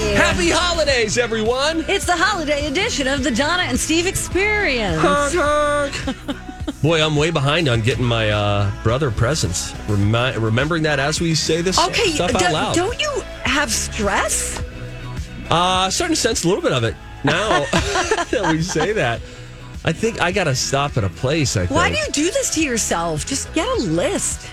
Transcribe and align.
Happy 0.00 0.50
holidays, 0.50 1.18
everyone! 1.18 1.84
It's 1.88 2.06
the 2.06 2.16
holiday 2.16 2.66
edition 2.66 3.06
of 3.08 3.22
the 3.24 3.30
Donna 3.30 3.64
and 3.64 3.78
Steve 3.78 4.06
Experience. 4.06 5.02
Boy, 6.82 7.02
I'm 7.04 7.16
way 7.16 7.30
behind 7.30 7.68
on 7.68 7.80
getting 7.80 8.04
my 8.04 8.30
uh, 8.30 8.70
brother 8.82 9.10
presents. 9.10 9.74
Remi- 9.88 10.38
remembering 10.38 10.82
that 10.84 10.98
as 10.98 11.20
we 11.20 11.34
say 11.34 11.60
this 11.62 11.78
Okay, 11.88 12.10
stuff 12.12 12.34
out 12.34 12.40
do- 12.40 12.52
loud. 12.52 12.74
don't 12.74 13.00
you 13.00 13.20
have 13.42 13.70
stress? 13.70 14.62
Uh, 15.50 15.90
starting 15.90 16.14
to 16.14 16.20
sense 16.20 16.44
a 16.44 16.48
little 16.48 16.62
bit 16.62 16.72
of 16.72 16.84
it 16.84 16.94
now 17.24 17.48
that 18.30 18.48
we 18.52 18.62
say 18.62 18.92
that. 18.92 19.20
I 19.84 19.92
think 19.92 20.20
I 20.20 20.30
got 20.30 20.44
to 20.44 20.54
stop 20.54 20.96
at 20.96 21.04
a 21.04 21.08
place. 21.08 21.56
I 21.56 21.60
think. 21.60 21.70
Why 21.72 21.90
do 21.90 21.96
you 21.96 22.06
do 22.12 22.24
this 22.30 22.54
to 22.54 22.62
yourself? 22.62 23.26
Just 23.26 23.52
get 23.54 23.66
a 23.66 23.80
list. 23.82 24.48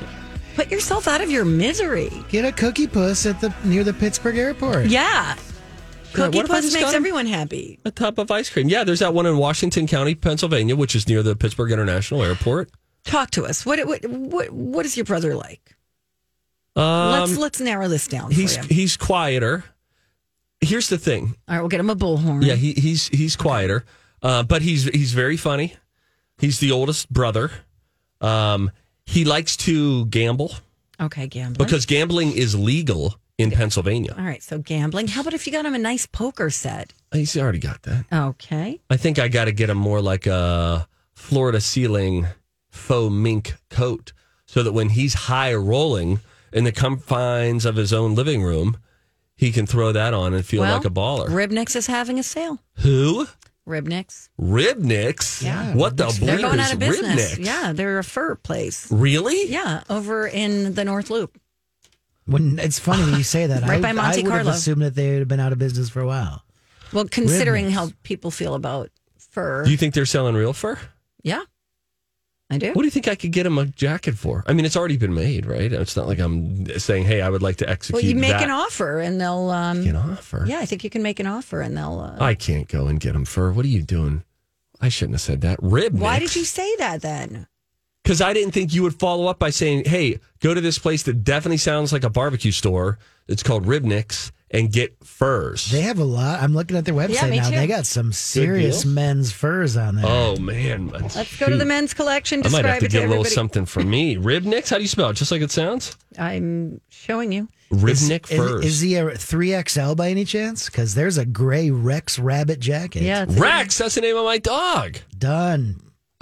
Put 0.57 0.71
yourself 0.71 1.07
out 1.07 1.21
of 1.21 1.29
your 1.29 1.45
misery. 1.45 2.09
Get 2.29 2.43
a 2.43 2.51
cookie 2.51 2.87
puss 2.87 3.27
at 3.27 3.39
the 3.39 3.53
near 3.63 3.83
the 3.83 3.93
Pittsburgh 3.93 4.39
airport. 4.39 4.87
Yeah. 4.87 5.35
Cookie 6.13 6.39
what 6.39 6.47
Puss 6.47 6.73
makes 6.73 6.93
everyone 6.93 7.27
happy. 7.27 7.77
a 7.85 7.91
tub 7.91 8.19
of 8.19 8.31
ice 8.31 8.49
cream? 8.49 8.67
Yeah, 8.67 8.83
there's 8.83 9.01
that 9.01 9.13
one 9.13 9.27
in 9.27 9.37
Washington 9.37 9.85
County, 9.85 10.15
Pennsylvania, 10.15 10.75
which 10.75 10.95
is 10.95 11.07
near 11.07 11.21
the 11.21 11.35
Pittsburgh 11.35 11.71
International 11.71 12.23
Airport. 12.23 12.71
Talk 13.03 13.29
to 13.31 13.45
us. 13.45 13.67
What 13.67 13.85
what 13.85 14.03
what, 14.07 14.49
what 14.49 14.83
is 14.87 14.97
your 14.97 15.03
brother 15.05 15.35
like? 15.35 15.75
Um, 16.75 17.11
let's 17.11 17.37
let's 17.37 17.59
narrow 17.61 17.87
this 17.87 18.07
down 18.07 18.31
he's 18.31 18.57
for 18.57 18.63
you. 18.63 18.69
he's 18.69 18.97
quieter. 18.97 19.63
Here's 20.59 20.89
the 20.89 20.97
thing. 20.97 21.35
All 21.47 21.53
right, 21.53 21.59
we'll 21.61 21.69
get 21.69 21.81
him 21.81 21.91
a 21.91 21.95
bullhorn. 21.95 22.43
Yeah, 22.43 22.55
he, 22.55 22.73
he's 22.73 23.09
he's 23.09 23.35
quieter, 23.35 23.85
uh, 24.23 24.41
but 24.41 24.63
he's 24.63 24.85
he's 24.85 25.13
very 25.13 25.37
funny. 25.37 25.75
He's 26.39 26.59
the 26.59 26.71
oldest 26.71 27.13
brother. 27.13 27.51
Um, 28.21 28.71
he 29.07 29.25
likes 29.25 29.55
to 29.57 30.05
gamble 30.07 30.51
Okay, 30.99 31.27
gambling. 31.27 31.65
because 31.65 31.85
gambling 31.85 32.31
is 32.33 32.53
legal 32.55 33.15
in 33.37 33.51
Pennsylvania. 33.51 34.13
All 34.17 34.23
right, 34.25 34.41
so 34.43 34.57
gambling. 34.59 35.07
How 35.07 35.21
about 35.21 35.33
if 35.33 35.45
you 35.47 35.53
got 35.53 35.65
him 35.65 35.73
a 35.73 35.79
nice 35.79 36.05
poker 36.05 36.49
set? 36.49 36.93
He's 37.11 37.37
already 37.37 37.59
got 37.59 37.83
that. 37.83 38.05
Okay. 38.11 38.79
I 38.89 38.97
think 38.97 39.17
I 39.19 39.27
got 39.27 39.45
to 39.45 39.51
get 39.51 39.69
him 39.69 39.77
more 39.77 40.01
like 40.01 40.25
a 40.27 40.87
Florida 41.15 41.61
ceiling 41.61 42.27
faux 42.69 43.11
mink 43.13 43.55
coat, 43.69 44.11
so 44.45 44.61
that 44.63 44.71
when 44.73 44.89
he's 44.89 45.13
high 45.13 45.53
rolling 45.53 46.19
in 46.51 46.63
the 46.63 46.71
confines 46.71 47.65
of 47.65 47.75
his 47.75 47.91
own 47.93 48.13
living 48.15 48.43
room, 48.43 48.77
he 49.35 49.51
can 49.51 49.65
throw 49.67 49.91
that 49.91 50.13
on 50.13 50.33
and 50.33 50.45
feel 50.45 50.61
like 50.63 50.85
a 50.85 50.89
baller. 50.89 51.27
Ribnick's 51.29 51.75
is 51.75 51.87
having 51.87 52.17
a 52.19 52.23
sale. 52.23 52.59
Who? 52.77 53.27
Ribnick's. 53.67 54.29
Ribnick's? 54.39 55.43
Yeah. 55.43 55.75
What 55.75 55.97
the 55.97 56.05
They're 56.07 56.37
bleep 56.37 56.41
going 56.41 56.59
is 56.59 56.67
out 56.67 56.73
of 56.73 56.79
business. 56.79 57.09
Ribnick's? 57.33 57.39
Yeah, 57.39 57.73
they're 57.73 57.99
a 57.99 58.03
fur 58.03 58.35
place. 58.35 58.89
Really? 58.91 59.47
Yeah, 59.47 59.83
over 59.89 60.25
in 60.27 60.73
the 60.73 60.85
North 60.85 61.09
Loop. 61.09 61.37
When 62.25 62.59
it's 62.59 62.79
funny 62.79 63.03
when 63.03 63.15
you 63.15 63.23
say 63.23 63.47
that, 63.47 63.61
Right 63.67 63.79
I, 63.79 63.81
by 63.81 63.91
Monte 63.93 64.19
I 64.19 64.23
would 64.23 64.29
Carlo. 64.29 64.45
have 64.45 64.55
assumed 64.55 64.81
that 64.81 64.95
they 64.95 65.11
would 65.11 65.19
have 65.19 65.27
been 65.27 65.39
out 65.39 65.51
of 65.51 65.59
business 65.59 65.89
for 65.89 66.01
a 66.01 66.07
while. 66.07 66.43
Well, 66.93 67.05
considering 67.09 67.65
Ribnick's. 67.65 67.79
how 67.91 67.91
people 68.03 68.31
feel 68.31 68.53
about 68.55 68.89
fur. 69.17 69.63
Do 69.65 69.71
you 69.71 69.77
think 69.77 69.93
they're 69.93 70.05
selling 70.05 70.35
real 70.35 70.53
fur? 70.53 70.79
yeah, 71.23 71.43
I 72.49 72.57
do. 72.57 72.67
What 72.71 72.83
do 72.83 72.85
you 72.85 72.91
think 72.91 73.09
I 73.09 73.15
could 73.15 73.31
get 73.31 73.45
him 73.45 73.57
a 73.57 73.65
jacket 73.65 74.15
for? 74.17 74.43
I 74.47 74.53
mean, 74.53 74.65
it's 74.65 74.77
already 74.77 74.95
been 74.95 75.13
made, 75.13 75.45
right? 75.45 75.71
It's 75.71 75.97
not 75.97 76.07
like 76.07 76.19
I'm 76.19 76.65
saying, 76.79 77.03
"Hey, 77.03 77.21
I 77.21 77.29
would 77.29 77.41
like 77.41 77.57
to 77.57 77.69
execute." 77.69 78.01
Well, 78.01 78.09
you 78.09 78.15
make 78.15 78.31
that. 78.31 78.43
an 78.43 78.51
offer 78.51 78.99
and 78.99 79.19
they'll. 79.19 79.49
Um, 79.49 79.79
Make 79.81 79.89
an 79.89 79.95
offer. 79.97 80.45
Yeah, 80.47 80.59
I 80.59 80.65
think 80.65 80.83
you 80.85 80.89
can 80.89 81.03
make 81.03 81.19
an 81.19 81.27
offer 81.27 81.59
and 81.61 81.75
they'll. 81.75 81.99
Uh, 81.99 82.23
I 82.23 82.35
can't 82.35 82.67
go 82.69 82.87
and 82.87 82.99
get 82.99 83.15
him 83.15 83.25
fur. 83.25 83.51
What 83.51 83.65
are 83.65 83.69
you 83.69 83.81
doing? 83.83 84.23
I 84.79 84.87
shouldn't 84.89 85.15
have 85.15 85.21
said 85.21 85.41
that. 85.41 85.59
Rib. 85.61 85.99
why 85.99 86.19
did 86.19 86.35
you 86.35 86.45
say 86.45 86.73
that 86.77 87.01
then? 87.01 87.47
Because 88.03 88.21
I 88.21 88.31
didn't 88.31 88.51
think 88.53 88.73
you 88.73 88.83
would 88.83 88.97
follow 88.97 89.27
up 89.27 89.39
by 89.39 89.49
saying, 89.49 89.83
"Hey, 89.85 90.19
go 90.39 90.53
to 90.53 90.61
this 90.61 90.79
place 90.79 91.03
that 91.03 91.25
definitely 91.25 91.57
sounds 91.57 91.91
like 91.91 92.05
a 92.05 92.09
barbecue 92.09 92.51
store. 92.51 92.97
It's 93.27 93.43
called 93.43 93.65
Ribnick's, 93.65 94.31
and 94.51 94.71
get 94.71 95.03
furs." 95.05 95.69
They 95.71 95.81
have 95.81 95.99
a 95.99 96.03
lot. 96.03 96.41
I'm 96.41 96.53
looking 96.53 96.77
at 96.77 96.85
their 96.85 96.93
website 96.93 97.29
me 97.29 97.37
now. 97.37 97.49
too. 97.49 97.55
They 97.55 97.67
got 97.67 97.85
some 97.85 98.11
serious 98.13 98.85
men's 98.85 99.31
furs 99.31 99.75
on 99.77 99.95
there. 99.95 100.05
oh 100.07 100.35
man, 100.37 100.87
Let's 100.89 101.37
go 101.37 101.47
to 101.49 101.57
the 101.57 101.65
men's 101.65 101.93
collection. 101.93 102.45
I 102.45 102.49
might 102.49 102.65
have 102.65 102.79
to 102.79 102.85
it 102.85 102.91
get 102.91 103.05
a 103.05 103.07
little 103.07 103.25
something 103.25 103.65
for 103.65 103.81
me. 103.83 104.15
Ribnick's. 104.17 104.69
How 104.69 104.77
do 104.77 104.81
you 104.83 104.87
spell 104.87 105.09
it? 105.09 105.13
Just 105.15 105.31
like 105.31 105.41
it 105.41 105.51
sounds. 105.51 105.97
I'm 106.17 106.81
showing 106.89 107.31
you. 107.31 107.47
Ribnick 107.71 108.31
is, 108.31 108.37
furs. 108.37 108.65
Is 108.65 108.79
he 108.79 108.95
a 108.95 109.03
3XL 109.07 109.97
by 109.97 110.09
any 110.09 110.23
chance? 110.23 110.67
Because 110.67 110.95
there's 110.95 111.17
a 111.17 111.25
gray 111.25 111.69
Rex 111.69 112.17
rabbit 112.17 112.61
jacket. 112.61 113.01
Yeah, 113.03 113.23
it's 113.23 113.35
a- 113.35 113.39
Rex. 113.41 113.77
That's 113.77 113.95
the 113.95 114.01
name 114.01 114.15
of 114.15 114.23
my 114.23 114.37
dog. 114.37 114.99
Done. 115.17 115.81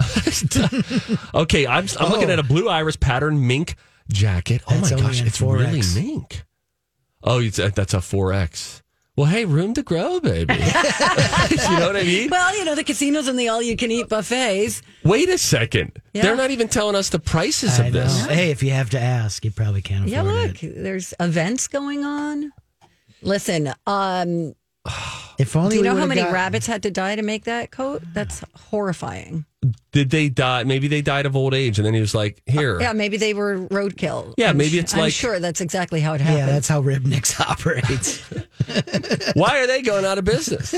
Okay, 1.34 1.66
I'm, 1.66 1.86
I'm 2.00 2.10
looking 2.10 2.30
Oh. 2.30 2.32
at 2.32 2.38
a 2.38 2.42
blue 2.42 2.68
iris 2.68 2.96
pattern 2.96 3.46
mink 3.46 3.76
jacket. 4.08 4.62
Oh 4.68 4.74
That's 4.74 4.92
my 4.92 4.98
gosh, 5.00 5.22
it's 5.22 5.40
4X. 5.40 5.58
really 5.58 5.82
mink. 6.06 6.44
Oh, 7.26 7.40
it's, 7.40 7.56
that's 7.56 7.92
a 7.92 7.98
4X. 7.98 8.82
Well, 9.16 9.26
hey, 9.26 9.46
room 9.46 9.72
to 9.74 9.82
grow, 9.82 10.20
baby. 10.20 10.54
you 10.54 10.60
know 10.60 11.86
what 11.86 11.96
I 11.96 12.02
mean? 12.04 12.28
Well, 12.30 12.56
you 12.56 12.66
know 12.66 12.74
the 12.74 12.84
casinos 12.84 13.28
and 13.28 13.38
the 13.38 13.48
all-you-can-eat 13.48 14.10
buffets. 14.10 14.82
Wait 15.04 15.30
a 15.30 15.38
second. 15.38 16.00
Yeah. 16.12 16.22
They're 16.22 16.36
not 16.36 16.50
even 16.50 16.68
telling 16.68 16.94
us 16.94 17.08
the 17.08 17.18
prices 17.18 17.80
I 17.80 17.86
of 17.86 17.94
know. 17.94 18.02
this. 18.02 18.26
Hey, 18.26 18.50
if 18.50 18.62
you 18.62 18.72
have 18.72 18.90
to 18.90 19.00
ask, 19.00 19.42
you 19.42 19.50
probably 19.50 19.80
can't 19.80 20.04
afford 20.04 20.10
it. 20.10 20.12
Yeah, 20.12 20.22
look, 20.22 20.62
it. 20.62 20.82
there's 20.82 21.14
events 21.18 21.66
going 21.66 22.04
on. 22.04 22.52
Listen, 23.22 23.72
um, 23.86 24.54
If 25.38 25.54
only 25.56 25.70
do 25.70 25.76
you 25.76 25.82
know 25.82 25.96
how 25.96 26.06
many 26.06 26.22
got- 26.22 26.32
rabbits 26.32 26.66
had 26.66 26.82
to 26.84 26.90
die 26.90 27.16
to 27.16 27.22
make 27.22 27.44
that 27.44 27.70
coat? 27.70 28.02
That's 28.14 28.42
horrifying. 28.70 29.44
Did 29.92 30.10
they 30.10 30.28
die? 30.28 30.62
Maybe 30.64 30.86
they 30.88 31.02
died 31.02 31.26
of 31.26 31.34
old 31.34 31.52
age, 31.52 31.78
and 31.78 31.84
then 31.86 31.92
he 31.94 32.00
was 32.00 32.14
like, 32.14 32.40
"Here, 32.46 32.80
Yeah, 32.80 32.92
maybe 32.92 33.16
they 33.16 33.34
were 33.34 33.58
roadkill. 33.68 34.34
Yeah, 34.36 34.50
I'm 34.50 34.56
maybe 34.56 34.70
su- 34.70 34.78
it's 34.80 34.94
I'm 34.94 35.00
like- 35.00 35.12
sure 35.12 35.40
that's 35.40 35.60
exactly 35.60 36.00
how 36.00 36.14
it 36.14 36.20
happened. 36.20 36.38
Yeah, 36.38 36.46
that's 36.46 36.68
how 36.68 36.80
Ribnick's 36.82 37.38
operates. 37.40 38.20
why 39.34 39.58
are 39.58 39.66
they 39.66 39.82
going 39.82 40.04
out 40.04 40.18
of 40.18 40.24
business? 40.24 40.74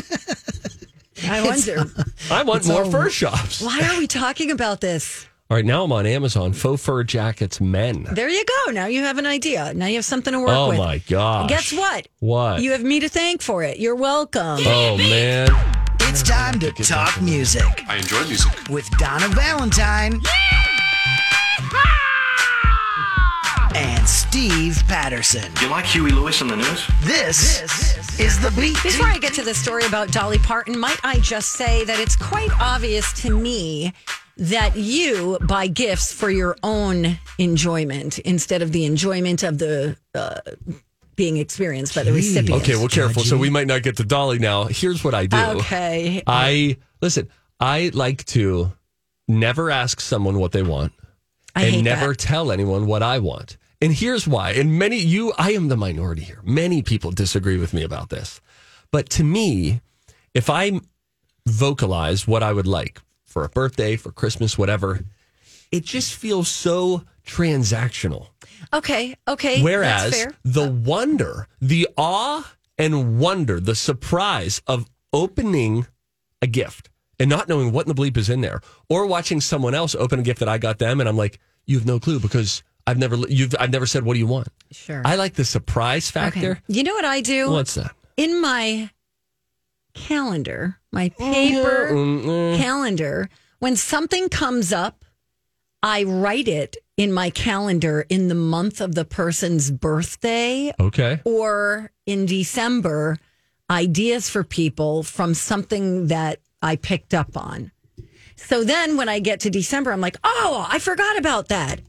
I 1.29 1.43
wonder 1.45 1.85
I 2.31 2.43
want 2.45 2.67
more 2.67 2.85
all- 2.85 2.91
fur 2.91 3.11
shops. 3.11 3.61
why 3.61 3.81
are 3.93 3.99
we 3.99 4.07
talking 4.07 4.51
about 4.51 4.81
this? 4.81 5.27
All 5.51 5.57
right, 5.57 5.65
now 5.65 5.83
I'm 5.85 5.93
on 5.93 6.05
Amazon. 6.05 6.53
Faux 6.53 6.85
fur 6.85 7.03
jackets, 7.05 7.59
men. 7.59 8.07
There 8.13 8.29
you 8.29 8.45
go. 8.45 8.73
Now 8.73 8.85
you 8.85 9.01
have 9.05 9.17
an 9.17 9.25
idea. 9.25 9.73
Now 9.73 9.87
you 9.87 9.95
have 9.95 10.05
something 10.05 10.35
to 10.35 10.41
work 10.41 10.51
Oh 10.51 10.69
with. 10.69 10.79
Oh 10.79 10.85
my 10.85 10.99
gosh! 10.99 11.49
Guess 11.49 11.73
what? 11.73 12.07
What? 12.19 12.61
You 12.61 12.73
have 12.73 12.83
me 12.83 13.01
to 13.01 13.09
thank 13.09 13.41
for 13.41 13.63
it. 13.63 13.79
You're 13.79 13.95
welcome. 13.97 14.59
oh 14.67 14.99
man! 14.99 15.49
It's 16.01 16.23
time 16.23 16.61
to 16.61 16.71
talk 16.73 17.19
music 17.23 17.63
I 17.89 17.97
enjoy 17.97 18.27
music. 18.27 18.53
with 18.69 18.87
Donna 18.99 19.29
Valentine 19.29 20.21
and 23.75 24.07
Steve 24.07 24.83
Patterson. 24.87 25.51
You 25.63 25.71
like 25.71 25.87
Huey 25.87 26.11
Lewis 26.11 26.43
on 26.43 26.49
the 26.49 26.57
news? 26.57 26.87
This, 27.05 28.21
is 28.21 28.39
the 28.39 28.51
beat. 28.51 28.77
Before 28.83 29.07
I 29.07 29.17
get 29.17 29.33
to 29.33 29.43
the 29.43 29.55
story 29.55 29.87
about 29.87 30.13
Dolly 30.13 30.39
Parton, 30.41 30.79
might 30.79 31.01
I 31.05 31.21
just 31.21 31.53
say 31.53 31.85
that 31.85 31.99
it's 31.99 32.17
quite 32.17 32.51
obvious 32.61 33.15
to 33.23 33.35
me 33.35 33.95
that 34.39 34.77
you 34.77 35.39
buy 35.43 35.67
gifts 35.67 36.13
for 36.13 36.31
your 36.31 36.57
own 36.63 37.19
enjoyment 37.39 38.19
instead 38.21 38.63
of 38.63 38.73
the 38.73 38.85
enjoyment 38.85 39.43
of 39.43 39.59
the 39.59 39.97
uh, 40.15 40.41
being 41.17 41.37
experienced 41.37 41.95
by 41.95 42.05
the 42.05 42.13
recipient. 42.13 42.63
Okay, 42.63 42.77
well, 42.77 42.89
careful. 42.89 43.25
So 43.25 43.37
we 43.37 43.51
might 43.51 43.67
not 43.67 43.83
get 43.83 43.97
to 43.97 44.05
Dolly 44.05 44.39
now. 44.39 44.65
Here's 44.65 45.03
what 45.03 45.15
I 45.15 45.27
do. 45.27 45.37
Okay. 45.37 46.23
I 46.27 46.79
listen. 47.03 47.29
I 47.61 47.91
like 47.93 48.25
to 48.27 48.73
never 49.27 49.71
ask 49.71 50.01
someone 50.01 50.39
what 50.39 50.53
they 50.53 50.63
want, 50.63 50.93
I 51.57 51.65
and 51.65 51.85
never 51.85 52.09
that. 52.09 52.19
tell 52.19 52.53
anyone 52.53 52.87
what 52.87 53.03
I 53.03 53.19
want. 53.19 53.59
And 53.81 53.93
here's 53.93 54.27
why. 54.27 54.53
And 54.53 54.79
many 54.79 54.97
you, 54.97 55.33
I 55.39 55.53
am 55.53 55.69
the 55.69 55.77
minority 55.77 56.23
here. 56.23 56.41
Many 56.45 56.83
people 56.83 57.11
disagree 57.11 57.59
with 57.59 57.75
me 57.75 57.83
about 57.83 58.11
this. 58.11 58.41
But 58.91 59.11
to 59.11 59.25
me, 59.25 59.81
if 60.35 60.49
I 60.49 60.81
vocalize 61.47 62.27
what 62.27 62.43
I 62.43 62.53
would 62.53 62.67
like 62.67 63.01
for 63.39 63.45
a 63.45 63.49
birthday, 63.49 63.95
for 63.95 64.11
Christmas, 64.11 64.59
whatever, 64.59 65.05
it 65.71 65.85
just 65.85 66.13
feels 66.13 66.49
so 66.49 67.05
transactional. 67.25 68.31
Okay, 68.73 69.15
okay. 69.29 69.63
Whereas 69.63 70.27
the 70.45 70.69
wonder, 70.69 71.47
the 71.61 71.87
awe 71.97 72.53
and 72.79 73.21
wonder, 73.21 73.61
the 73.61 73.77
surprise 73.77 74.61
of 74.67 74.87
opening 75.13 75.87
a 76.43 76.49
gift 76.49 76.91
and 77.21 77.31
not 77.31 77.49
knowing 77.49 77.71
what 77.71 77.87
in 77.87 77.95
the 77.95 78.03
bleep 78.03 78.17
is 78.17 78.29
in 78.29 78.41
there, 78.41 78.61
or 78.89 79.07
watching 79.07 79.41
someone 79.41 79.73
else 79.75 79.95
open 79.95 80.19
a 80.19 80.23
gift 80.23 80.41
that 80.41 80.49
I 80.49 80.59
got 80.59 80.81
them, 80.81 80.99
and 80.99 81.09
I'm 81.09 81.17
like, 81.17 81.39
you 81.65 81.79
have 81.79 81.87
no 81.87 82.01
clue 82.01 82.19
because 82.19 82.65
I've 82.89 82.99
never 82.99 83.17
you've 83.29 83.55
I've 83.61 83.71
never 83.71 83.87
said 83.87 84.05
what 84.05 84.15
do 84.15 84.19
you 84.19 84.27
want. 84.27 84.49
Sure. 84.73 85.03
I 85.05 85.15
like 85.15 85.35
the 85.35 85.45
surprise 85.45 86.11
okay. 86.11 86.31
factor. 86.31 86.61
You 86.67 86.83
know 86.83 86.95
what 86.95 87.05
I 87.05 87.21
do? 87.21 87.53
What's 87.53 87.75
that? 87.75 87.95
in 88.19 88.41
my 88.43 88.91
calendar, 90.07 90.79
my 90.93 91.09
paper 91.11 91.89
Mm, 91.93 92.57
calendar, 92.57 93.29
when 93.59 93.77
something 93.77 94.29
comes 94.29 94.73
up, 94.73 95.05
I 95.83 96.03
write 96.05 96.49
it 96.49 96.77
in 96.97 97.13
my 97.13 97.31
calendar 97.31 98.05
in 98.09 98.29
the 98.29 98.35
month 98.35 98.81
of 98.81 98.95
the 98.95 99.05
person's 99.05 99.71
birthday 99.71 100.73
Okay. 100.81 101.21
or 101.25 101.91
in 102.07 102.27
December, 102.27 103.19
ideas 103.71 104.29
for 104.29 104.43
people 104.43 105.03
from 105.03 105.35
something 105.35 106.09
that 106.09 106.41
I 106.63 106.77
picked 106.77 107.15
up 107.15 107.37
on. 107.37 107.71
So 108.37 108.65
then 108.65 108.97
when 108.97 109.09
I 109.09 109.19
get 109.21 109.41
to 109.41 109.51
December, 109.51 109.93
I'm 109.93 110.01
like, 110.01 110.17
oh, 110.25 110.67
I 110.69 110.79
forgot 110.79 111.19
about 111.19 111.49
that. 111.49 111.81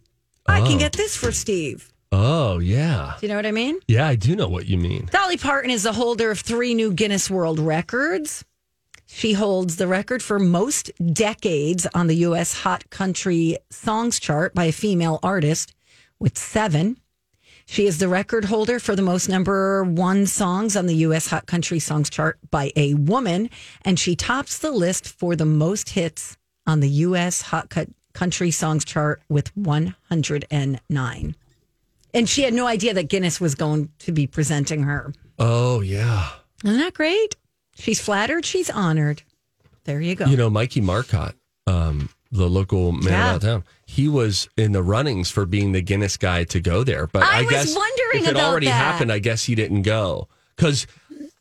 I 0.48 0.62
can 0.62 0.76
Oh. 0.76 0.80
get 0.80 0.94
this 0.94 1.16
for 1.16 1.32
Steve. 1.32 1.92
Oh 2.12 2.58
yeah, 2.60 3.14
Do 3.20 3.26
you 3.28 3.30
know 3.30 3.36
what 3.36 3.46
I 3.46 3.52
mean? 3.52 3.80
yeah. 3.88 4.08
I 4.08 4.16
do 4.16 4.36
know 4.36 4.48
what 4.48 4.66
you 4.66 4.78
mean. 4.78 5.10
Dolly 5.12 5.38
Parton 5.38 5.70
is 5.70 5.84
the 5.84 5.94
holder 5.94 6.32
of 6.32 6.40
three 6.40 6.74
new 6.74 6.92
Guinness 6.92 7.30
World 7.30 7.60
Records. 7.60 8.44
She 9.06 9.34
holds 9.34 9.76
the 9.76 9.88
record 9.88 10.22
for 10.24 10.40
most 10.40 10.92
decades 11.14 11.86
on 11.94 12.08
the 12.08 12.16
U.S. 12.18 12.54
Hot 12.62 12.90
Country 12.90 13.58
Songs 13.70 14.20
chart 14.20 14.54
by 14.56 14.66
a 14.66 14.72
female 14.72 15.20
artist 15.24 15.74
with 16.20 16.38
seven. 16.38 16.98
She 17.66 17.86
is 17.86 18.00
the 18.00 18.08
record 18.08 18.46
holder 18.46 18.80
for 18.80 18.96
the 18.96 19.02
most 19.04 19.30
number 19.30 19.84
one 19.84 20.26
songs 20.26 20.76
on 20.76 20.88
the 20.88 20.96
U.S. 21.08 21.28
Hot 21.28 21.46
Country 21.46 21.78
Songs 21.80 22.10
chart 22.10 22.40
by 22.50 22.72
a 22.76 22.96
woman, 22.96 23.50
and 23.86 24.00
she 24.00 24.16
tops 24.16 24.58
the 24.58 24.72
list 24.72 25.08
for 25.08 25.36
the 25.36 25.46
most 25.46 25.90
hits 25.90 26.38
on 26.66 26.80
the 26.80 26.90
U.S. 26.90 27.44
Hot 27.44 27.72
Country 28.14 28.50
Songs 28.52 28.84
chart 28.86 29.22
with 29.30 29.56
109. 29.56 31.36
And 32.14 32.28
she 32.28 32.42
had 32.44 32.54
no 32.54 32.66
idea 32.68 32.94
that 32.94 33.10
Guinness 33.10 33.40
was 33.40 33.56
going 33.56 33.90
to 34.00 34.12
be 34.12 34.26
presenting 34.28 34.84
her. 34.84 35.14
Oh 35.38 35.82
yeah. 35.82 36.30
Isn't 36.64 36.80
that 36.80 36.94
great? 36.94 37.36
She's 37.76 38.00
flattered, 38.02 38.46
she's 38.46 38.70
honored. 38.70 39.24
There 39.86 40.02
you 40.02 40.16
go. 40.16 40.26
You 40.26 40.36
know, 40.38 40.50
Mikey 40.50 40.82
Marcotte, 40.82 41.36
um, 41.68 42.10
the 42.32 42.50
local 42.50 42.92
man 42.92 43.14
Yeah. 43.14 43.30
about 43.30 43.42
town, 43.42 43.64
he 43.86 44.08
was 44.08 44.50
in 44.58 44.72
the 44.74 44.84
runnings 44.84 45.32
for 45.32 45.46
being 45.46 45.72
the 45.72 45.82
Guinness 45.82 46.18
guy 46.18 46.44
to 46.46 46.60
go 46.60 46.84
there. 46.84 47.08
But 47.08 47.24
I 47.24 47.40
I, 47.40 47.42
was 47.44 47.50
guess 47.52 47.76
wondering 47.76 48.24
if 48.24 48.28
it 48.28 48.32
about 48.32 48.50
already 48.52 48.66
that. 48.68 48.74
happened, 48.74 49.12
I 49.12 49.20
guess 49.20 49.46
he 49.46 49.56
didn't 49.56 49.84
go 49.84 50.28
because 50.56 50.86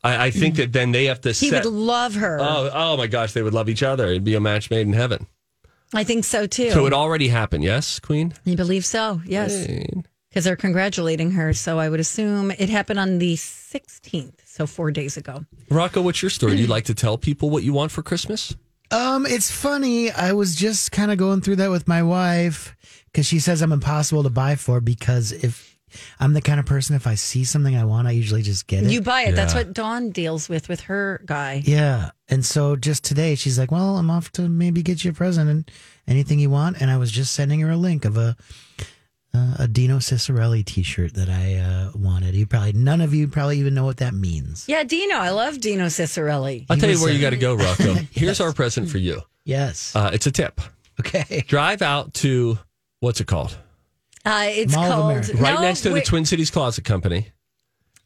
I, 0.03 0.27
I 0.27 0.31
think 0.31 0.55
that 0.55 0.71
then 0.71 0.91
they 0.93 1.05
have 1.05 1.19
to 1.21 1.29
he 1.33 1.49
set. 1.49 1.65
would 1.65 1.73
love 1.73 2.15
her. 2.15 2.39
oh, 2.41 2.69
oh 2.73 2.97
my 2.97 3.07
gosh, 3.07 3.33
they 3.33 3.41
would 3.41 3.53
love 3.53 3.67
each 3.69 3.83
other. 3.83 4.07
It'd 4.07 4.23
be 4.23 4.35
a 4.35 4.39
match 4.39 4.69
made 4.71 4.87
in 4.87 4.93
heaven. 4.93 5.27
I 5.93 6.03
think 6.05 6.23
so 6.23 6.47
too. 6.47 6.71
So 6.71 6.85
it 6.85 6.93
already 6.93 7.27
happened, 7.27 7.63
yes, 7.63 7.99
Queen. 7.99 8.33
you 8.45 8.55
believe 8.55 8.85
so? 8.85 9.21
Yes. 9.25 9.67
Because 10.29 10.43
they're 10.43 10.55
congratulating 10.55 11.31
her. 11.31 11.53
So 11.53 11.79
I 11.79 11.89
would 11.89 11.99
assume 11.99 12.51
it 12.51 12.69
happened 12.69 12.99
on 12.99 13.17
the 13.19 13.35
16th. 13.35 14.33
So 14.45 14.67
four 14.67 14.91
days 14.91 15.17
ago. 15.17 15.45
Rocco, 15.69 16.01
what's 16.01 16.21
your 16.21 16.29
story? 16.29 16.55
Do 16.55 16.61
you 16.61 16.67
like 16.67 16.85
to 16.85 16.93
tell 16.93 17.17
people 17.17 17.49
what 17.49 17.63
you 17.63 17.73
want 17.73 17.91
for 17.91 18.03
Christmas? 18.03 18.55
Um, 18.91 19.25
it's 19.25 19.51
funny. 19.51 20.11
I 20.11 20.33
was 20.33 20.55
just 20.55 20.91
kind 20.91 21.11
of 21.11 21.17
going 21.17 21.41
through 21.41 21.57
that 21.57 21.69
with 21.69 21.87
my 21.87 22.01
wife 22.03 22.75
because 23.05 23.25
she 23.25 23.39
says 23.39 23.61
I'm 23.61 23.71
impossible 23.71 24.23
to 24.23 24.29
buy 24.29 24.55
for 24.55 24.81
because 24.81 25.31
if 25.31 25.77
I'm 26.19 26.33
the 26.33 26.41
kind 26.41 26.59
of 26.59 26.65
person 26.65 26.95
if 26.95 27.07
I 27.07 27.15
see 27.15 27.43
something 27.43 27.75
I 27.75 27.83
want, 27.83 28.07
I 28.07 28.11
usually 28.11 28.41
just 28.41 28.67
get 28.67 28.83
it. 28.83 28.91
You 28.91 29.01
buy 29.01 29.23
it. 29.23 29.35
That's 29.35 29.53
what 29.53 29.73
Dawn 29.73 30.09
deals 30.11 30.49
with 30.49 30.69
with 30.69 30.81
her 30.81 31.21
guy. 31.25 31.61
yeah. 31.65 32.11
And 32.31 32.45
so 32.45 32.75
just 32.75 33.03
today, 33.03 33.33
she's 33.33 33.57
like, 33.57 33.71
"Well, 33.71 33.97
I'm 33.97 34.11
off 34.11 34.31
to 34.33 34.47
maybe 34.47 34.83
get 34.83 35.03
you 35.03 35.09
a 35.09 35.13
present 35.15 35.49
and 35.49 35.71
anything 36.07 36.37
you 36.37 36.51
want." 36.51 36.79
And 36.79 36.91
I 36.91 36.97
was 36.97 37.11
just 37.11 37.33
sending 37.33 37.59
her 37.61 37.71
a 37.71 37.75
link 37.77 38.05
of 38.05 38.17
a 38.17 38.37
uh, 39.33 39.55
a 39.59 39.67
Dino 39.67 39.97
Ciccarelli 39.97 40.65
T-shirt 40.65 41.13
that 41.13 41.29
I 41.29 41.55
uh, 41.55 41.91
wanted. 41.95 42.35
You 42.35 42.45
probably 42.45 42.73
none 42.73 43.01
of 43.01 43.13
you 43.13 43.27
probably 43.27 43.59
even 43.59 43.73
know 43.73 43.85
what 43.85 43.97
that 43.97 44.13
means. 44.13 44.65
Yeah, 44.67 44.83
Dino. 44.83 45.15
I 45.15 45.29
love 45.29 45.59
Dino 45.59 45.85
Ciccarelli. 45.85 46.65
I'll 46.69 46.75
He 46.75 46.81
tell 46.81 46.89
you 46.89 46.95
was, 46.95 47.03
where 47.03 47.13
you 47.13 47.21
got 47.21 47.29
to 47.31 47.37
go, 47.37 47.55
Rocco. 47.55 47.93
Here's 48.11 48.41
our 48.41 48.53
present 48.53 48.89
for 48.89 48.97
you. 48.97 49.21
Yes. 49.45 49.95
Uh, 49.95 50.09
it's 50.13 50.25
a 50.27 50.31
tip. 50.31 50.59
okay. 50.99 51.43
Drive 51.47 51.81
out 51.81 52.13
to 52.15 52.57
what's 52.99 53.19
it 53.21 53.27
called? 53.27 53.57
Uh, 54.25 54.47
it's 54.49 54.75
Mall 54.75 54.83
of 54.85 54.91
called 54.91 55.11
America. 55.11 55.37
Right 55.37 55.53
No, 55.55 55.61
next 55.61 55.81
to 55.81 55.89
the 55.89 55.95
wait. 55.95 56.05
Twin 56.05 56.25
Cities 56.25 56.51
Closet 56.51 56.83
Company. 56.83 57.27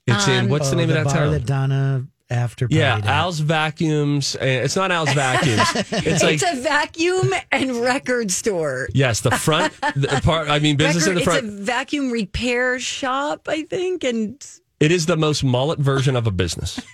It's 0.05 0.27
in 0.27 0.49
what's 0.49 0.69
the 0.69 0.75
Oh, 0.75 0.79
name 0.79 0.89
of 0.89 0.95
that 0.95 1.05
bar 1.05 1.13
town? 1.15 1.31
that 1.31 1.45
Donna 1.45 2.05
after 2.29 2.67
party 2.67 2.77
yeah, 2.77 2.95
did. 2.97 3.05
Al's 3.05 3.39
Vacuums. 3.39 4.35
uh, 4.35 4.45
It's 4.45 4.75
not 4.75 4.91
Al's 4.91 5.13
Vacuums. 5.13 5.67
It's 5.91 6.23
like 6.23 6.41
It's 6.41 6.43
a 6.43 6.61
vacuum 6.61 7.33
and 7.51 7.75
record 7.77 8.31
store. 8.31 8.87
yes, 8.93 9.21
the 9.21 9.31
front 9.31 9.73
the 9.95 10.19
part. 10.23 10.49
I 10.49 10.59
mean, 10.59 10.77
business 10.77 11.07
in 11.07 11.15
Record, 11.15 11.43
the 11.43 11.47
it's 11.47 11.59
a 11.61 11.63
vacuum 11.63 12.11
repair 12.11 12.79
shop, 12.79 13.47
I 13.47 13.63
think, 13.63 14.03
and 14.03 14.43
It 14.79 14.91
is 14.91 15.05
the 15.05 15.17
most 15.17 15.43
mullet 15.43 15.79
version 15.79 16.15
of 16.15 16.27
a 16.27 16.31
business. 16.31 16.79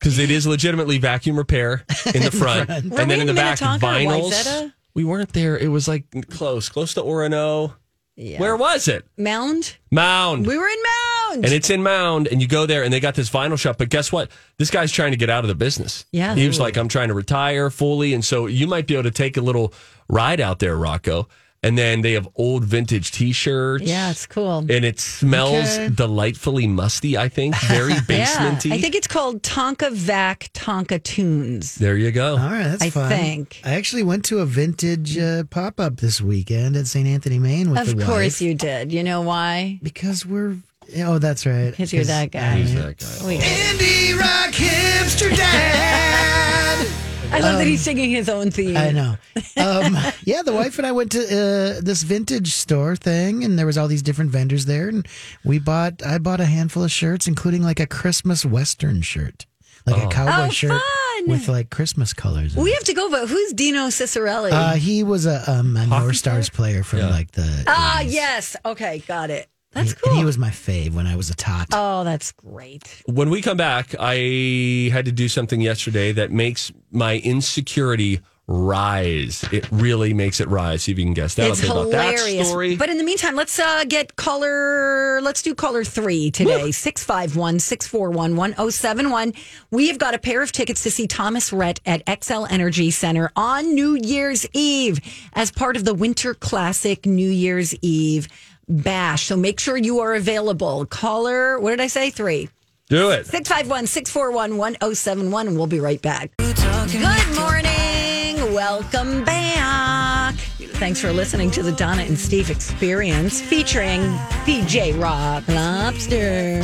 Because 0.00 0.18
it 0.18 0.30
is 0.30 0.46
legitimately 0.46 0.98
vacuum 0.98 1.34
repair 1.38 1.82
in 2.14 2.22
the 2.22 2.30
front, 2.42 2.68
and 2.68 2.90
Were 2.90 2.96
then 2.98 3.08
we 3.08 3.14
in 3.14 3.20
in 3.22 3.26
the 3.28 3.32
back 3.32 3.58
vinyls. 3.58 4.70
We 4.92 5.02
weren't 5.02 5.32
there. 5.32 5.56
It 5.56 5.68
was 5.68 5.88
like 5.88 6.04
close, 6.28 6.68
close 6.68 6.92
to 6.94 7.00
Orono. 7.00 7.72
Where 8.14 8.54
was 8.54 8.86
it? 8.86 9.06
Mound. 9.16 9.78
Mound. 9.90 10.46
We 10.46 10.58
were 10.58 10.68
in 10.68 10.76
Mound. 10.82 11.13
And 11.42 11.52
it's 11.52 11.70
in 11.70 11.82
Mound, 11.82 12.28
and 12.28 12.40
you 12.40 12.48
go 12.48 12.66
there, 12.66 12.82
and 12.84 12.92
they 12.92 13.00
got 13.00 13.14
this 13.14 13.30
vinyl 13.30 13.58
shop. 13.58 13.78
But 13.78 13.88
guess 13.88 14.12
what? 14.12 14.30
This 14.58 14.70
guy's 14.70 14.92
trying 14.92 15.10
to 15.12 15.16
get 15.18 15.30
out 15.30 15.42
of 15.44 15.48
the 15.48 15.54
business. 15.54 16.04
Yeah. 16.12 16.34
he 16.34 16.46
was 16.46 16.60
like, 16.60 16.76
"I'm 16.76 16.88
trying 16.88 17.08
to 17.08 17.14
retire 17.14 17.70
fully," 17.70 18.14
and 18.14 18.24
so 18.24 18.46
you 18.46 18.66
might 18.66 18.86
be 18.86 18.94
able 18.94 19.04
to 19.04 19.10
take 19.10 19.36
a 19.36 19.40
little 19.40 19.72
ride 20.08 20.40
out 20.40 20.58
there, 20.60 20.76
Rocco. 20.76 21.28
And 21.62 21.78
then 21.78 22.02
they 22.02 22.12
have 22.12 22.28
old 22.36 22.62
vintage 22.64 23.10
T-shirts. 23.10 23.84
yeah, 23.86 24.10
it's 24.10 24.26
cool. 24.26 24.58
and 24.58 24.84
it 24.84 25.00
smells 25.00 25.64
Okay. 25.78 25.88
delightfully 25.88 26.66
musty. 26.66 27.16
I 27.16 27.30
think 27.30 27.56
very 27.68 27.94
yeah, 27.94 28.00
basementy. 28.00 28.70
I 28.70 28.78
think 28.78 28.94
it's 28.94 29.06
called 29.06 29.42
Tonka 29.42 29.90
Vac 29.90 30.50
Tonka 30.52 31.02
Tunes. 31.02 31.76
there 31.76 31.96
you 31.96 32.10
go. 32.12 32.32
All 32.32 32.50
right, 32.50 32.64
that's 32.64 32.82
I 32.82 32.90
fun. 32.90 33.08
think. 33.08 33.62
I 33.64 33.76
actually 33.76 34.02
went 34.02 34.26
to 34.26 34.40
a 34.40 34.44
vintage 34.44 35.16
uh, 35.16 35.44
pop 35.44 35.80
up 35.80 35.96
this 35.96 36.20
weekend 36.20 36.76
at 36.76 36.86
St. 36.86 37.08
Anthony, 37.08 37.38
Main 37.38 37.70
with 37.70 37.80
Of 37.80 37.96
the 37.96 38.04
course 38.04 38.18
wife. 38.34 38.42
you 38.42 38.52
did. 38.54 38.92
You 38.92 39.02
know 39.02 39.22
why? 39.22 39.80
because 39.82 40.26
we're. 40.26 40.58
Oh, 40.98 41.18
that's 41.18 41.46
right. 41.46 41.70
Because 41.70 41.92
you're 41.92 42.04
that 42.04 42.30
guy. 42.30 42.56
Who's 42.60 42.74
that 42.74 42.98
guy? 42.98 43.26
We- 43.26 43.38
Indie 43.38 44.18
rock 44.18 44.50
hipster 44.52 45.34
dad. 45.36 46.86
I 47.32 47.40
love 47.40 47.58
that 47.58 47.66
he's 47.66 47.80
singing 47.80 48.10
his 48.10 48.28
own 48.28 48.52
theme. 48.52 48.76
I 48.76 48.92
know. 48.92 49.16
Um, 49.56 49.96
yeah, 50.24 50.42
the 50.42 50.52
wife 50.52 50.78
and 50.78 50.86
I 50.86 50.92
went 50.92 51.10
to 51.12 51.20
uh, 51.24 51.80
this 51.82 52.04
vintage 52.04 52.52
store 52.52 52.94
thing, 52.94 53.42
and 53.42 53.58
there 53.58 53.66
was 53.66 53.76
all 53.76 53.88
these 53.88 54.02
different 54.02 54.30
vendors 54.30 54.66
there, 54.66 54.88
and 54.88 55.06
we 55.44 55.58
bought. 55.58 56.00
I 56.06 56.18
bought 56.18 56.40
a 56.40 56.44
handful 56.44 56.84
of 56.84 56.92
shirts, 56.92 57.26
including 57.26 57.62
like 57.64 57.80
a 57.80 57.86
Christmas 57.88 58.44
Western 58.44 59.02
shirt, 59.02 59.46
like 59.84 60.00
a 60.00 60.06
cowboy 60.08 60.46
Oh, 60.46 60.50
shirt 60.50 60.70
fun. 60.80 61.28
with 61.28 61.48
like 61.48 61.70
Christmas 61.70 62.12
colors. 62.12 62.54
in 62.56 62.62
We 62.62 62.70
it. 62.70 62.74
have 62.74 62.84
to 62.84 62.94
go, 62.94 63.10
but 63.10 63.26
who's 63.28 63.52
Dino 63.52 63.88
Ciccarelli? 63.88 64.52
Uh, 64.52 64.74
he 64.74 65.02
was 65.02 65.26
a, 65.26 65.42
um, 65.50 65.76
a 65.76 65.86
North 65.88 66.14
Stars 66.16 66.50
player 66.50 66.84
from 66.84 67.00
Yeah. 67.00 67.08
like 67.10 67.32
the. 67.32 67.64
ah, 67.66 67.98
80s. 68.02 68.12
yes. 68.12 68.56
Okay, 68.64 69.02
got 69.08 69.30
it. 69.30 69.48
That's 69.74 69.92
And 69.92 70.00
cool. 70.02 70.14
he 70.16 70.24
was 70.24 70.38
my 70.38 70.50
fave 70.50 70.92
when 70.94 71.06
I 71.06 71.16
was 71.16 71.30
a 71.30 71.34
tot. 71.34 71.68
oh, 71.72 72.04
that's 72.04 72.32
great. 72.32 73.02
When 73.06 73.28
we 73.30 73.42
come 73.42 73.56
back, 73.56 73.94
I 73.98 74.90
had 74.92 75.04
to 75.04 75.12
do 75.12 75.28
something 75.28 75.60
yesterday 75.60 76.12
that 76.12 76.30
makes 76.30 76.72
my 76.90 77.18
insecurity 77.18 78.20
rise. 78.46 79.42
It 79.52 79.66
really 79.72 80.12
makes 80.12 80.38
it 80.38 80.46
rise. 80.48 80.82
See 80.82 80.92
if 80.92 80.98
you 80.98 81.04
can 81.06 81.14
guess 81.14 81.34
that. 81.36 81.48
it's 81.50 81.62
I'll 81.62 81.66
tell 81.68 81.78
about 81.82 81.92
that 81.92 82.14
hilarious. 82.18 82.48
story. 82.48 82.76
But 82.76 82.90
in 82.90 82.98
the 82.98 83.04
meantime, 83.04 83.36
let's 83.36 83.58
uh, 83.58 83.84
get 83.84 84.16
caller. 84.16 85.20
Let's 85.22 85.40
do 85.40 85.54
caller 85.54 85.82
three 85.82 86.30
today. 86.30 86.70
651 86.70 87.58
641 87.60 88.36
1071. 88.36 89.32
We 89.70 89.88
have 89.88 89.98
got 89.98 90.12
a 90.14 90.18
pair 90.18 90.42
of 90.42 90.52
tickets 90.52 90.82
to 90.82 90.90
see 90.90 91.06
Thomas 91.06 91.52
Rhett 91.54 91.80
at 91.86 92.04
Xcel 92.06 92.46
Energy 92.50 92.90
Center 92.90 93.30
on 93.34 93.74
New 93.74 93.94
Year's 93.94 94.46
Eve 94.52 95.00
as 95.32 95.50
part 95.50 95.76
of 95.76 95.84
the 95.86 95.94
Winter 95.94 96.34
Classic 96.34 97.06
New 97.06 97.30
Year's 97.30 97.74
Eve 97.80 98.28
bash. 98.68 99.26
So 99.26 99.36
make 99.36 99.60
sure 99.60 99.76
you 99.76 100.00
are 100.00 100.14
available. 100.14 100.86
Caller, 100.86 101.58
what 101.58 101.70
did 101.70 101.80
I 101.80 101.86
say? 101.86 102.10
Three. 102.10 102.48
do 102.88 103.10
it. 103.10 103.26
651 103.26 103.86
641 103.86 104.56
1071. 104.56 105.48
And 105.48 105.56
we'll 105.56 105.66
be 105.66 105.80
right 105.80 106.00
back. 106.00 106.30
Good 106.38 107.36
morning. 107.36 108.54
Welcome 108.54 109.24
back. 109.24 110.34
Thanks 110.34 111.00
for 111.00 111.12
listening 111.12 111.50
to 111.52 111.62
the 111.62 111.72
Donna 111.72 112.02
and 112.02 112.18
Steve 112.18 112.50
Experience 112.50 113.40
featuring 113.40 114.00
DJ 114.44 115.00
Rock 115.00 115.46
Lobster. 115.48 116.60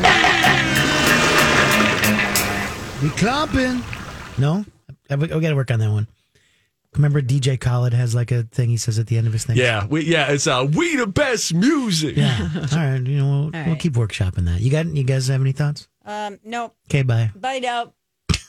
We 3.03 3.09
clumping. 3.11 3.83
No, 4.37 4.65
I, 5.09 5.17
we 5.17 5.29
got 5.29 5.41
to 5.41 5.55
work 5.55 5.71
on 5.71 5.79
that 5.79 5.91
one. 5.91 6.07
Remember, 6.95 7.23
DJ 7.23 7.59
Khaled 7.61 7.93
has 7.95 8.15
like 8.15 8.33
a 8.33 8.43
thing 8.43 8.69
he 8.69 8.77
says 8.77 8.99
at 8.99 9.07
the 9.07 9.17
end 9.17 9.27
of 9.29 9.33
his 9.33 9.45
thing. 9.45 9.57
Yeah, 9.57 9.87
we, 9.87 10.05
yeah, 10.05 10.33
it's 10.33 10.47
uh, 10.49 10.67
we 10.71 10.97
the 10.97 11.07
best 11.07 11.55
music. 11.55 12.17
Yeah. 12.17 12.49
All 12.73 12.79
right. 12.79 13.01
You 13.07 13.19
know, 13.19 13.51
we'll, 13.53 13.65
we'll 13.67 13.77
keep 13.77 13.93
workshopping 13.93 14.47
that. 14.47 14.61
You 14.61 14.71
got? 14.71 14.87
You 14.87 15.05
guys 15.05 15.29
have 15.29 15.41
any 15.41 15.53
thoughts? 15.53 15.87
Um, 16.05 16.41
no, 16.45 16.73
Okay. 16.89 17.03
Bye. 17.03 17.31
bye 17.37 17.61
now. 17.61 17.93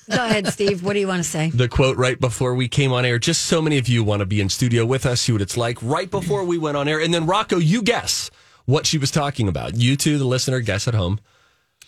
Go 0.09 0.25
ahead, 0.25 0.47
Steve. 0.47 0.83
What 0.83 0.93
do 0.93 0.99
you 0.99 1.07
want 1.07 1.23
to 1.23 1.29
say? 1.29 1.51
The 1.51 1.69
quote 1.69 1.95
right 1.95 2.19
before 2.19 2.55
we 2.55 2.67
came 2.67 2.91
on 2.91 3.05
air. 3.05 3.19
Just 3.19 3.43
so 3.43 3.61
many 3.61 3.77
of 3.77 3.87
you 3.87 4.03
want 4.03 4.21
to 4.21 4.25
be 4.25 4.41
in 4.41 4.49
studio 4.49 4.85
with 4.85 5.05
us, 5.05 5.21
see 5.21 5.31
what 5.31 5.41
it's 5.41 5.55
like 5.55 5.77
right 5.81 6.09
before 6.09 6.43
we 6.43 6.57
went 6.57 6.75
on 6.75 6.87
air. 6.87 6.99
And 6.99 7.13
then 7.13 7.27
Rocco, 7.27 7.57
you 7.57 7.83
guess 7.83 8.31
what 8.65 8.85
she 8.87 8.97
was 8.97 9.11
talking 9.11 9.47
about. 9.47 9.75
You 9.75 9.95
two, 9.95 10.17
the 10.17 10.25
listener, 10.25 10.59
guess 10.61 10.87
at 10.87 10.95
home. 10.95 11.19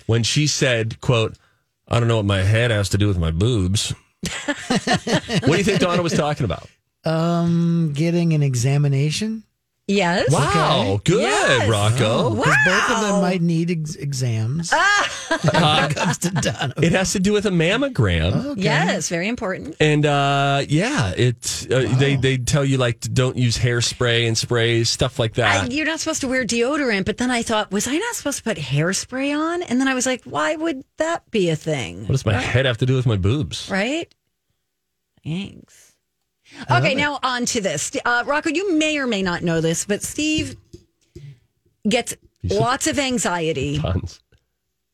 When 0.06 0.22
she 0.24 0.46
said, 0.48 1.02
quote, 1.02 1.38
I 1.88 2.00
don't 2.00 2.08
know 2.08 2.18
what 2.18 2.26
my 2.26 2.44
head 2.44 2.72
has 2.72 2.88
to 2.90 2.98
do 2.98 3.08
with 3.08 3.18
my 3.18 3.32
boobs. 3.32 3.94
What 4.24 5.46
do 5.46 5.58
you 5.58 5.64
think 5.64 5.80
Donna 5.80 6.02
was 6.02 6.14
talking 6.14 6.46
about? 6.46 6.70
Um, 7.06 7.92
getting 7.94 8.34
an 8.34 8.44
examination 8.44 9.44
Yes. 9.86 10.32
Wow, 10.32 11.02
good, 11.04 11.22
Yes. 11.24 11.70
Rocco. 11.70 12.30
because 12.36 12.56
both 12.66 12.92
of 12.92 13.02
them 13.02 13.22
might 13.22 13.42
need 13.42 13.70
ex- 13.70 13.96
exams. 13.96 14.72
when 15.28 15.92
it 15.92 15.96
comes 15.96 16.18
to 16.20 16.30
Donna. 16.32 16.74
It 16.78 16.94
has 16.94 17.12
to 17.14 17.20
do 17.20 17.34
with 17.34 17.46
a 17.46 17.50
mammogram. 17.50 18.46
Okay. 18.46 18.62
Yes, 18.62 19.10
very 19.10 19.28
important. 19.28 19.76
And 19.82 20.06
uh, 20.06 20.64
yeah, 20.70 21.14
it's 21.18 21.66
uh, 21.70 21.94
they 22.00 22.16
they 22.16 22.38
tell 22.38 22.64
you 22.64 22.78
like 22.78 23.02
don't 23.02 23.36
use 23.36 23.58
hairspray 23.58 24.26
and 24.26 24.38
sprays 24.38 24.90
stuff 24.90 25.20
like 25.20 25.32
I, 25.38 25.64
that. 25.64 25.72
you're 25.74 25.86
not 25.86 26.00
supposed 26.00 26.22
to 26.22 26.30
wear 26.30 26.46
deodorant, 26.46 27.04
but 27.04 27.18
then 27.18 27.30
I 27.30 27.42
thought, 27.44 27.70
was 27.72 27.86
I 27.86 27.98
not 27.98 28.16
supposed 28.16 28.38
to 28.38 28.44
put 28.46 28.58
hairspray 28.58 29.38
on? 29.38 29.64
And 29.64 29.82
then 29.82 29.90
I 29.90 29.94
was 29.96 30.06
like, 30.06 30.24
why 30.24 30.56
would 30.56 30.86
that 30.98 31.30
be 31.30 31.50
a 31.50 31.58
thing? 31.58 32.04
what 32.04 32.12
does 32.14 32.26
my 32.26 32.34
head 32.40 32.66
have 32.66 32.78
to 32.78 32.86
do 32.86 32.96
with 32.96 33.06
my 33.06 33.18
boobs? 33.18 33.70
Right? 33.70 34.14
Thanks. 35.26 35.83
Okay, 36.72 36.96
now 36.96 37.20
on 37.24 37.46
to 37.48 37.62
this. 37.62 37.92
Uh, 38.06 38.24
Rocco, 38.26 38.50
you 38.50 38.78
may 38.78 38.98
or 38.98 39.08
may 39.08 39.22
not 39.22 39.44
know 39.44 39.62
this, 39.62 39.86
but 39.86 40.02
Steve 40.04 40.56
gets 41.88 42.16
lots 42.44 42.88
of 42.88 43.00
anxiety 43.00 43.80
Tons. 43.80 44.20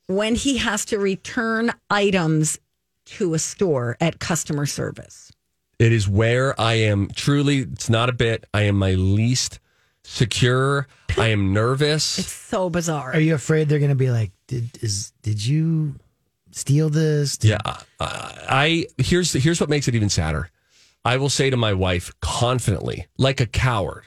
when 0.07 0.35
he 0.35 0.57
has 0.57 0.85
to 0.85 0.97
return 0.99 1.71
items 1.89 2.59
to 3.05 3.33
a 3.33 3.39
store 3.39 3.97
at 3.99 4.19
customer 4.19 4.65
service. 4.65 5.31
It 5.79 5.91
is 5.93 6.07
where 6.07 6.59
I 6.59 6.73
am 6.73 7.07
truly. 7.15 7.59
It's 7.59 7.89
not 7.89 8.09
a 8.09 8.13
bit. 8.13 8.45
I 8.53 8.63
am 8.63 8.75
my 8.77 8.93
least 8.93 9.59
secure. 10.03 10.87
I 11.17 11.27
am 11.27 11.53
nervous. 11.53 12.19
It's 12.19 12.31
so 12.31 12.69
bizarre. 12.69 13.13
Are 13.13 13.19
you 13.19 13.35
afraid 13.35 13.69
they're 13.69 13.79
going 13.79 13.89
to 13.89 13.95
be 13.95 14.11
like, 14.11 14.31
did 14.47 14.77
is 14.81 15.13
did 15.21 15.45
you 15.45 15.95
steal 16.51 16.89
this? 16.89 17.37
Did- 17.37 17.51
Yeah, 17.51 17.77
I, 17.99 18.85
I 18.97 19.01
here's 19.01 19.31
here's 19.33 19.59
what 19.61 19.69
makes 19.69 19.87
it 19.87 19.95
even 19.95 20.09
sadder. 20.09 20.49
I 21.05 21.17
will 21.17 21.29
say 21.29 21.49
to 21.49 21.57
my 21.57 21.73
wife 21.73 22.11
confidently, 22.21 23.07
like 23.17 23.39
a 23.39 23.45
coward, 23.45 24.03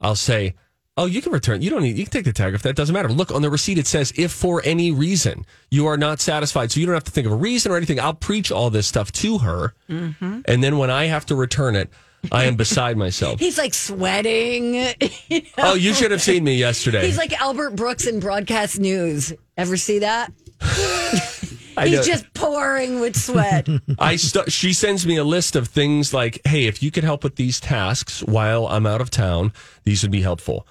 I'll 0.00 0.14
say, 0.14 0.54
"Oh, 0.96 1.06
you 1.06 1.20
can 1.20 1.32
return. 1.32 1.62
You 1.62 1.70
don't 1.70 1.82
need. 1.82 1.96
You 1.98 2.04
can 2.04 2.12
take 2.12 2.24
the 2.24 2.32
tag 2.32 2.54
if 2.54 2.62
that 2.62 2.76
doesn't 2.76 2.92
matter. 2.92 3.08
Look 3.08 3.32
on 3.32 3.42
the 3.42 3.50
receipt. 3.50 3.78
It 3.78 3.86
says 3.86 4.12
if 4.16 4.30
for 4.32 4.62
any 4.64 4.90
reason 4.92 5.44
you 5.70 5.86
are 5.86 5.96
not 5.96 6.20
satisfied, 6.20 6.70
so 6.70 6.78
you 6.80 6.86
don't 6.86 6.94
have 6.94 7.04
to 7.04 7.10
think 7.10 7.26
of 7.26 7.32
a 7.32 7.36
reason 7.36 7.72
or 7.72 7.76
anything. 7.76 7.98
I'll 8.00 8.14
preach 8.14 8.52
all 8.52 8.70
this 8.70 8.86
stuff 8.86 9.10
to 9.12 9.38
her, 9.38 9.74
Mm-hmm. 9.90 10.40
and 10.46 10.62
then 10.62 10.78
when 10.78 10.90
I 10.90 11.06
have 11.06 11.26
to 11.26 11.34
return 11.34 11.74
it, 11.76 11.90
I 12.32 12.44
am 12.44 12.56
beside 12.56 12.96
myself. 13.04 13.40
He's 13.40 13.58
like 13.58 13.74
sweating. 13.74 14.92
oh, 15.58 15.74
you 15.74 15.92
should 15.94 16.10
have 16.12 16.22
seen 16.22 16.44
me 16.44 16.54
yesterday. 16.56 17.04
He's 17.06 17.18
like 17.18 17.32
Albert 17.40 17.70
Brooks 17.76 18.06
in 18.06 18.20
broadcast 18.20 18.78
news. 18.78 19.32
Ever 19.56 19.76
see 19.76 19.98
that? 20.00 20.32
He's 21.86 22.06
just 22.06 22.32
pouring 22.34 23.00
with 23.00 23.16
sweat. 23.16 23.68
I 23.98 24.16
st- 24.16 24.50
she 24.50 24.72
sends 24.72 25.06
me 25.06 25.16
a 25.16 25.24
list 25.24 25.56
of 25.56 25.68
things 25.68 26.12
like, 26.12 26.40
"Hey, 26.44 26.66
if 26.66 26.82
you 26.82 26.90
could 26.90 27.04
help 27.04 27.22
with 27.24 27.36
these 27.36 27.60
tasks 27.60 28.22
while 28.24 28.66
I'm 28.66 28.86
out 28.86 29.00
of 29.00 29.10
town, 29.10 29.52
these 29.84 30.02
would 30.02 30.12
be 30.12 30.22
helpful." 30.22 30.66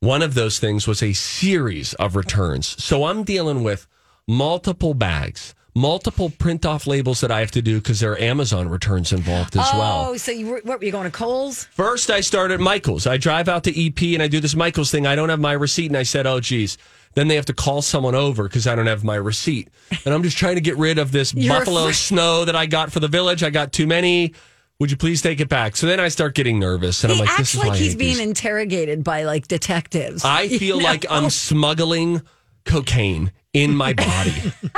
One 0.00 0.22
of 0.22 0.34
those 0.34 0.58
things 0.58 0.86
was 0.86 1.02
a 1.02 1.14
series 1.14 1.94
of 1.94 2.16
returns. 2.16 2.82
So 2.82 3.04
I'm 3.04 3.24
dealing 3.24 3.64
with 3.64 3.88
multiple 4.28 4.94
bags, 4.94 5.54
multiple 5.76 6.30
print 6.30 6.64
off 6.64 6.86
labels 6.86 7.20
that 7.20 7.30
I 7.30 7.40
have 7.40 7.50
to 7.50 7.60
do 7.60 7.76
because 7.76 8.00
there 8.00 8.12
are 8.12 8.18
Amazon 8.18 8.68
returns 8.68 9.12
involved 9.12 9.56
as 9.56 9.68
oh, 9.72 9.78
well. 9.78 10.06
Oh, 10.06 10.16
so 10.16 10.32
you 10.32 10.46
were, 10.46 10.60
what 10.64 10.78
were 10.80 10.86
you 10.86 10.90
going 10.90 11.04
to 11.04 11.10
Kohl's? 11.10 11.64
First, 11.64 12.10
I 12.10 12.22
start 12.22 12.50
at 12.50 12.60
Michael's. 12.60 13.06
I 13.06 13.18
drive 13.18 13.46
out 13.46 13.62
to 13.64 13.86
EP 13.86 14.02
and 14.14 14.22
I 14.22 14.28
do 14.28 14.40
this 14.40 14.56
Michael's 14.56 14.90
thing. 14.90 15.06
I 15.06 15.14
don't 15.14 15.28
have 15.28 15.38
my 15.38 15.52
receipt, 15.52 15.86
and 15.88 15.96
I 15.96 16.02
said, 16.02 16.26
"Oh, 16.26 16.40
geez." 16.40 16.78
Then 17.14 17.28
they 17.28 17.36
have 17.36 17.46
to 17.46 17.54
call 17.54 17.80
someone 17.80 18.14
over 18.14 18.42
because 18.44 18.66
I 18.66 18.74
don't 18.74 18.86
have 18.86 19.04
my 19.04 19.14
receipt, 19.14 19.68
and 20.04 20.14
I'm 20.14 20.22
just 20.22 20.36
trying 20.36 20.56
to 20.56 20.60
get 20.60 20.76
rid 20.76 20.98
of 20.98 21.12
this 21.12 21.32
buffalo 21.48 21.92
snow 21.92 22.44
that 22.46 22.56
I 22.56 22.66
got 22.66 22.90
for 22.90 23.00
the 23.00 23.08
village. 23.08 23.42
I 23.42 23.50
got 23.50 23.72
too 23.72 23.86
many. 23.86 24.32
Would 24.78 24.90
you 24.90 24.98
please 24.98 25.22
take 25.22 25.40
it 25.40 25.48
back? 25.48 25.76
So 25.76 25.86
then 25.86 26.00
I 26.00 26.08
start 26.08 26.34
getting 26.34 26.58
nervous, 26.58 27.04
and 27.04 27.12
He 27.12 27.18
I'm 27.18 27.26
like, 27.26 27.36
"This 27.36 27.54
is 27.54 27.60
like 27.60 27.78
he's 27.78 27.94
being 27.96 28.16
these. 28.16 28.26
interrogated 28.26 29.04
by 29.04 29.24
like 29.24 29.46
detectives. 29.48 30.24
I 30.24 30.42
You 30.50 30.58
feel 30.58 30.78
know? 30.78 30.84
like 30.84 31.04
I'm 31.10 31.30
smuggling 31.30 32.22
cocaine 32.64 33.32
in 33.52 33.74
my 33.74 33.92
body. 33.92 34.52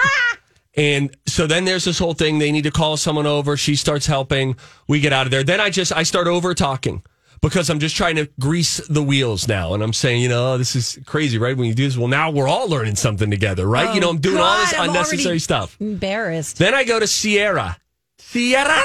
and 0.78 1.16
so 1.26 1.48
then 1.48 1.64
there's 1.64 1.84
this 1.84 1.98
whole 1.98 2.14
thing. 2.14 2.38
They 2.38 2.52
need 2.52 2.62
to 2.62 2.70
call 2.70 2.96
someone 2.96 3.26
over. 3.26 3.56
She 3.56 3.74
starts 3.74 4.06
helping. 4.06 4.56
We 4.86 5.00
get 5.00 5.12
out 5.12 5.26
of 5.26 5.32
there. 5.32 5.42
Then 5.42 5.60
I 5.60 5.70
just 5.70 5.92
I 5.92 6.04
start 6.04 6.28
over 6.28 6.54
talking 6.54 7.02
because 7.42 7.68
I'm 7.68 7.80
just 7.80 7.96
trying 7.96 8.14
to 8.16 8.28
grease 8.38 8.78
the 8.88 9.02
wheels 9.02 9.48
now. 9.48 9.74
And 9.74 9.82
I'm 9.82 9.92
saying, 9.92 10.22
you 10.22 10.28
know, 10.28 10.56
this 10.56 10.76
is 10.76 10.98
crazy, 11.04 11.36
right? 11.36 11.56
When 11.56 11.66
you 11.66 11.74
do 11.74 11.84
this, 11.84 11.96
well, 11.96 12.06
now 12.06 12.30
we're 12.30 12.48
all 12.48 12.68
learning 12.68 12.94
something 12.94 13.28
together, 13.28 13.66
right? 13.66 13.92
you 13.92 14.00
oh, 14.00 14.04
know, 14.04 14.10
I'm 14.10 14.18
doing 14.18 14.38
all 14.38 14.56
this 14.58 14.72
Oh, 14.74 14.82
I'm 14.82 14.88
unnecessary 14.90 15.40
stuff. 15.40 15.76
embarrassed. 15.80 16.58
Then 16.58 16.74
I 16.74 16.84
go 16.84 17.00
to 17.00 17.06
Sierra. 17.06 17.76
Sierra. 18.18 18.80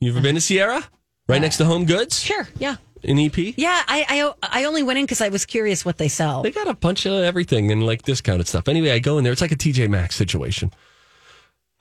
You 0.00 0.10
ever 0.10 0.20
been 0.20 0.34
to 0.34 0.40
Sierra? 0.40 0.82
Right 1.28 1.40
next 1.40 1.56
to 1.58 1.64
Home 1.64 1.86
Goods 1.86 2.20
Sure, 2.20 2.46
yeah, 2.58 2.76
in 3.04 3.18
EP? 3.18 3.36
yeah. 3.56 3.82
I 3.86 4.32
I, 4.42 4.60
I 4.60 4.64
only 4.64 4.82
went 4.82 4.98
in 4.98 5.04
because 5.04 5.20
I 5.20 5.28
was 5.28 5.44
curious 5.44 5.84
what 5.84 5.98
they 5.98 6.08
sell. 6.08 6.42
They 6.42 6.50
got 6.50 6.68
a 6.68 6.74
bunch 6.74 7.06
of 7.06 7.12
everything 7.12 7.70
and 7.70 7.84
like 7.84 8.02
discounted 8.02 8.48
stuff. 8.48 8.68
Anyway, 8.68 8.90
I 8.90 8.98
go 8.98 9.18
in 9.18 9.24
there. 9.24 9.32
It's 9.32 9.42
like 9.42 9.52
a 9.52 9.56
TJ 9.56 9.88
Maxx 9.88 10.16
situation. 10.16 10.72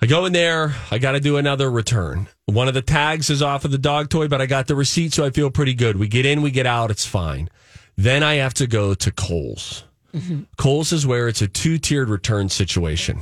I 0.02 0.06
go 0.06 0.26
in 0.26 0.34
there. 0.34 0.76
I 0.92 0.98
got 0.98 1.14
to 1.14 1.22
do 1.22 1.38
another 1.38 1.72
return. 1.72 2.28
One 2.46 2.68
of 2.68 2.74
the 2.74 2.82
tags 2.82 3.30
is 3.30 3.42
off 3.42 3.64
of 3.64 3.72
the 3.72 3.78
dog 3.78 4.10
toy, 4.10 4.28
but 4.28 4.42
I 4.42 4.48
got 4.48 4.68
the 4.68 4.76
receipt, 4.76 5.14
so 5.14 5.24
I 5.24 5.30
feel 5.30 5.50
pretty 5.50 5.74
good. 5.74 5.98
We 5.98 6.10
get 6.10 6.26
in, 6.26 6.42
we 6.42 6.52
get 6.52 6.66
out. 6.66 6.92
It's 6.92 7.06
fine. 7.06 7.50
Then 7.96 8.22
I 8.22 8.36
have 8.36 8.54
to 8.56 8.68
go 8.68 8.94
to 8.96 9.12
Kohl's. 9.12 9.86
Mm-hmm. 10.14 10.42
Kohl's 10.58 10.92
is 10.92 11.08
where 11.08 11.28
it's 11.28 11.42
a 11.42 11.48
two 11.48 11.78
tiered 11.78 12.10
return 12.10 12.50
situation. 12.50 13.22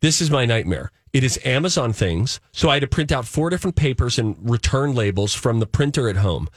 This 0.00 0.20
is 0.20 0.30
my 0.30 0.44
nightmare. 0.44 0.90
It 1.12 1.22
is 1.24 1.38
Amazon 1.44 1.92
things. 1.92 2.40
So 2.52 2.68
I 2.68 2.74
had 2.74 2.80
to 2.80 2.88
print 2.88 3.12
out 3.12 3.26
four 3.26 3.48
different 3.48 3.76
papers 3.76 4.18
and 4.18 4.36
return 4.40 4.94
labels 4.94 5.32
from 5.32 5.60
the 5.60 5.66
printer 5.66 6.08
at 6.08 6.16
home. 6.16 6.48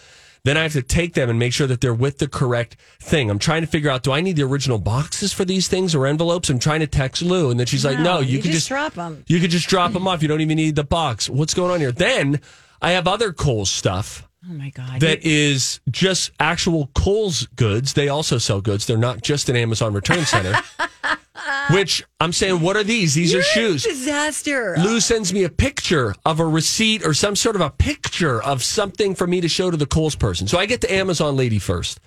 Then 0.44 0.58
I 0.58 0.64
have 0.64 0.74
to 0.74 0.82
take 0.82 1.14
them 1.14 1.30
and 1.30 1.38
make 1.38 1.54
sure 1.54 1.68
that 1.68 1.82
they're 1.82 1.94
with 1.94 2.20
the 2.20 2.28
correct 2.28 2.78
thing. 3.00 3.30
I'm 3.30 3.40
trying 3.40 3.62
to 3.62 3.68
figure 3.68 3.90
out 3.90 4.04
do 4.04 4.12
I 4.12 4.22
need 4.22 4.36
the 4.36 4.44
original 4.44 4.78
boxes 4.78 5.34
for 5.34 5.46
these 5.46 5.68
things 5.68 5.94
or 5.94 6.06
envelopes? 6.08 6.50
I'm 6.50 6.60
trying 6.60 6.80
to 6.80 6.88
text 6.88 7.22
Lou, 7.22 7.52
and 7.52 7.60
then 7.60 7.68
she's 7.68 7.86
like, 7.86 8.00
"No, 8.00 8.20
you, 8.20 8.38
you 8.38 8.42
can 8.42 8.52
just 8.52 8.68
drop 8.68 8.98
'em." 8.98 9.24
You 9.28 9.40
could 9.40 9.52
just 9.52 9.68
drop 9.68 9.94
them 9.94 10.08
off. 10.08 10.22
You 10.22 10.28
don't 10.28 10.42
even 10.42 10.58
need 10.58 10.76
the 10.76 10.84
box. 10.84 11.30
What's 11.30 11.54
going 11.54 11.72
on 11.72 11.80
here?" 11.80 11.92
Then 11.92 12.40
I 12.82 12.92
have 12.92 13.08
other 13.08 13.34
Kohl's 13.34 13.72
stuff 13.72 14.28
oh 14.50 14.54
my 14.54 14.70
god! 14.70 15.02
that 15.02 15.24
is 15.24 15.80
just 15.90 16.32
actual 16.40 16.88
Kohl's 16.94 17.48
goods. 17.56 17.94
They 17.94 18.10
also 18.10 18.38
sell 18.38 18.62
goods. 18.62 18.86
They're 18.86 18.98
not 18.98 19.22
just 19.22 19.50
an 19.50 19.56
Amazon 19.56 19.94
return 19.94 20.26
center. 20.26 20.56
Which 21.72 22.04
I'm 22.20 22.34
saying, 22.34 22.62
what 22.62 22.76
are 22.76 22.84
these? 22.84 23.14
These 23.14 23.32
You're 23.32 23.42
are 23.42 23.44
a 23.44 23.46
shoes. 23.46 23.84
disaster. 23.84 24.76
Lou 24.80 25.00
sends 25.00 25.32
me 25.34 25.44
a 25.44 25.50
picture 25.50 26.16
of 26.26 26.40
a 26.40 26.46
receipt 26.46 27.06
or 27.06 27.14
some 27.14 27.36
sort 27.36 27.56
of 27.56 27.62
a 27.62 27.70
picture 27.70 28.42
of 28.42 28.64
something 28.64 29.16
for 29.16 29.28
me 29.28 29.42
to 29.42 29.48
show 29.48 29.70
to 29.70 29.78
the 29.78 29.86
Kohl's 29.86 30.16
person. 30.16 30.48
So 30.48 30.58
I 30.58 30.66
get 30.66 30.82
the 30.82 30.92
Amazon 30.94 31.36
lady 31.36 31.60
first. 31.60 32.00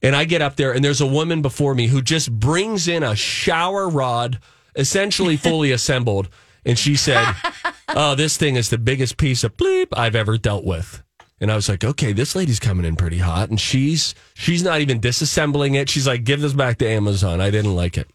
And 0.00 0.14
I 0.14 0.24
get 0.26 0.42
up 0.42 0.54
there, 0.54 0.72
and 0.72 0.84
there's 0.84 1.00
a 1.00 1.06
woman 1.06 1.42
before 1.42 1.74
me 1.74 1.88
who 1.88 2.00
just 2.00 2.30
brings 2.30 2.86
in 2.86 3.02
a 3.02 3.16
shower 3.16 3.88
rod, 3.88 4.38
essentially 4.76 5.36
fully 5.48 5.72
assembled. 5.72 6.28
And 6.64 6.78
she 6.78 6.94
said, 6.94 7.34
Oh, 7.88 8.14
this 8.14 8.36
thing 8.36 8.54
is 8.56 8.70
the 8.70 8.78
biggest 8.78 9.16
piece 9.16 9.42
of 9.42 9.56
bleep 9.56 9.88
I've 9.92 10.14
ever 10.14 10.38
dealt 10.38 10.64
with. 10.64 11.02
And 11.40 11.50
I 11.50 11.56
was 11.56 11.68
like, 11.68 11.84
okay, 11.84 12.12
this 12.12 12.34
lady's 12.34 12.58
coming 12.58 12.84
in 12.84 12.96
pretty 12.96 13.18
hot. 13.18 13.48
And 13.48 13.60
she's 13.60 14.14
she's 14.34 14.62
not 14.62 14.80
even 14.80 15.00
disassembling 15.00 15.74
it. 15.76 15.88
She's 15.88 16.06
like, 16.06 16.24
give 16.24 16.40
this 16.40 16.52
back 16.52 16.78
to 16.78 16.88
Amazon. 16.88 17.40
I 17.40 17.50
didn't 17.50 17.76
like 17.76 17.96
it. 17.96 18.08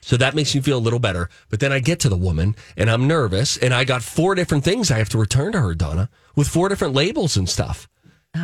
So 0.00 0.16
that 0.16 0.34
makes 0.34 0.54
me 0.54 0.60
feel 0.60 0.78
a 0.78 0.80
little 0.80 0.98
better. 0.98 1.28
But 1.48 1.60
then 1.60 1.72
I 1.72 1.78
get 1.78 2.00
to 2.00 2.08
the 2.08 2.16
woman 2.16 2.56
and 2.76 2.90
I'm 2.90 3.06
nervous 3.06 3.56
and 3.56 3.74
I 3.74 3.84
got 3.84 4.02
four 4.02 4.34
different 4.34 4.64
things 4.64 4.90
I 4.90 4.98
have 4.98 5.08
to 5.10 5.18
return 5.18 5.52
to 5.52 5.60
her, 5.60 5.74
Donna, 5.74 6.08
with 6.34 6.48
four 6.48 6.68
different 6.68 6.94
labels 6.94 7.36
and 7.36 7.48
stuff. 7.48 7.88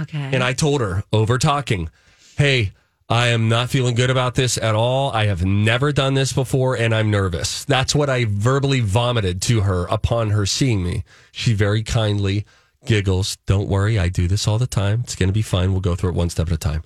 okay. 0.02 0.30
And 0.32 0.42
I 0.42 0.52
told 0.52 0.80
her 0.80 1.04
over 1.12 1.38
talking, 1.38 1.88
hey, 2.36 2.72
I 3.08 3.28
am 3.28 3.48
not 3.48 3.70
feeling 3.70 3.94
good 3.94 4.10
about 4.10 4.34
this 4.34 4.58
at 4.58 4.74
all. 4.74 5.12
I 5.12 5.26
have 5.26 5.44
never 5.44 5.92
done 5.92 6.14
this 6.14 6.32
before 6.32 6.76
and 6.76 6.94
I'm 6.94 7.10
nervous. 7.10 7.64
That's 7.64 7.94
what 7.94 8.10
I 8.10 8.26
verbally 8.28 8.80
vomited 8.80 9.40
to 9.42 9.60
her 9.60 9.84
upon 9.86 10.30
her 10.30 10.44
seeing 10.44 10.82
me. 10.82 11.04
She 11.30 11.54
very 11.54 11.82
kindly 11.84 12.44
giggles. 12.84 13.36
Don't 13.46 13.68
worry, 13.68 13.98
I 13.98 14.08
do 14.08 14.26
this 14.26 14.48
all 14.48 14.58
the 14.58 14.66
time. 14.66 15.02
It's 15.04 15.14
going 15.14 15.28
to 15.28 15.32
be 15.32 15.42
fine. 15.42 15.70
We'll 15.72 15.80
go 15.80 15.94
through 15.94 16.10
it 16.10 16.16
one 16.16 16.30
step 16.30 16.48
at 16.48 16.52
a 16.52 16.58
time. 16.58 16.82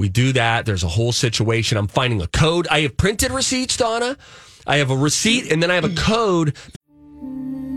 We 0.00 0.08
do 0.08 0.32
that. 0.32 0.64
There's 0.64 0.82
a 0.82 0.88
whole 0.88 1.12
situation. 1.12 1.76
I'm 1.76 1.86
finding 1.86 2.22
a 2.22 2.26
code. 2.26 2.66
I 2.70 2.80
have 2.80 2.96
printed 2.96 3.32
receipts, 3.32 3.76
Donna. 3.76 4.16
I 4.66 4.78
have 4.78 4.90
a 4.90 4.96
receipt 4.96 5.52
and 5.52 5.62
then 5.62 5.70
I 5.70 5.74
have 5.74 5.84
a 5.84 5.94
code 5.94 6.56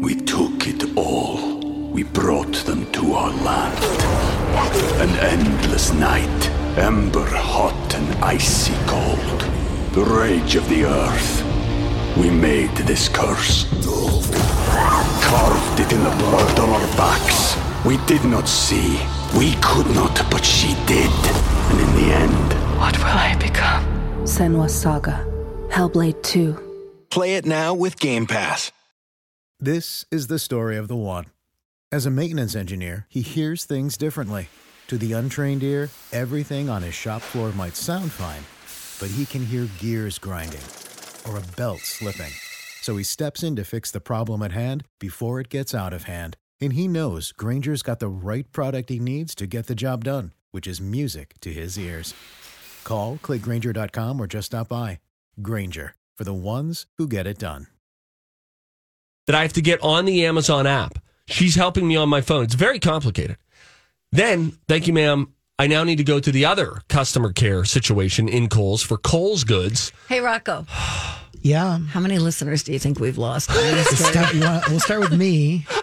We 0.01 0.15
took 0.15 0.65
it 0.65 0.96
all. 0.96 1.60
We 1.92 2.03
brought 2.03 2.56
them 2.63 2.89
to 2.94 3.12
our 3.12 3.30
land. 3.44 3.77
An 5.01 5.10
endless 5.20 5.92
night, 5.92 6.50
ember 6.77 7.25
hot 7.25 7.94
and 7.94 8.24
icy 8.24 8.74
cold. 8.88 9.42
The 9.92 10.06
rage 10.06 10.56
of 10.56 10.70
the 10.70 10.86
earth. 10.86 11.44
We 12.15 12.30
made 12.30 12.74
this 12.88 13.10
curse. 13.10 13.65
Carved 15.27 15.80
it 15.82 15.92
in 15.92 16.01
the 16.01 16.15
blood 16.24 16.58
on 16.58 16.70
our 16.70 16.88
backs. 16.96 17.58
We 17.86 17.98
did 18.06 18.24
not 18.24 18.48
see. 18.48 18.98
We 19.38 19.56
could 19.62 19.88
not, 19.96 20.16
but 20.30 20.46
she 20.46 20.75
did. 20.86 21.12
And 21.70 21.80
in 21.80 21.96
the 21.96 22.13
end, 22.13 22.54
What 22.80 22.98
will 23.00 23.06
I 23.06 23.36
become? 23.40 23.84
Senua's 24.25 24.74
Saga. 24.74 25.25
Hellblade 25.70 26.22
2. 26.24 27.06
Play 27.10 27.36
it 27.36 27.46
now 27.46 27.74
with 27.74 28.00
Game 28.00 28.25
Pass. 28.28 28.72
This 29.60 30.06
is 30.12 30.28
the 30.28 30.40
story 30.40 30.78
of 30.78 30.88
the 30.88 30.96
one. 30.96 31.25
As 31.92 32.06
a 32.06 32.12
maintenance 32.12 32.56
engineer, 32.56 33.06
he 33.10 33.22
hears 33.22 33.66
things 33.66 33.98
differently. 33.98 34.50
To 34.88 34.98
the 34.98 35.13
untrained 35.13 35.63
ear, 35.63 35.90
everything 36.12 36.70
on 36.70 36.82
his 36.84 36.94
shop 36.94 37.22
floor 37.22 37.52
might 37.54 37.75
sound 37.75 38.12
fine, 38.12 38.44
but 39.00 39.16
he 39.16 39.25
can 39.25 39.46
hear 39.46 39.68
gears 39.80 40.20
grinding 40.20 40.62
or 41.28 41.38
a 41.38 41.56
belt 41.56 41.80
slipping. 41.80 42.32
So 42.82 42.98
he 42.98 43.04
steps 43.04 43.44
in 43.44 43.56
to 43.56 43.63
fix 43.63 43.92
the 43.92 44.02
problem 44.02 44.44
at 44.44 44.52
hand 44.52 44.84
before 45.00 45.40
it 45.40 45.50
gets 45.50 45.74
out 45.74 45.94
of 45.94 46.04
hand. 46.04 46.36
And 46.62 46.74
he 46.74 46.88
knows 46.88 47.32
Grainger's 47.32 47.82
got 47.84 48.00
the 48.00 48.08
right 48.08 48.50
product 48.52 48.90
he 48.90 49.00
needs 49.00 49.36
to 49.36 49.48
get 49.48 49.68
the 49.68 49.76
job 49.76 50.04
done, 50.04 50.32
which 50.52 50.68
is 50.68 50.80
music 50.80 51.34
to 51.42 51.52
his 51.52 51.78
ears. 51.78 52.14
Call, 52.84 53.18
clickgrainger.com, 53.18 54.22
or 54.22 54.28
just 54.28 54.48
stop 54.48 54.70
by. 54.70 55.00
Granger, 55.42 55.96
for 56.18 56.24
the 56.24 56.34
ones 56.34 56.86
who 56.98 57.08
get 57.08 57.28
it 57.28 57.40
done. 57.40 57.68
that 59.28 59.36
I 59.36 59.42
have 59.44 59.54
to 59.54 59.62
get 59.62 59.82
on 59.82 60.06
the 60.06 60.26
Amazon 60.26 60.68
app. 60.68 61.00
She's 61.28 61.56
helping 61.56 61.88
me 61.88 61.96
on 61.96 62.10
my 62.10 62.20
phone. 62.22 62.44
It's 62.44 62.56
very 62.56 62.80
complicated. 62.80 63.38
Then, 64.12 64.52
thank 64.68 64.86
you, 64.86 64.94
ma'am. 64.94 65.34
I 65.58 65.68
now 65.68 65.84
need 65.86 65.98
to 65.98 66.04
go 66.04 66.20
to 66.20 66.32
the 66.32 66.46
other 66.46 66.82
customer 66.90 67.32
care 67.32 67.64
situation 67.64 68.28
in 68.28 68.50
Kohl's 68.50 68.82
for 68.84 68.98
Kohl's 68.98 69.44
goods. 69.46 69.94
Hey, 70.10 70.20
Rocco, 70.20 70.66
Yeah. 71.44 71.78
how 71.80 72.00
many 72.00 72.18
listeners 72.20 72.64
do 72.64 72.72
you 72.74 72.80
think 72.80 73.00
we've 73.00 73.18
lost? 73.18 73.50
We'll 73.54 73.84
start, 73.86 74.34
you 74.34 74.42
want- 74.42 74.68
we'll 74.70 74.80
start 74.80 75.02
with 75.02 75.14
me. 75.14 75.66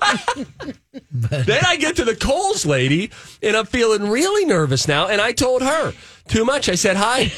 Then 1.12 1.61
I 1.67 1.76
get 1.76 1.97
to 1.97 2.05
the 2.05 2.17
Kohl's 2.17 2.64
lady 2.67 3.11
and 3.43 3.57
I'm 3.57 3.67
feeling 3.67 4.09
really 4.11 4.45
nervous 4.45 4.88
now. 4.88 5.09
And 5.09 5.21
I 5.21 5.33
told 5.33 5.62
her 5.62 5.93
too 6.29 6.45
much. 6.45 6.69
I 6.69 6.75
said, 6.75 6.97
Hi, 6.97 7.31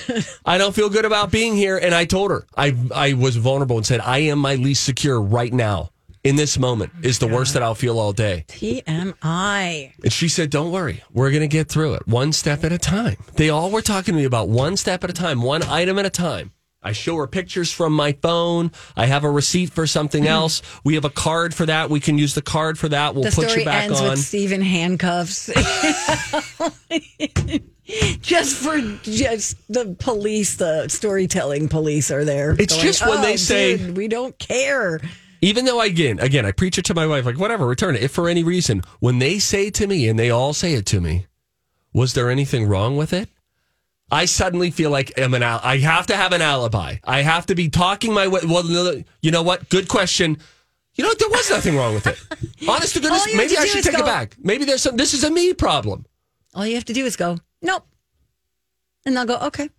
I 0.45 0.59
don't 0.59 0.75
feel 0.75 0.89
good 0.89 1.05
about 1.05 1.31
being 1.31 1.55
here. 1.57 1.77
And 1.79 1.95
I 1.95 2.05
told 2.05 2.31
her 2.31 2.47
I, 2.57 2.75
I 2.95 3.13
was 3.15 3.37
vulnerable 3.37 3.77
and 3.77 3.87
said, 3.87 4.01
I 4.01 4.19
am 4.19 4.39
my 4.39 4.55
least 4.55 4.85
secure 4.85 5.21
right 5.21 5.53
now. 5.53 5.91
In 6.25 6.37
this 6.37 6.57
moment 6.57 6.93
is 7.03 7.19
the 7.19 7.27
worst 7.27 7.53
that 7.55 7.65
I'll 7.65 7.75
feel 7.75 7.99
all 7.99 8.13
day. 8.13 8.45
TMI. 8.49 9.93
And 10.05 10.13
she 10.13 10.29
said, 10.29 10.51
Don't 10.51 10.71
worry, 10.71 11.03
we're 11.13 11.31
going 11.31 11.41
to 11.43 11.49
get 11.49 11.69
through 11.69 11.95
it 11.95 12.07
one 12.07 12.33
step 12.33 12.63
at 12.63 12.71
a 12.73 12.79
time. 12.79 13.17
They 13.35 13.51
all 13.51 13.71
were 13.73 13.83
talking 13.83 14.15
to 14.15 14.19
me 14.19 14.25
about 14.25 14.49
one 14.49 14.77
step 14.77 15.03
at 15.03 15.11
a 15.11 15.15
time, 15.15 15.43
one 15.43 15.63
item 15.65 15.99
at 15.99 16.07
a 16.07 16.11
time. 16.11 16.53
I 16.83 16.93
show 16.93 17.17
her 17.17 17.27
pictures 17.27 17.71
from 17.73 17.93
my 17.93 18.13
phone. 18.13 18.73
I 18.97 19.07
have 19.07 19.25
a 19.25 19.31
receipt 19.31 19.71
for 19.71 19.87
something 19.87 20.27
else. 20.39 20.63
We 20.85 20.95
have 20.95 21.05
a 21.05 21.11
card 21.11 21.55
for 21.55 21.67
that. 21.67 21.91
We 21.91 22.01
can 22.01 22.19
use 22.19 22.35
the 22.35 22.43
card 22.43 22.79
for 22.79 22.89
that. 22.89 23.15
We'll 23.15 23.25
The 23.25 23.31
put 23.31 23.57
you 23.57 23.65
back 23.65 23.85
ends 23.85 24.01
on. 24.01 24.11
with 24.11 24.19
Steve 24.19 24.51
in 24.53 24.63
handcuffs. 24.63 25.47
just 28.21 28.57
for 28.57 28.81
just 29.03 29.57
the 29.73 29.97
police, 29.99 30.57
the 30.57 30.89
storytelling 30.89 31.69
police 31.69 32.11
are 32.11 32.25
there. 32.25 32.57
It's 32.59 32.77
just 32.77 33.07
when 33.07 33.23
they 33.23 33.35
oh, 33.35 33.37
say- 33.37 33.77
"Dude, 33.77 33.97
we 33.97 34.09
don't 34.09 34.37
care. 34.39 35.01
Even 35.45 35.65
though 35.65 35.81
again, 35.81 36.21
again, 36.21 36.47
I 36.47 36.53
preach 36.53 36.79
it 36.79 36.85
to 36.85 36.95
my 36.95 37.05
wife, 37.07 37.25
like 37.27 37.37
whatever, 37.39 37.67
return 37.67 37.97
it. 37.97 38.03
If 38.03 38.13
for 38.13 38.29
any 38.29 38.45
reason, 38.45 38.83
when 39.01 39.19
they 39.19 39.41
say 39.41 39.71
to 39.71 39.87
me, 39.89 40.07
and 40.09 40.17
they 40.17 40.31
all 40.31 40.53
say 40.53 40.75
it 40.75 40.87
to 40.87 41.01
me, 41.01 41.27
was 41.93 42.15
there 42.15 42.31
anything 42.31 42.67
wrong 42.67 42.97
with 42.97 43.13
it? 43.13 43.29
I 44.13 44.27
suddenly 44.27 44.71
feel 44.71 44.91
like 44.91 45.19
I'm 45.19 45.33
an 45.35 45.43
al- 45.43 45.61
I 45.65 45.79
have 45.79 46.07
to 46.09 46.17
have 46.17 46.33
an 46.33 46.43
alibi. 46.43 46.97
I 47.03 47.23
have 47.23 47.47
to 47.47 47.55
be 47.55 47.69
talking 47.71 48.13
my 48.13 48.29
way. 48.29 48.41
Well, 48.47 48.63
you 49.23 49.31
know 49.31 49.43
what? 49.43 49.69
Good 49.71 49.89
question. 49.89 50.37
You 50.95 51.05
know 51.05 51.09
what? 51.09 51.19
There 51.19 51.31
was 51.31 51.49
nothing 51.51 51.77
wrong 51.77 51.95
with 51.95 52.07
it. 52.07 52.19
Honest 52.69 52.93
to 52.95 53.01
goodness, 53.01 53.23
All 53.23 53.27
you 53.29 53.33
have 53.33 53.45
maybe 53.45 53.55
to 53.57 53.63
I 53.63 53.67
should 53.67 53.83
take 53.85 53.95
go- 53.97 54.03
it 54.03 54.07
back. 54.07 54.37
Maybe 54.39 54.67
there's 54.67 54.83
some. 54.83 54.97
This 54.99 55.15
is 55.15 55.25
a 55.25 55.31
me 55.31 55.55
problem. 55.55 56.05
All 56.55 56.67
you 56.67 56.75
have 56.75 56.85
to 56.85 56.93
do 56.93 57.07
is 57.07 57.17
go, 57.17 57.39
nope. 57.63 57.87
And 59.07 59.17
they'll 59.17 59.25
go, 59.25 59.39
okay. 59.39 59.71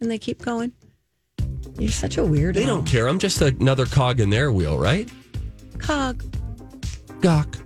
And 0.00 0.10
they 0.10 0.18
keep 0.18 0.40
going. 0.42 0.72
You're 1.78 1.90
such 1.90 2.16
a 2.16 2.22
weirdo. 2.22 2.54
They 2.54 2.64
don't 2.64 2.86
care. 2.86 3.06
I'm 3.06 3.18
just 3.18 3.42
another 3.42 3.84
cog 3.84 4.18
in 4.20 4.30
their 4.30 4.50
wheel, 4.50 4.78
right? 4.78 5.08
Cog. 5.78 6.24
Gawk. 7.20 7.58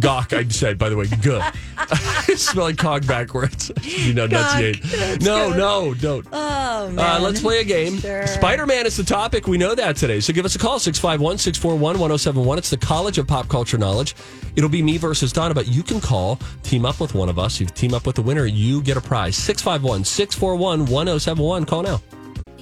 Gawk, 0.00 0.34
I 0.34 0.46
said, 0.48 0.76
by 0.78 0.90
the 0.90 0.96
way. 0.96 1.06
Good. 1.22 1.42
Spelling 2.36 2.76
cog 2.76 3.06
backwards. 3.06 3.70
you 3.82 4.14
know, 4.14 4.24
enunciate. 4.24 4.82
No, 5.22 5.50
no, 5.52 5.94
don't. 5.94 6.26
Oh, 6.32 6.90
man. 6.90 7.16
Uh, 7.16 7.20
let's 7.20 7.40
play 7.40 7.60
a 7.60 7.64
game. 7.64 7.98
Sure. 7.98 8.26
Spider 8.26 8.66
Man 8.66 8.86
is 8.86 8.96
the 8.96 9.04
topic. 9.04 9.46
We 9.46 9.58
know 9.58 9.74
that 9.74 9.96
today. 9.96 10.20
So 10.20 10.32
give 10.32 10.44
us 10.44 10.54
a 10.54 10.58
call 10.58 10.78
651 10.78 11.38
641 11.38 11.98
1071. 11.98 12.58
It's 12.58 12.70
the 12.70 12.76
College 12.76 13.18
of 13.18 13.26
Pop 13.26 13.48
Culture 13.48 13.78
Knowledge. 13.78 14.14
It'll 14.56 14.70
be 14.70 14.82
me 14.82 14.96
versus 14.98 15.32
Donna, 15.32 15.54
but 15.54 15.68
you 15.68 15.82
can 15.82 16.00
call, 16.00 16.38
team 16.62 16.84
up 16.84 17.00
with 17.00 17.14
one 17.14 17.28
of 17.28 17.38
us. 17.38 17.60
You 17.60 17.66
team 17.66 17.94
up 17.94 18.06
with 18.06 18.16
the 18.16 18.22
winner, 18.22 18.46
you 18.46 18.82
get 18.82 18.96
a 18.96 19.00
prize. 19.00 19.36
651 19.36 20.04
641 20.04 20.80
1071. 20.86 21.64
Call 21.66 21.82
now. 21.82 22.00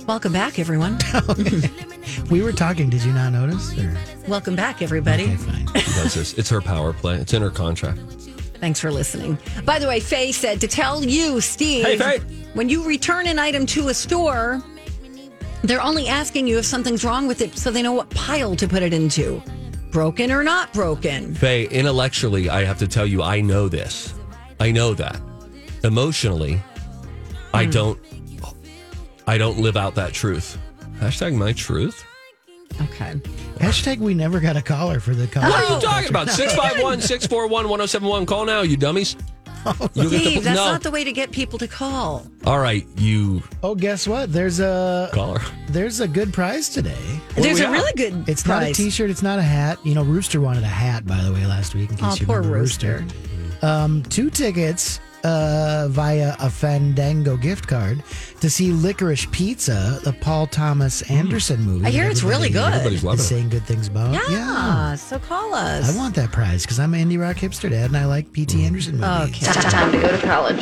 Welcome 0.07 0.33
back, 0.33 0.59
everyone. 0.59 0.99
We 2.31 2.43
were 2.43 2.53
talking. 2.53 2.91
Did 2.91 3.05
you 3.05 3.13
not 3.13 3.33
notice? 3.33 3.77
Or? 3.79 3.97
Welcome 4.29 4.57
back, 4.57 4.83
everybody. 4.83 5.25
Okay, 5.25 5.37
fine. 5.37 5.67
She 5.67 5.93
does 5.93 6.15
this. 6.15 6.35
It's 6.35 6.49
her 6.51 6.61
power 6.61 6.93
play, 6.93 7.17
it's 7.17 7.33
in 7.33 7.43
her 7.43 7.51
contract. 7.51 8.01
Thanks 8.63 8.79
for 8.79 8.93
listening. 8.93 9.39
By 9.65 9.81
the 9.81 9.89
way, 9.89 9.99
Faye 9.99 10.31
said 10.31 10.61
to 10.61 10.69
tell 10.69 11.05
you, 11.05 11.41
Steve, 11.41 11.85
Hey, 11.85 11.97
Faye. 11.99 12.21
when 12.55 12.69
you 12.69 12.85
return 12.85 13.27
an 13.27 13.37
item 13.37 13.67
to 13.67 13.89
a 13.89 13.95
store, 13.95 14.63
they're 15.65 15.83
only 15.83 16.07
asking 16.07 16.47
you 16.47 16.59
if 16.59 16.65
something's 16.65 17.05
wrong 17.05 17.27
with 17.27 17.41
it 17.41 17.59
so 17.59 17.73
they 17.73 17.83
know 17.83 17.93
what 17.93 18.09
pile 18.11 18.55
to 18.55 18.69
put 18.69 18.85
it 18.85 18.95
into. 18.95 19.43
Broken 19.91 20.31
or 20.31 20.45
not 20.45 20.73
broken. 20.73 21.35
Faye, 21.35 21.65
intellectually, 21.65 22.51
I 22.51 22.63
have 22.63 22.79
to 22.79 22.87
tell 22.87 23.05
you, 23.05 23.21
I 23.21 23.41
know 23.41 23.67
this. 23.67 24.15
I 24.61 24.71
know 24.71 24.95
that. 24.95 25.21
Emotionally, 25.83 26.63
I 27.53 27.65
hmm. 27.65 27.71
don't. 27.71 28.01
I 29.27 29.39
don't 29.39 29.59
live 29.59 29.77
out 29.77 29.97
that 29.97 30.13
truth. 30.13 30.57
Hashtag 31.01 31.35
my 31.35 31.53
truth. 31.53 32.05
Okay. 32.81 33.15
Hashtag 33.59 33.99
we 33.99 34.15
never 34.15 34.41
got 34.41 34.57
a 34.57 34.63
caller 34.63 34.99
for 35.01 35.15
the 35.15 35.27
college. 35.27 35.51
What 35.51 35.65
are 35.71 35.75
you 35.75 35.81
talking 35.81 36.09
about? 36.11 36.29
651 36.31 37.01
641 37.01 37.69
1071. 37.69 38.27
Call 38.27 38.45
now, 38.45 38.63
you 38.63 38.77
dummies. 38.77 39.17
You'll 39.95 40.11
get 40.11 40.21
Steve, 40.23 40.43
that's 40.43 40.57
no. 40.57 40.73
not 40.73 40.83
the 40.83 40.91
way 40.91 41.05
to 41.05 41.13
get 41.13 41.31
people 41.31 41.57
to 41.61 41.69
call. 41.69 42.27
All 42.47 42.59
right, 42.59 42.85
you 42.99 43.43
Oh, 43.63 43.77
guess 43.77 44.09
what? 44.09 44.33
There's 44.33 44.59
a 44.59 45.09
caller. 45.13 45.41
there's 45.69 46.01
a 46.01 46.09
good 46.09 46.33
prize 46.33 46.69
today. 46.69 46.97
do 47.37 47.43
There's 47.43 47.61
we 47.61 47.65
a 47.65 47.69
have? 47.69 47.75
really 47.75 47.93
good 47.93 48.29
It's 48.29 48.45
not 48.45 48.63
a 48.63 48.67
prize. 48.67 48.77
T-shirt. 48.77 49.09
It's 49.09 49.23
not 49.23 49.39
a 49.39 49.43
hat. 49.43 49.79
You 49.85 49.95
know, 49.95 50.03
Rooster 50.03 50.41
wanted 50.41 50.65
a 50.65 50.67
hat, 50.67 51.07
by 51.07 51.23
the 51.23 51.33
way, 51.33 51.47
last 51.47 51.77
week. 51.77 51.91
In 51.91 51.97
case 51.97 52.05
Oh, 52.05 52.17
you 52.19 52.27
poor 52.27 52.37
remember 52.39 52.59
Rooster. 52.59 53.05
Um, 53.63 54.03
two 54.05 54.31
tickets 54.31 54.99
uh, 55.25 55.89
via 55.91 56.37
a 56.41 56.51
Fandango 56.51 57.37
gift 57.37 57.67
card 57.69 58.03
to 58.41 58.51
see 58.51 58.71
Licorice 58.73 59.27
Pizza, 59.31 60.01
the 60.05 60.13
Paul 60.13 60.47
Thomas 60.47 61.03
Anderson 61.11 61.63
movie. 61.63 61.87
I 61.87 61.91
hear 61.91 62.05
that 62.05 62.11
it's 62.11 62.23
really 62.23 62.49
good. 62.49 62.73
Everybody's 62.73 63.05
loving 63.05 63.21
Is 63.21 63.27
it. 63.27 63.29
saying 63.29 63.49
good 63.51 63.65
things 63.65 63.89
about. 63.89 64.13
Yeah, 64.31 64.95
so 64.97 65.19
call 65.19 65.55
us. 65.55 65.95
I 65.95 65.97
want 65.97 66.15
that 66.17 66.33
prize 66.33 66.63
because 66.63 66.79
I'm 66.79 66.95
an 66.95 67.09
indie 67.09 67.21
rock 67.21 67.37
hipster 67.37 67.71
dad 67.71 67.87
and 67.87 67.97
I 67.97 68.05
like 68.07 68.33
P.T. 68.33 68.65
Anderson 68.65 68.99
movies. 68.99 69.47
Okay. 69.47 69.53
Time 69.71 69.93
to 69.93 70.01
go 70.01 70.11
to 70.11 70.19
college. 70.27 70.59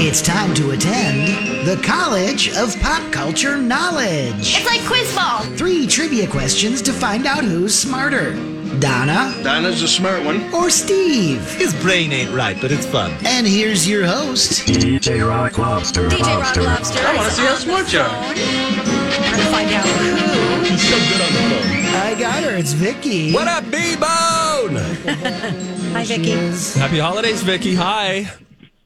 It's 0.00 0.22
time 0.22 0.54
to 0.54 0.70
attend 0.72 1.66
the 1.66 1.80
College 1.84 2.50
of 2.56 2.78
Pop 2.80 3.12
Culture 3.12 3.56
Knowledge. 3.56 4.56
It's 4.56 4.66
like 4.66 4.80
quiz 4.86 5.14
ball. 5.14 5.40
Three 5.56 5.86
trivia 5.86 6.26
questions 6.28 6.82
to 6.82 6.92
find 6.92 7.26
out 7.26 7.44
who's 7.44 7.74
smarter 7.78 8.34
Donna 8.80 9.34
Donna's 9.42 9.82
a 9.82 9.88
smart 9.88 10.24
one. 10.24 10.52
or 10.54 10.70
Steve. 10.70 11.40
His 11.56 11.74
brain 11.82 12.12
ain't 12.12 12.30
right, 12.32 12.56
but 12.60 12.70
it's 12.70 12.86
fun. 12.86 13.12
And 13.24 13.46
here's 13.46 13.88
your 13.88 14.06
host, 14.06 14.66
DJ 14.68 15.26
Rock 15.26 15.58
Lobster. 15.58 16.08
DJ 16.08 16.38
Rock 16.40 16.56
Lobster. 16.56 17.00
I 17.00 17.16
want 17.16 17.28
to 17.28 17.34
see 17.34 17.42
how 17.42 17.54
smart 17.56 17.92
you 17.92 18.00
are. 18.00 18.08
on 18.08 18.34
the 18.34 18.40
phone. 18.40 19.10
Trying 19.24 19.40
to 19.40 19.50
find 19.50 19.70
out 19.72 19.86
who. 19.86 20.64
He's 20.64 20.82
so 20.82 20.96
good 20.96 21.20
on 21.20 21.32
the 21.32 21.64
phone. 21.64 21.94
I 21.96 22.14
got 22.18 22.42
her. 22.44 22.56
It's 22.56 22.72
Vicky. 22.72 23.32
What 23.32 23.48
up, 23.48 23.64
B-Bone? 23.64 24.76
Hi, 25.92 26.04
Vicky. 26.04 26.32
Happy 26.78 26.98
holidays, 26.98 27.42
Vicky. 27.42 27.74
Hi. 27.74 28.30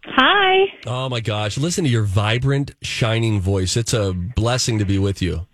Hi. 0.04 0.66
Oh, 0.86 1.08
my 1.08 1.20
gosh. 1.20 1.58
Listen 1.58 1.84
to 1.84 1.90
your 1.90 2.04
vibrant, 2.04 2.72
shining 2.82 3.40
voice. 3.40 3.76
It's 3.76 3.92
a 3.92 4.12
blessing 4.12 4.78
to 4.78 4.84
be 4.84 4.98
with 4.98 5.20
you. 5.20 5.46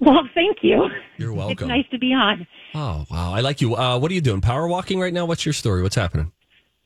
Well, 0.00 0.28
thank 0.34 0.58
you. 0.62 0.88
You're 1.18 1.32
welcome. 1.32 1.52
It's 1.52 1.84
nice 1.84 1.88
to 1.90 1.98
be 1.98 2.12
on. 2.12 2.46
Oh, 2.74 3.04
wow. 3.10 3.32
I 3.32 3.40
like 3.40 3.60
you. 3.60 3.76
Uh, 3.76 3.98
what 3.98 4.10
are 4.10 4.14
you 4.14 4.20
doing? 4.20 4.40
Power 4.40 4.66
walking 4.66 4.98
right 4.98 5.12
now? 5.12 5.26
What's 5.26 5.44
your 5.44 5.52
story? 5.52 5.82
What's 5.82 5.96
happening? 5.96 6.32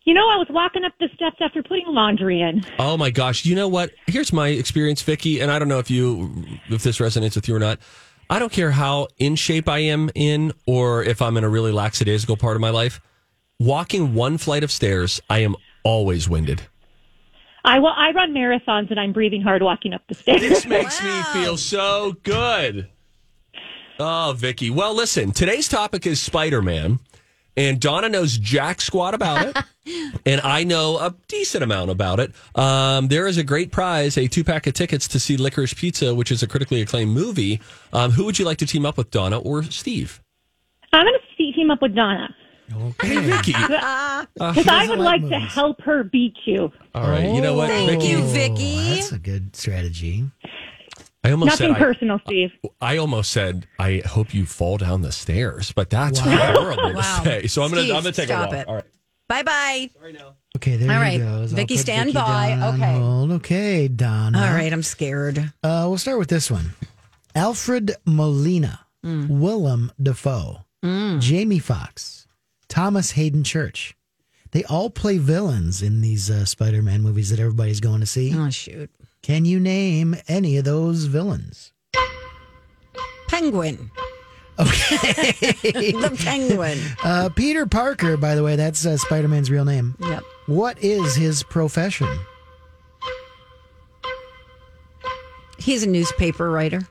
You 0.05 0.15
know, 0.15 0.29
I 0.29 0.37
was 0.37 0.47
walking 0.51 0.85
up 0.85 0.93
the 1.01 1.09
steps 1.15 1.37
after 1.41 1.63
putting 1.63 1.87
laundry 1.89 2.41
in. 2.41 2.65
Oh 2.79 2.97
my 2.97 3.11
gosh! 3.11 3.45
You 3.45 3.57
know 3.57 3.67
what? 3.67 3.91
Here's 4.07 4.33
my 4.33 4.49
experience, 4.49 5.03
Vicky, 5.03 5.41
and 5.41 5.51
I 5.51 5.59
don't 5.59 5.67
know 5.67 5.81
if 5.81 5.91
you 5.91 6.33
if 6.69 6.85
this 6.85 6.99
resonates 6.99 7.35
with 7.35 7.49
you 7.49 7.57
or 7.57 7.59
not. 7.59 7.81
I 8.31 8.39
don't 8.39 8.53
care 8.53 8.71
how 8.71 9.09
in 9.19 9.35
shape 9.35 9.69
I 9.69 9.79
am 9.81 10.11
in, 10.15 10.53
or 10.65 11.03
if 11.03 11.21
I'm 11.21 11.37
in 11.37 11.43
a 11.43 11.49
really 11.49 11.73
lackadaisical 11.73 12.37
part 12.37 12.57
of 12.57 12.61
my 12.61 12.71
life. 12.71 13.01
Walking 13.59 14.15
one 14.15 14.39
flight 14.39 14.63
of 14.63 14.71
stairs, 14.71 15.21
I 15.29 15.41
am 15.41 15.57
always 15.83 16.29
winded. 16.29 16.63
I 17.65 17.81
well, 17.81 17.95
I 17.97 18.13
run 18.13 18.33
marathons 18.33 18.93
and 18.93 19.01
I'm 19.01 19.13
breathing 19.13 19.43
hard 19.43 19.61
walking 19.61 19.93
up 19.93 20.03
the 20.09 20.15
stairs. 20.15 20.41
This 20.41 20.67
makes 20.67 21.03
me 21.03 21.23
feel 21.33 21.57
so 21.57 22.15
good. 22.23 22.89
Oh, 23.99 24.35
Vicky. 24.37 24.71
Well, 24.71 24.95
listen, 24.95 25.33
today's 25.33 25.69
topic 25.69 26.07
is 26.07 26.21
Spider 26.21 26.61
Man, 26.61 26.99
and 27.57 27.81
Donna 27.81 28.09
knows 28.09 28.37
jack 28.37 28.81
squat 28.83 29.15
about 29.15 29.47
it, 29.49 30.13
and 30.27 30.41
I 30.43 30.65
know 30.65 30.99
a 30.99 31.15
decent 31.29 31.65
amount 31.65 31.91
about 31.91 32.21
it. 32.21 32.33
Um, 32.55 33.09
there 33.09 33.27
is 33.27 33.39
a 33.39 33.45
great 33.45 33.73
prize, 33.73 34.19
a 34.19 34.29
two 34.29 34.45
pack 34.45 34.67
of 34.67 34.75
tickets 34.75 35.09
to 35.09 35.19
see 35.21 35.37
Licorice 35.39 35.75
Pizza, 35.75 36.15
which 36.15 36.31
is 36.31 36.43
a 36.43 36.47
critically 36.47 36.83
acclaimed 36.83 37.13
movie. 37.13 37.61
Um, 37.93 38.11
who 38.11 38.25
would 38.27 38.39
you 38.39 38.45
like 38.45 38.59
to 38.59 38.67
team 38.67 38.85
up 38.85 38.99
with, 38.99 39.11
Donna 39.11 39.39
or 39.39 39.63
Steve? 39.63 40.21
I'm 40.93 41.05
going 41.07 41.15
to 41.39 41.53
team 41.53 41.71
up 41.71 41.81
with 41.83 41.95
Donna 41.95 42.35
Hey, 43.01 43.19
Vicky. 43.21 43.53
because 43.53 43.71
Uh, 44.41 44.53
I 44.69 44.87
would 44.89 44.99
like 44.99 45.23
like 45.23 45.31
to 45.31 45.39
help 45.39 45.81
her 45.83 46.03
beat 46.05 46.35
you. 46.45 46.73
All 46.95 47.09
right. 47.09 47.25
You 47.33 47.41
know 47.41 47.55
what, 47.55 47.69
Thank 47.69 47.91
Vicky? 48.01 48.07
you, 48.13 48.19
Oh, 48.19 48.23
Vicky. 48.23 48.91
That's 48.97 49.13
a 49.13 49.19
good 49.19 49.55
strategy. 49.55 50.25
I 51.27 51.33
almost 51.33 51.59
Nothing 51.61 51.75
said 51.75 51.83
I, 51.83 51.85
personal, 51.85 52.21
Steve. 52.27 52.51
I 52.81 52.97
almost 52.99 53.33
said 53.33 53.67
I 53.79 54.03
hope 54.07 54.33
you 54.33 54.47
fall 54.47 54.77
down 54.79 55.03
the 55.03 55.13
stairs, 55.13 55.73
but 55.73 55.91
that's 55.91 56.19
horrible 56.23 56.95
Wow. 56.95 57.01
to 57.01 57.25
say. 57.25 57.47
So 57.49 57.63
I'm 57.63 57.71
gonna 57.71 57.83
Steve, 57.83 57.95
I'm 57.95 58.03
gonna 58.03 58.13
take 58.13 58.27
stop 58.29 58.53
a 58.53 58.55
walk. 58.57 58.63
it. 58.63 58.69
All 58.69 58.75
right. 58.77 58.85
Bye 59.29 59.43
bye. 59.43 59.91
Okay, 60.57 60.77
there 60.77 60.97
All 60.97 61.11
you 61.13 61.19
go. 61.19 61.27
I'll 61.43 61.47
Vicky, 61.49 61.77
stand 61.77 62.07
Vicky 62.11 62.19
by. 62.19 62.49
down 62.51 62.75
Okay. 62.75 62.93
hold. 62.99 63.33
Okay, 63.33 63.89
Donna. 63.89 64.39
All 64.39 64.55
right, 64.55 64.73
I'm 64.73 64.83
scared. 64.85 65.39
Uh, 65.63 65.87
we'll 65.89 65.99
start 65.99 66.19
with 66.21 66.29
this 66.29 66.51
one. 66.51 66.75
Alfred 67.35 67.93
Molina, 68.05 68.81
Mm. 69.05 69.29
Willem 69.29 69.93
Dafoe, 70.03 70.65
Jamie 70.83 71.59
Foxx, 71.59 72.27
Thomas 72.69 73.13
Haden 73.13 73.45
Church. 73.45 73.97
They 74.53 74.65
all 74.65 74.91
play 74.91 75.19
villains 75.19 75.83
in 75.83 76.01
these 76.01 76.31
uh, 76.31 76.45
Spider-Man 76.45 77.03
movies 77.03 77.31
that 77.31 77.39
everybody's 77.41 77.81
going 77.81 78.01
to 78.01 78.07
see. 78.07 78.33
Oh 78.37 78.49
shoot. 78.51 78.91
Can 79.27 79.45
you 79.45 79.59
name 79.59 80.15
any 80.29 80.57
of 80.57 80.65
those 80.65 81.07
villains? 81.07 81.73
Penguin. 83.27 83.91
Okay. 84.57 85.43
The 85.97 86.17
penguin. 86.25 86.79
uh, 87.03 87.31
Peter 87.35 87.67
Parker, 87.67 88.17
by 88.17 88.37
the 88.37 88.45
way, 88.45 88.55
that's 88.55 88.87
uh, 88.87 88.97
Spider-Man's 88.97 89.51
real 89.51 89.65
name. 89.65 89.97
Yep. 89.99 90.23
What 90.47 90.79
is 90.81 91.17
his 91.17 91.43
profession? 91.43 92.07
He's 95.59 95.83
a 95.83 95.89
newspaper 95.89 96.49
writer. 96.49 96.83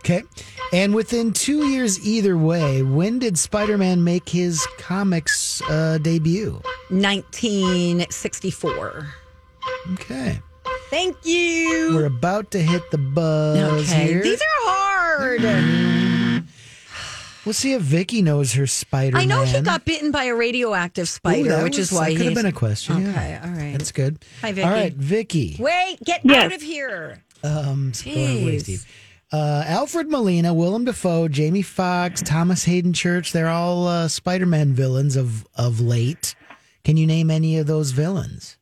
Okay. 0.00 0.24
And 0.72 0.96
within 0.96 1.32
two 1.32 1.68
years, 1.68 2.04
either 2.04 2.36
way, 2.36 2.82
when 2.82 3.20
did 3.20 3.38
Spider 3.38 3.78
Man 3.78 4.02
make 4.02 4.28
his 4.28 4.66
comics 4.78 5.62
uh, 5.70 5.98
debut? 6.02 6.60
1964. 6.88 9.14
Okay. 9.92 10.40
Thank 10.90 11.16
you. 11.24 11.92
We're 11.94 12.06
about 12.06 12.50
to 12.52 12.58
hit 12.58 12.90
the 12.90 12.98
buzz 12.98 13.90
okay. 13.90 14.06
here. 14.06 14.22
These 14.22 14.40
are 14.40 14.60
hard. 14.62 16.44
we'll 17.44 17.52
see 17.52 17.74
if 17.74 17.82
Vicky 17.82 18.22
knows 18.22 18.54
her 18.54 18.66
Spider 18.66 19.18
I 19.18 19.24
know 19.24 19.44
he 19.44 19.60
got 19.60 19.84
bitten 19.84 20.10
by 20.10 20.24
a 20.24 20.34
radioactive 20.34 21.08
spider, 21.08 21.62
which 21.62 21.78
is 21.78 21.92
why 21.92 22.10
that 22.10 22.16
could 22.16 22.26
have 22.26 22.34
been 22.34 22.46
a 22.46 22.52
question. 22.52 23.08
Okay, 23.08 23.30
yeah. 23.30 23.42
all 23.44 23.50
right. 23.50 23.72
That's 23.72 23.92
good. 23.92 24.24
Hi, 24.40 24.52
Vicky. 24.52 24.66
All 24.66 24.72
right, 24.72 24.94
Vicky. 24.94 25.56
Wait, 25.58 25.98
get 26.04 26.22
Yes. 26.24 26.44
out 26.44 26.52
of 26.52 26.62
here. 26.62 27.22
Um, 27.42 27.92
away, 28.04 28.56
Jeez. 28.56 28.60
Steve. 28.62 28.86
Uh, 29.30 29.62
Alfred 29.66 30.08
Molina, 30.08 30.54
Willem 30.54 30.86
Dafoe, 30.86 31.28
Jamie 31.28 31.62
Foxx, 31.62 32.22
Thomas 32.22 32.64
Haden 32.64 32.94
Church, 32.94 33.32
they're 33.32 33.48
all 33.48 33.86
uh, 33.86 34.08
Spider 34.08 34.46
Man 34.46 34.72
villains 34.72 35.16
of, 35.16 35.46
of 35.54 35.80
late. 35.80 36.34
Can 36.82 36.96
you 36.96 37.06
name 37.06 37.30
any 37.30 37.58
of 37.58 37.66
those 37.66 37.90
villains? 37.90 38.57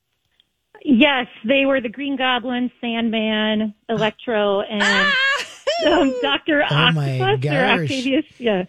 Yes, 0.88 1.26
they 1.44 1.66
were 1.66 1.80
the 1.80 1.88
Green 1.88 2.16
Goblin, 2.16 2.70
Sandman, 2.80 3.74
Electro, 3.88 4.60
and 4.60 5.12
um, 5.84 6.14
Doctor 6.22 6.62
Oh, 6.70 6.92
my 6.92 7.20
Octopus 7.20 7.34
or 7.34 7.36
gosh. 7.38 7.80
Octavius. 7.80 8.24
Yeah. 8.38 8.64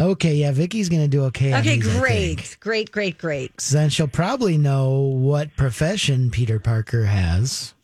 Okay, 0.00 0.34
yeah, 0.34 0.50
Vicky's 0.50 0.88
going 0.88 1.02
to 1.02 1.08
do 1.08 1.22
okay. 1.26 1.52
on 1.52 1.60
Okay, 1.60 1.76
these, 1.78 1.98
great. 2.00 2.56
Great, 2.58 2.90
great, 2.90 3.16
great. 3.16 3.60
So 3.60 3.76
then 3.76 3.90
she'll 3.90 4.08
probably 4.08 4.58
know 4.58 4.98
what 4.98 5.54
profession 5.56 6.32
Peter 6.32 6.58
Parker 6.58 7.04
has. 7.04 7.74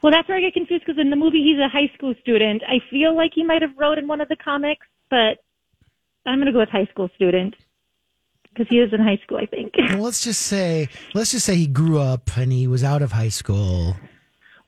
Well, 0.00 0.12
that's 0.12 0.28
where 0.28 0.38
I 0.38 0.42
get 0.42 0.54
confused 0.54 0.84
because 0.86 1.00
in 1.00 1.10
the 1.10 1.16
movie 1.16 1.42
he's 1.42 1.58
a 1.58 1.68
high 1.68 1.92
school 1.96 2.14
student. 2.20 2.62
I 2.68 2.78
feel 2.88 3.16
like 3.16 3.32
he 3.34 3.42
might 3.42 3.62
have 3.62 3.76
wrote 3.76 3.98
in 3.98 4.06
one 4.06 4.20
of 4.20 4.28
the 4.28 4.36
comics, 4.36 4.86
but 5.10 5.38
I'm 6.24 6.36
going 6.38 6.46
to 6.46 6.52
go 6.52 6.60
with 6.60 6.68
high 6.68 6.86
school 6.92 7.08
student 7.16 7.56
because 8.56 8.68
he 8.70 8.78
is 8.78 8.92
in 8.92 9.00
high 9.00 9.18
school, 9.22 9.36
I 9.38 9.46
think. 9.46 9.74
Well, 9.90 10.02
let's 10.04 10.24
just 10.24 10.42
say, 10.42 10.88
let's 11.14 11.32
just 11.32 11.44
say 11.46 11.56
he 11.56 11.66
grew 11.66 12.00
up 12.00 12.36
and 12.36 12.50
he 12.52 12.66
was 12.66 12.82
out 12.82 13.02
of 13.02 13.12
high 13.12 13.28
school. 13.28 13.96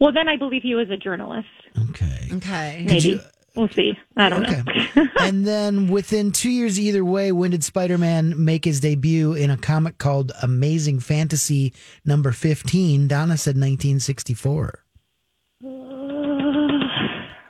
well, 0.00 0.12
then 0.12 0.28
I 0.28 0.36
believe 0.36 0.62
he 0.62 0.74
was 0.74 0.90
a 0.90 0.96
journalist. 0.96 1.48
Okay. 1.90 2.28
Okay. 2.34 2.84
Maybe. 2.86 3.20
we'll 3.54 3.68
see. 3.70 3.92
I 4.16 4.28
don't 4.28 4.44
Okay. 4.46 4.62
know. 4.96 5.06
and 5.20 5.46
then 5.46 5.88
within 5.88 6.32
two 6.32 6.50
years, 6.50 6.78
either 6.78 7.04
way, 7.04 7.32
when 7.32 7.50
did 7.52 7.64
Spider 7.64 7.98
Man 7.98 8.44
make 8.44 8.64
his 8.64 8.80
debut 8.80 9.32
in 9.34 9.50
a 9.50 9.56
comic 9.56 9.98
called 9.98 10.32
Amazing 10.42 11.00
Fantasy 11.00 11.72
number 12.04 12.32
15? 12.32 13.08
Donna 13.08 13.36
said 13.36 13.56
1964. 13.56 14.84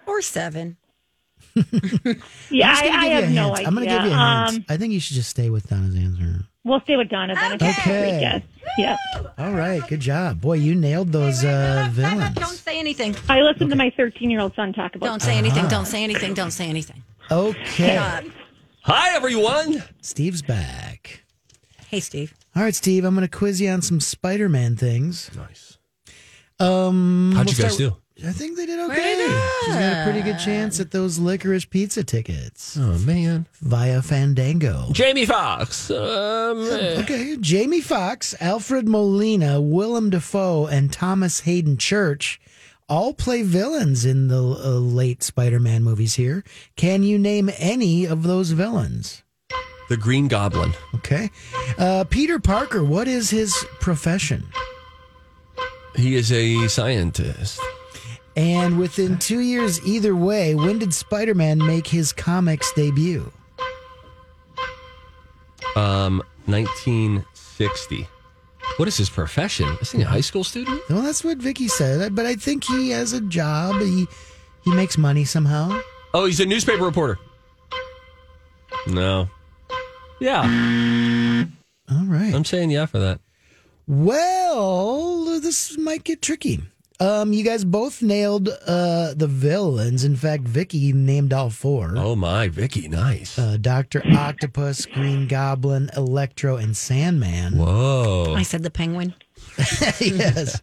Or 0.06 0.22
seven. 0.22 0.76
Yeah, 2.50 2.74
I'm 2.76 2.84
I, 2.84 2.88
gonna 2.88 2.98
I 2.98 3.08
give 3.08 3.10
you 3.10 3.14
have 3.14 3.24
a 3.24 3.30
no 3.30 3.42
hint. 3.42 3.56
idea. 3.58 3.66
I'm 3.68 3.74
going 3.74 3.88
to 3.88 3.94
give 3.94 4.02
you 4.04 4.10
a 4.10 4.46
hint. 4.50 4.58
Um, 4.58 4.64
I 4.68 4.76
think 4.76 4.92
you 4.92 5.00
should 5.00 5.16
just 5.16 5.30
stay 5.30 5.50
with 5.50 5.68
Donna's 5.68 5.96
answer. 5.96 6.44
we'll 6.64 6.80
stay 6.80 6.96
with 6.96 7.08
Donna 7.08 7.34
then. 7.34 7.52
It's 7.54 7.62
a 7.62 7.68
Okay. 7.70 8.20
great. 8.20 8.42
Yeah. 8.78 8.96
All 9.38 9.52
right. 9.52 9.80
Good 9.88 10.00
job. 10.00 10.40
Boy, 10.40 10.54
you 10.54 10.74
nailed 10.74 11.10
those 11.12 11.42
uh, 11.44 11.90
Don't 12.34 12.48
say 12.50 12.78
anything. 12.78 13.16
I 13.28 13.40
listened 13.40 13.70
to 13.70 13.76
my 13.76 13.90
13 13.96 14.30
year 14.30 14.40
old 14.40 14.54
son 14.54 14.72
talk 14.72 14.94
about 14.94 15.06
Don't 15.06 15.22
say 15.22 15.36
anything. 15.36 15.66
Don't 15.68 15.86
say 15.86 16.04
anything. 16.04 16.34
Don't 16.34 16.50
say 16.52 16.68
anything. 16.68 17.02
Okay. 17.30 17.96
Hi 18.82 19.14
everyone. 19.16 19.82
Steve's 20.00 20.42
back. 20.42 21.22
hey, 21.88 22.00
Steve. 22.00 22.34
All 22.56 22.62
right, 22.62 22.74
Steve, 22.74 23.04
I'm 23.04 23.14
going 23.14 23.26
to 23.26 23.36
quiz 23.36 23.60
you 23.60 23.68
on 23.70 23.82
some 23.82 24.00
Spider 24.00 24.48
Man 24.48 24.76
things. 24.76 25.30
Nice. 25.36 25.78
Um, 26.60 27.32
How'd 27.36 27.46
we'll 27.46 27.54
you 27.54 27.62
guys 27.62 27.74
start- 27.74 27.92
do? 27.94 27.96
I 28.26 28.32
think 28.32 28.56
they 28.56 28.66
did 28.66 28.80
okay. 28.80 28.94
Pretty 28.94 29.32
She's 29.64 29.74
got 29.74 30.00
a 30.00 30.02
pretty 30.04 30.22
good 30.22 30.38
chance 30.40 30.80
at 30.80 30.90
those 30.90 31.18
licorice 31.20 31.64
pizza 31.64 32.02
tickets 32.02 32.76
Oh 32.76 32.98
man. 32.98 33.46
via 33.60 34.02
Fandango. 34.02 34.88
Jamie 34.92 35.24
Foxx. 35.26 35.88
Um, 35.90 36.68
eh. 36.68 37.00
Okay, 37.02 37.36
Jamie 37.40 37.80
Foxx, 37.80 38.34
Alfred 38.40 38.88
Molina, 38.88 39.60
Willem 39.60 40.10
Dafoe, 40.10 40.66
and 40.66 40.92
Thomas 40.92 41.40
Haden 41.40 41.76
Church 41.76 42.40
all 42.88 43.14
play 43.14 43.42
villains 43.42 44.04
in 44.04 44.26
the 44.28 44.42
uh, 44.42 44.78
late 44.78 45.22
Spider-Man 45.22 45.84
movies. 45.84 46.14
Here, 46.14 46.42
can 46.74 47.02
you 47.04 47.18
name 47.18 47.50
any 47.58 48.04
of 48.06 48.24
those 48.24 48.50
villains? 48.50 49.22
the 49.88 49.96
Green 49.96 50.28
Goblin. 50.28 50.72
Okay, 50.96 51.30
uh, 51.78 52.04
Peter 52.10 52.38
Parker. 52.38 52.82
What 52.84 53.08
is 53.08 53.30
his 53.30 53.54
profession? 53.80 54.44
He 55.96 56.14
is 56.14 56.30
a 56.30 56.68
scientist. 56.68 57.58
And 58.38 58.78
within 58.78 59.18
two 59.18 59.40
years, 59.40 59.84
either 59.84 60.14
way, 60.14 60.54
when 60.54 60.78
did 60.78 60.94
Spider-Man 60.94 61.58
make 61.58 61.88
his 61.88 62.12
comics 62.12 62.72
debut? 62.72 63.32
Um, 65.74 66.22
1960. 66.46 68.06
What 68.76 68.86
is 68.86 68.96
his 68.96 69.10
profession? 69.10 69.76
Is 69.80 69.90
he 69.90 70.02
a 70.02 70.06
high 70.06 70.20
school 70.20 70.44
student? 70.44 70.80
Well, 70.88 71.02
that's 71.02 71.24
what 71.24 71.38
Vicky 71.38 71.66
said, 71.66 72.14
but 72.14 72.26
I 72.26 72.36
think 72.36 72.62
he 72.62 72.90
has 72.90 73.12
a 73.12 73.20
job. 73.22 73.80
He 73.80 74.06
he 74.64 74.72
makes 74.72 74.96
money 74.96 75.24
somehow. 75.24 75.80
Oh, 76.14 76.26
he's 76.26 76.38
a 76.38 76.46
newspaper 76.46 76.84
reporter. 76.84 77.18
No. 78.86 79.28
Yeah, 80.20 80.42
All 81.90 82.04
right. 82.06 82.32
I'm 82.34 82.44
saying 82.44 82.70
yeah 82.70 82.86
for 82.86 83.00
that. 83.00 83.20
Well, 83.88 85.40
this 85.40 85.76
might 85.76 86.04
get 86.04 86.22
tricky. 86.22 86.60
Um, 87.00 87.32
you 87.32 87.44
guys 87.44 87.64
both 87.64 88.02
nailed 88.02 88.48
uh 88.48 89.14
the 89.14 89.28
villains. 89.28 90.04
In 90.04 90.16
fact, 90.16 90.42
Vicky 90.42 90.92
named 90.92 91.32
all 91.32 91.50
four. 91.50 91.94
Oh 91.96 92.16
my, 92.16 92.48
Vicky, 92.48 92.88
nice. 92.88 93.38
Uh, 93.38 93.56
Doctor 93.60 94.02
Octopus, 94.16 94.84
Green 94.86 95.28
Goblin, 95.28 95.90
Electro, 95.96 96.56
and 96.56 96.76
Sandman. 96.76 97.56
Whoa. 97.56 98.34
I 98.36 98.42
said 98.42 98.62
the 98.64 98.70
penguin. 98.70 99.14
yes. 100.00 100.60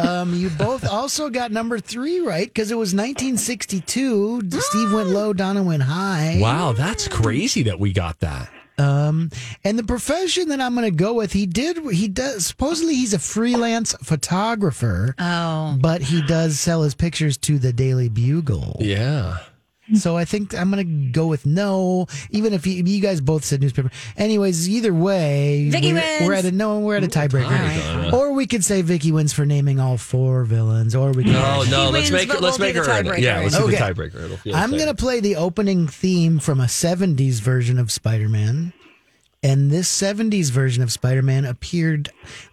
Um, 0.00 0.34
you 0.34 0.50
both 0.50 0.86
also 0.88 1.30
got 1.30 1.52
number 1.52 1.78
three 1.78 2.20
right 2.20 2.46
because 2.46 2.70
it 2.70 2.76
was 2.76 2.94
1962. 2.94 4.50
Steve 4.50 4.92
went 4.92 5.08
low, 5.10 5.32
Donna 5.32 5.62
went 5.62 5.82
high. 5.84 6.38
Wow, 6.40 6.72
that's 6.72 7.08
crazy 7.08 7.62
that 7.64 7.78
we 7.78 7.92
got 7.92 8.18
that. 8.20 8.50
Um, 8.78 9.30
and 9.64 9.78
the 9.78 9.82
profession 9.84 10.48
that 10.50 10.60
I'm 10.60 10.74
going 10.74 10.84
to 10.90 10.96
go 10.96 11.14
with, 11.14 11.32
he 11.32 11.46
did, 11.46 11.78
he 11.92 12.08
does, 12.08 12.46
supposedly 12.46 12.94
he's 12.94 13.12
a 13.14 13.18
freelance 13.18 13.92
photographer, 14.02 15.14
Oh. 15.18 15.76
but 15.80 16.00
he 16.02 16.22
does 16.22 16.58
sell 16.60 16.82
his 16.82 16.94
pictures 16.94 17.36
to 17.38 17.58
the 17.58 17.72
Daily 17.72 18.08
Bugle. 18.08 18.76
Yeah. 18.80 19.38
So 19.94 20.16
I 20.16 20.24
think 20.26 20.54
I'm 20.54 20.70
going 20.70 20.86
to 20.86 21.10
go 21.12 21.26
with 21.26 21.46
no, 21.46 22.06
even 22.30 22.52
if 22.52 22.66
you, 22.66 22.82
you 22.84 23.00
guys 23.00 23.20
both 23.22 23.44
said 23.44 23.62
newspaper. 23.62 23.90
Anyways, 24.16 24.68
either 24.68 24.92
way, 24.92 25.70
Vicky 25.70 25.92
we're, 25.92 26.00
wins. 26.00 26.26
we're 26.26 26.32
at 26.34 26.44
a 26.44 26.52
no, 26.52 26.80
we're 26.80 26.96
at 26.96 27.04
a 27.04 27.08
tiebreaker. 27.08 28.12
Or 28.12 28.32
we 28.32 28.46
could 28.46 28.64
say 28.64 28.82
Vicky 28.82 29.12
wins 29.12 29.32
for 29.32 29.46
naming 29.46 29.80
all 29.80 29.96
four 29.96 30.44
villains. 30.44 30.94
Or 30.94 31.12
we 31.12 31.24
could. 31.24 31.32
No, 31.32 31.62
He 31.62 31.70
no, 31.70 31.90
wins, 31.90 32.10
let's 32.10 32.10
make 32.10 32.28
it. 32.28 32.40
Let's 32.42 32.58
we'll 32.58 32.68
make 32.68 32.74
do 32.74 32.82
her 32.82 32.90
earn 32.90 33.06
it. 33.06 33.10
tiebreaker. 33.10 33.18
Yeah, 33.20 33.40
let's 33.40 33.56
do 33.56 33.64
Okay. 33.64 33.76
the 33.76 33.82
tiebreaker. 33.94 34.24
It'll 34.24 34.36
feel 34.36 34.54
I'm 34.56 34.70
fair. 34.70 34.78
going 34.80 34.94
to 34.94 35.00
play 35.02 35.20
the 35.20 35.36
opening 35.36 35.88
theme 35.88 36.38
from 36.38 36.60
a 36.60 36.64
70s 36.64 37.40
version 37.40 37.78
of 37.78 37.90
Spider 37.90 38.28
Man. 38.28 38.72
And 39.42 39.70
this 39.70 39.88
70s 39.90 40.50
version 40.50 40.82
of 40.82 40.90
Spider 40.92 41.22
Man 41.22 41.44
appeared 41.44 42.10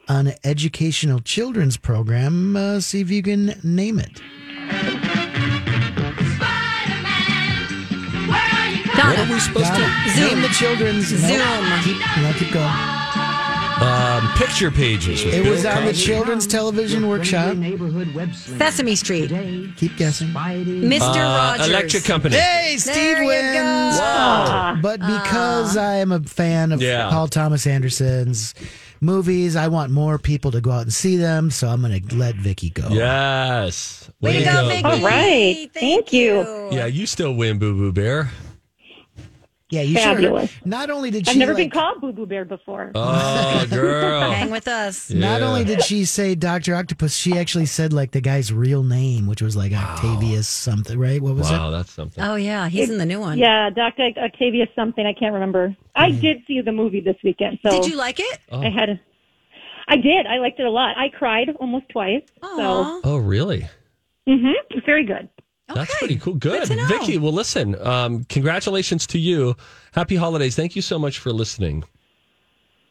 on 0.07 0.27
an 0.27 0.35
educational 0.43 1.19
children's 1.19 1.77
program. 1.77 2.55
Uh, 2.55 2.79
see 2.79 3.01
if 3.01 3.09
you 3.09 3.23
can 3.23 3.59
name 3.63 3.99
it. 3.99 4.21
What 9.17 9.29
are 9.29 9.33
we 9.33 9.39
supposed 9.39 9.73
to? 9.73 9.81
it. 9.81 10.15
Zoom. 10.15 10.27
Name 10.27 10.41
the 10.41 10.49
children's. 10.49 11.05
Zoom. 11.07 11.81
Keep, 11.83 11.97
no, 12.21 12.33
keep 12.37 12.51
going. 12.53 12.71
Um, 13.77 14.29
picture 14.37 14.71
pages. 14.71 15.25
With 15.25 15.33
It 15.33 15.43
Bill 15.43 15.51
was 15.51 15.65
on 15.65 15.83
the 15.85 15.91
Children's 15.91 16.47
Television 16.47 17.09
Workshop. 17.09 17.57
Sesame 18.33 18.95
Street. 18.95 19.29
Keep 19.75 19.97
guessing. 19.97 20.29
Mr. 20.29 21.01
Uh, 21.01 21.57
Rogers. 21.57 21.67
Electric 21.67 22.03
Company. 22.05 22.37
Hey, 22.37 22.77
Steve 22.77 22.95
There 22.95 23.21
you 23.23 23.27
wins. 23.27 23.97
go. 23.97 24.01
Wow. 24.01 24.77
But 24.81 25.01
because 25.01 25.75
I 25.75 25.95
am 25.95 26.13
a 26.13 26.21
fan 26.21 26.71
of 26.71 26.81
Yeah. 26.81 27.09
Paul 27.09 27.27
Thomas 27.27 27.67
Anderson's 27.67 28.53
movies, 29.01 29.57
I 29.57 29.67
want 29.67 29.91
more 29.91 30.17
people 30.19 30.51
to 30.51 30.61
go 30.61 30.71
out 30.71 30.83
and 30.83 30.93
see 30.93 31.17
them. 31.17 31.51
So 31.51 31.67
I'm 31.67 31.81
going 31.81 32.01
to 32.01 32.15
let 32.15 32.35
Vicky 32.35 32.69
go. 32.69 32.87
Yes. 32.89 34.09
Way 34.21 34.39
to 34.39 34.45
go, 34.45 34.67
Vicky. 34.69 34.83
All 34.85 35.01
right. 35.01 35.69
Thank 35.73 36.13
you. 36.13 36.69
Yeah, 36.71 36.85
you 36.85 37.05
still 37.05 37.33
win, 37.33 37.59
Boo 37.59 37.75
Boo 37.75 37.91
Bear. 37.91 38.31
Yeah, 39.75 39.81
you 39.81 39.95
Fabulous. 39.95 40.49
sure. 40.51 40.59
Not 40.65 40.89
only 40.89 41.11
did 41.11 41.27
she 41.27 41.31
I've 41.31 41.37
never 41.37 41.53
like, 41.53 41.63
been 41.63 41.69
called 41.69 41.99
Boo 42.01 42.13
Boo 42.13 42.25
Bear 42.25 42.45
before. 42.45 42.91
Oh, 42.95 43.65
girl. 43.69 44.31
Hang 44.31 44.49
with 44.51 44.67
us. 44.67 45.09
Not 45.11 45.41
only 45.41 45.65
did 45.65 45.83
she 45.83 46.05
say 46.05 46.33
Doctor 46.35 46.73
Octopus, 46.75 47.15
she 47.15 47.37
actually 47.37 47.65
said 47.65 47.91
like 47.91 48.11
the 48.11 48.21
guy's 48.21 48.53
real 48.53 48.83
name, 48.83 49.27
which 49.27 49.41
was 49.41 49.55
like 49.57 49.73
Octavius 49.73 50.47
something, 50.47 50.97
right? 50.97 51.21
What 51.21 51.35
was 51.35 51.51
Wow, 51.51 51.67
it? 51.69 51.71
that's 51.71 51.91
something. 51.91 52.23
Oh 52.23 52.35
yeah, 52.35 52.69
he's 52.69 52.89
in 52.89 52.97
the 52.97 53.05
new 53.05 53.19
one. 53.19 53.37
yeah, 53.37 53.69
Dr. 53.69 54.09
Octavius 54.17 54.69
something. 54.75 55.05
I 55.05 55.13
can't 55.13 55.33
remember. 55.33 55.75
I 55.95 56.11
did 56.11 56.37
see 56.47 56.61
the 56.61 56.71
movie 56.71 57.01
this 57.01 57.17
weekend. 57.23 57.59
So 57.63 57.71
Did 57.71 57.85
you 57.87 57.95
like 57.97 58.19
it? 58.19 58.39
I 58.51 58.69
had 58.69 58.89
a, 58.89 58.99
I 59.87 59.97
did. 59.97 60.25
I 60.27 60.37
liked 60.39 60.59
it 60.59 60.65
a 60.65 60.69
lot. 60.71 60.97
I 60.97 61.09
cried 61.09 61.49
almost 61.59 61.89
twice. 61.89 62.21
Aw. 62.41 63.01
Oh, 63.03 63.17
really? 63.17 63.61
So, 63.61 63.67
hmm 64.37 64.51
very 64.85 65.05
good. 65.05 65.29
That's 65.73 65.97
pretty 65.97 66.17
cool. 66.17 66.35
Good. 66.35 66.67
to 66.67 66.75
know. 66.75 66.85
Vicky, 66.87 67.17
well, 67.17 67.33
listen, 67.33 67.75
um, 67.85 68.23
congratulations 68.25 69.07
to 69.07 69.19
you. 69.19 69.55
Happy 69.93 70.15
holidays. 70.15 70.55
Thank 70.55 70.75
you 70.75 70.81
so 70.81 70.99
much 70.99 71.17
for 71.19 71.31
listening. 71.33 71.83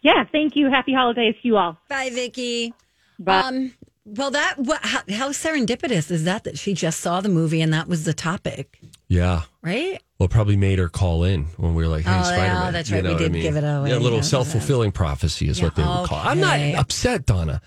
Yeah, 0.02 0.24
thank 0.30 0.56
you. 0.56 0.70
Happy 0.70 0.92
holidays 0.92 1.34
to 1.42 1.48
you 1.48 1.56
all. 1.56 1.78
Bye, 1.88 2.10
Vicky. 2.12 2.74
Bye. 3.18 3.40
Um, 3.40 3.72
well, 4.04 4.30
that 4.32 4.58
what, 4.58 4.84
how, 4.84 5.00
how 5.08 5.28
serendipitous 5.30 6.10
is 6.10 6.24
that 6.24 6.44
that 6.44 6.58
she 6.58 6.74
just 6.74 7.00
saw 7.00 7.20
the 7.20 7.28
movie 7.30 7.62
and 7.62 7.72
that 7.72 7.88
was 7.88 8.04
the 8.04 8.12
topic, 8.12 8.78
Yeah. 9.08 9.42
right? 9.62 10.02
Well, 10.18 10.28
probably 10.28 10.56
made 10.56 10.78
her 10.78 10.88
call 10.90 11.24
in 11.24 11.44
when 11.56 11.74
we 11.74 11.84
were 11.84 11.88
like, 11.88 12.04
hey, 12.04 12.18
Oh, 12.18 12.22
Spider 12.22 12.54
Man. 12.54 12.72
that's 12.74 12.90
right. 12.92 13.02
We 13.02 13.14
did 13.14 13.32
give 13.32 13.56
it 13.56 13.64
away. 13.64 13.90
Yeah, 13.90 13.96
a 13.96 13.98
little 13.98 14.22
self 14.22 14.48
fulfilling 14.50 14.92
prophecy 14.92 15.48
is 15.48 15.62
what 15.62 15.74
they 15.74 15.82
would 15.82 16.06
call 16.08 16.18
it. 16.18 16.26
I'm 16.26 16.40
not 16.40 16.60
upset, 16.78 17.24
Donna. 17.24 17.62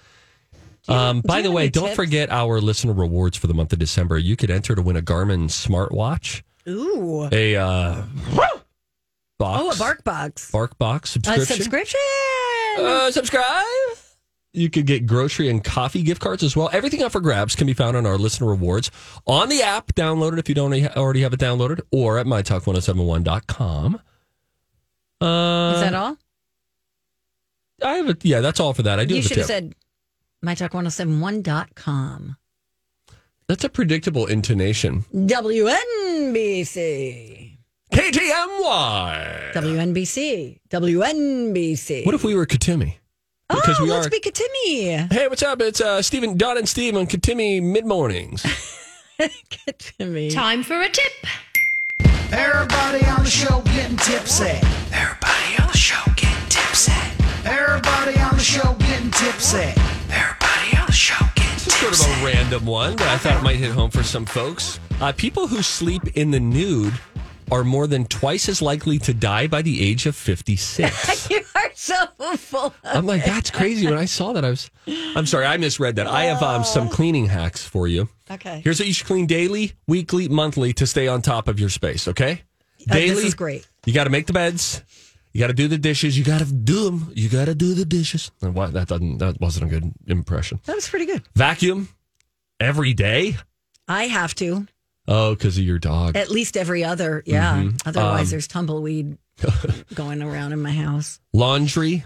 Um, 0.89 1.21
by 1.21 1.41
the 1.41 1.51
way, 1.51 1.69
don't 1.69 1.85
tips? 1.85 1.95
forget 1.95 2.29
our 2.31 2.61
listener 2.61 2.93
rewards 2.93 3.35
for 3.37 3.47
the 3.47 3.53
month 3.53 3.73
of 3.73 3.79
December. 3.79 4.17
You 4.17 4.35
could 4.35 4.49
enter 4.49 4.73
to 4.75 4.81
win 4.81 4.95
a 4.95 5.01
Garmin 5.01 5.45
smartwatch, 5.49 6.43
Ooh. 6.67 7.27
a 7.31 7.55
uh, 7.57 8.03
box, 9.37 9.63
Oh, 9.63 9.71
a 9.71 9.75
bark 9.77 10.03
box. 10.03 10.49
bark 10.51 10.77
box 10.77 11.09
A 11.09 11.13
subscription. 11.13 11.55
subscription. 11.57 11.99
Uh, 12.79 13.11
subscribe. 13.11 13.65
You 14.53 14.69
could 14.71 14.85
get 14.87 15.05
grocery 15.05 15.49
and 15.49 15.63
coffee 15.63 16.01
gift 16.01 16.19
cards 16.21 16.41
as 16.41 16.55
well. 16.55 16.69
Everything 16.73 17.03
up 17.03 17.11
for 17.11 17.19
grabs 17.21 17.55
can 17.55 17.67
be 17.67 17.73
found 17.73 17.95
on 17.97 18.05
our 18.07 18.17
listener 18.17 18.47
rewards 18.47 18.89
on 19.27 19.49
the 19.49 19.61
app. 19.61 19.93
Download 19.93 20.33
it 20.33 20.39
if 20.39 20.49
you 20.49 20.55
don't 20.55 20.73
already 20.97 21.21
have 21.21 21.33
it 21.33 21.39
downloaded 21.39 21.81
or 21.91 22.17
at 22.17 22.25
mytalk1071.com. 22.25 23.95
Uh, 25.19 25.71
is 25.75 25.81
that 25.81 25.93
all? 25.93 26.17
I 27.83 27.93
have 27.97 28.09
a, 28.09 28.17
yeah, 28.23 28.39
that's 28.41 28.59
all 28.59 28.73
for 28.73 28.83
that. 28.83 28.99
I 28.99 29.05
do 29.05 29.15
You 29.15 29.21
have 29.21 29.25
a 29.25 29.27
should 29.27 29.37
have 29.37 29.45
said 29.47 29.75
mytalk1071.com. 30.43 32.37
That's 33.47 33.63
a 33.63 33.69
predictable 33.69 34.25
intonation. 34.25 35.05
WNBC. 35.13 35.57
KTMY. 37.93 39.53
WNBC. 39.53 40.59
WNBC. 40.69 42.05
What 42.05 42.13
if 42.15 42.25
we 42.25 42.35
were 42.35 42.45
Katimi? 42.45 42.95
Because 43.47 43.79
oh, 43.79 43.83
we 43.83 43.89
let's 43.89 44.07
are. 44.07 44.09
be 44.09 44.19
Katimi. 44.19 45.11
Hey, 45.11 45.29
what's 45.29 45.43
up? 45.43 45.61
It's 45.61 45.79
uh, 45.79 46.01
Stephen, 46.01 46.35
Don, 46.37 46.57
and 46.57 46.67
Steve 46.67 46.97
on 46.97 47.07
Katimi 47.07 47.63
mid 47.63 47.85
mornings. 47.85 48.43
Katimi. 49.19 50.33
Time 50.33 50.63
for 50.63 50.81
a 50.81 50.89
tip. 50.89 51.13
Everybody 52.33 53.05
on 53.05 53.23
the 53.23 53.29
show 53.29 53.61
getting 53.61 53.95
tipsy. 53.95 54.59
Everybody 54.91 55.57
on 55.61 55.67
the 55.71 55.77
show 55.77 56.03
getting 56.17 56.49
tipsy. 56.49 56.91
Everybody 57.45 58.19
on 58.19 58.35
the 58.35 58.43
show 58.43 58.73
getting 58.73 59.11
tipsy. 59.11 59.96
Everybody 60.09 60.77
on 60.77 60.85
the 60.87 60.91
show 60.91 61.15
getting 61.35 61.57
sort 61.59 61.93
of 61.93 62.21
a 62.21 62.25
random 62.25 62.65
one, 62.65 62.95
but 62.95 63.07
I 63.07 63.17
thought 63.17 63.37
it 63.37 63.43
might 63.43 63.57
hit 63.57 63.71
home 63.71 63.91
for 63.91 64.03
some 64.03 64.25
folks. 64.25 64.79
Uh, 65.01 65.11
people 65.11 65.47
who 65.47 65.61
sleep 65.61 66.03
in 66.17 66.31
the 66.31 66.39
nude 66.39 66.93
are 67.51 67.63
more 67.63 67.87
than 67.87 68.05
twice 68.05 68.49
as 68.49 68.61
likely 68.61 68.99
to 68.99 69.13
die 69.13 69.47
by 69.47 69.61
the 69.61 69.81
age 69.87 70.05
of 70.05 70.15
56. 70.15 71.29
You 71.37 71.41
are 71.55 71.71
so 71.73 72.05
full. 72.37 72.65
Of 72.67 72.75
I'm 72.83 73.05
like, 73.05 73.25
that's 73.25 73.51
crazy. 73.51 73.85
When 73.85 73.97
I 73.97 74.05
saw 74.05 74.33
that, 74.33 74.45
I 74.45 74.49
was, 74.49 74.69
I'm 74.87 75.25
sorry, 75.25 75.45
I 75.45 75.57
misread 75.57 75.97
that. 75.97 76.07
I 76.07 76.25
have 76.25 76.41
um, 76.41 76.63
some 76.63 76.89
cleaning 76.89 77.25
hacks 77.25 77.63
for 77.63 77.87
you. 77.87 78.07
Okay. 78.31 78.61
Here's 78.63 78.79
what 78.79 78.87
you 78.87 78.93
should 78.93 79.07
clean 79.07 79.25
daily, 79.25 79.73
weekly, 79.87 80.27
monthly 80.29 80.73
to 80.73 80.87
stay 80.87 81.07
on 81.07 81.21
top 81.21 81.47
of 81.47 81.59
your 81.59 81.69
space, 81.69 82.07
okay? 82.07 82.43
Uh, 82.89 82.93
Daily. 82.93 83.15
this 83.15 83.25
is 83.25 83.35
great. 83.35 83.67
You 83.85 83.93
got 83.93 84.05
to 84.05 84.09
make 84.09 84.25
the 84.27 84.33
beds. 84.33 84.83
You 85.37 85.43
got 85.43 85.47
to 85.49 85.53
do 85.53 85.67
the 85.67 85.77
dishes. 85.77 86.17
You 86.17 86.23
got 86.23 86.39
to 86.39 86.45
do 86.51 86.85
them. 86.85 87.11
You 87.13 87.29
got 87.29 87.45
to 87.45 87.53
do 87.53 87.75
the 87.75 87.85
dishes. 87.85 88.31
And 88.41 88.55
what? 88.55 88.73
That 88.73 88.87
doesn't. 88.87 89.19
That 89.19 89.39
wasn't 89.39 89.67
a 89.67 89.69
good 89.79 89.93
impression. 90.07 90.59
That 90.65 90.73
was 90.75 90.89
pretty 90.89 91.05
good. 91.05 91.21
Vacuum 91.35 91.89
every 92.59 92.95
day. 92.95 93.37
I 93.87 94.05
have 94.07 94.33
to 94.35 94.65
Oh, 95.07 95.35
because 95.35 95.59
of 95.59 95.63
your 95.63 95.77
dog. 95.77 96.17
at 96.17 96.31
least 96.31 96.57
every 96.57 96.83
other. 96.83 97.21
Yeah. 97.27 97.55
Mhm. 97.61 97.79
Otherwise, 97.85 98.21
Um, 98.21 98.29
there's 98.31 98.47
tumbleweed 98.47 99.19
going 99.93 100.23
around 100.23 100.53
in 100.53 100.61
my 100.63 100.71
house. 100.71 101.19
Laundry, 101.33 102.03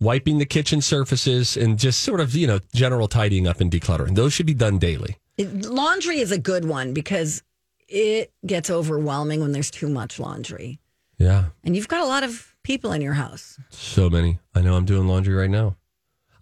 wiping 0.00 0.38
the 0.38 0.44
kitchen 0.44 0.80
surfaces, 0.82 1.56
and 1.56 1.78
just 1.78 2.00
sort 2.00 2.18
of 2.18 2.34
you 2.34 2.48
know 2.48 2.58
general 2.74 3.06
tidying 3.06 3.46
up 3.46 3.60
and 3.60 3.70
decluttering. 3.70 4.16
Those 4.16 4.32
should 4.32 4.46
be 4.46 4.54
done 4.54 4.80
daily. 4.80 5.18
It, 5.38 5.66
laundry 5.66 6.18
is 6.18 6.32
a 6.32 6.38
good 6.38 6.64
one 6.64 6.92
because 6.94 7.44
it 7.88 8.32
gets 8.44 8.70
overwhelming 8.70 9.40
when 9.40 9.52
there's 9.52 9.70
too 9.70 9.88
much 9.88 10.18
laundry, 10.18 10.80
Yeah, 11.22 11.44
and 11.64 11.76
you've 11.76 11.88
got 11.88 12.00
a 12.00 12.06
lot 12.06 12.24
of 12.24 12.54
people 12.62 12.92
in 12.92 13.00
your 13.00 13.14
house. 13.14 13.58
so 13.70 14.10
many. 14.10 14.40
I 14.54 14.60
know 14.60 14.74
I'm 14.76 14.84
doing 14.84 15.06
laundry 15.06 15.34
right 15.34 15.50
now. 15.50 15.76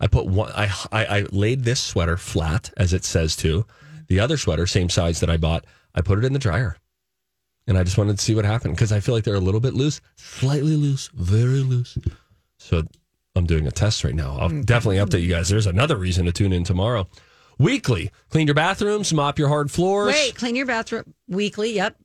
I 0.00 0.06
put 0.06 0.26
one. 0.26 0.50
I 0.52 0.72
I, 0.90 1.04
I 1.18 1.20
laid 1.30 1.64
this 1.64 1.80
sweater 1.80 2.16
flat 2.16 2.72
as 2.76 2.92
it 2.94 3.04
says 3.04 3.36
to. 3.36 3.66
The 4.08 4.20
other 4.20 4.36
sweater, 4.36 4.66
same 4.66 4.88
size 4.88 5.20
that 5.20 5.30
I 5.30 5.36
bought, 5.36 5.64
I 5.94 6.00
put 6.00 6.18
it 6.18 6.24
in 6.24 6.32
the 6.32 6.38
dryer. 6.38 6.76
And 7.66 7.78
I 7.78 7.84
just 7.84 7.98
wanted 7.98 8.18
to 8.18 8.24
see 8.24 8.34
what 8.34 8.44
happened 8.44 8.74
because 8.74 8.90
I 8.90 9.00
feel 9.00 9.14
like 9.14 9.22
they're 9.22 9.34
a 9.34 9.40
little 9.40 9.60
bit 9.60 9.74
loose, 9.74 10.00
slightly 10.16 10.74
loose, 10.74 11.08
very 11.14 11.60
loose. 11.60 11.96
So 12.58 12.82
I'm 13.36 13.46
doing 13.46 13.66
a 13.68 13.70
test 13.70 14.02
right 14.02 14.14
now. 14.14 14.36
I'll 14.40 14.48
definitely 14.48 14.96
mm-hmm. 14.96 15.08
update 15.08 15.22
you 15.22 15.28
guys. 15.28 15.48
There's 15.48 15.66
another 15.66 15.96
reason 15.96 16.26
to 16.26 16.32
tune 16.32 16.52
in 16.52 16.64
tomorrow. 16.64 17.06
Weekly, 17.58 18.10
clean 18.30 18.46
your 18.48 18.54
bathrooms, 18.54 19.12
mop 19.12 19.38
your 19.38 19.48
hard 19.48 19.70
floors, 19.70 20.14
Wait, 20.14 20.34
clean 20.34 20.56
your 20.56 20.66
bathroom 20.66 21.14
weekly. 21.28 21.74
Yep. 21.74 21.96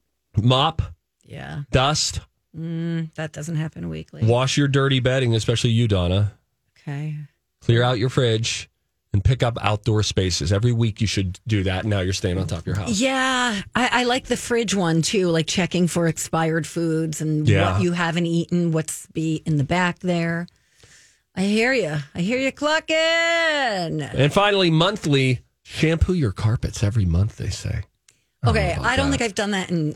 mop, 0.43 0.81
Yeah. 1.23 1.63
dust, 1.71 2.19
Mm, 2.55 3.13
that 3.15 3.31
doesn't 3.33 3.55
happen 3.57 3.89
weekly. 3.89 4.23
wash 4.25 4.57
your 4.57 4.67
dirty 4.67 4.99
bedding, 4.99 5.35
especially 5.35 5.71
you, 5.71 5.87
Donna. 5.87 6.33
Okay. 6.79 7.15
Clear 7.61 7.83
out 7.83 7.97
your 7.99 8.09
fridge 8.09 8.69
and 9.11 9.23
pick 9.23 9.41
up 9.43 9.57
outdoor 9.61 10.03
spaces. 10.03 10.53
Every 10.53 10.71
week 10.71 11.01
you 11.01 11.07
should 11.07 11.39
do 11.47 11.63
that. 11.63 11.85
Now 11.85 11.99
you're 12.01 12.13
staying 12.13 12.37
on 12.37 12.47
top 12.47 12.59
of 12.59 12.67
your 12.67 12.75
house. 12.75 12.99
Yeah, 12.99 13.61
I, 13.73 13.89
I 13.91 14.03
like 14.03 14.25
the 14.27 14.37
fridge 14.37 14.75
one 14.75 15.01
too, 15.01 15.27
like 15.29 15.47
checking 15.47 15.87
for 15.87 16.07
expired 16.07 16.67
foods 16.67 17.21
and 17.21 17.47
Yeah. 17.47 17.73
what 17.73 17.81
you 17.81 17.91
haven't 17.93 18.25
eaten, 18.27 18.71
what's 18.71 19.07
be 19.07 19.41
in 19.45 19.57
the 19.57 19.63
back 19.63 19.99
there. 19.99 20.47
I 21.35 21.41
hear 21.41 21.73
you. 21.73 21.97
I 22.13 22.21
hear 22.21 22.37
you 22.39 22.51
clucking. 22.51 22.95
And 22.95 24.31
finally, 24.33 24.69
monthly, 24.71 25.41
shampoo 25.63 26.13
your 26.13 26.31
carpets 26.31 26.83
every 26.83 27.05
month, 27.05 27.37
they 27.37 27.49
say. 27.49 27.83
I 28.43 28.45
don't 28.45 28.55
Okay, 28.55 28.77
I 28.79 28.95
don't 28.95 29.09
think 29.09 29.21
I've 29.21 29.35
done 29.35 29.51
that 29.51 29.69
in 29.71 29.95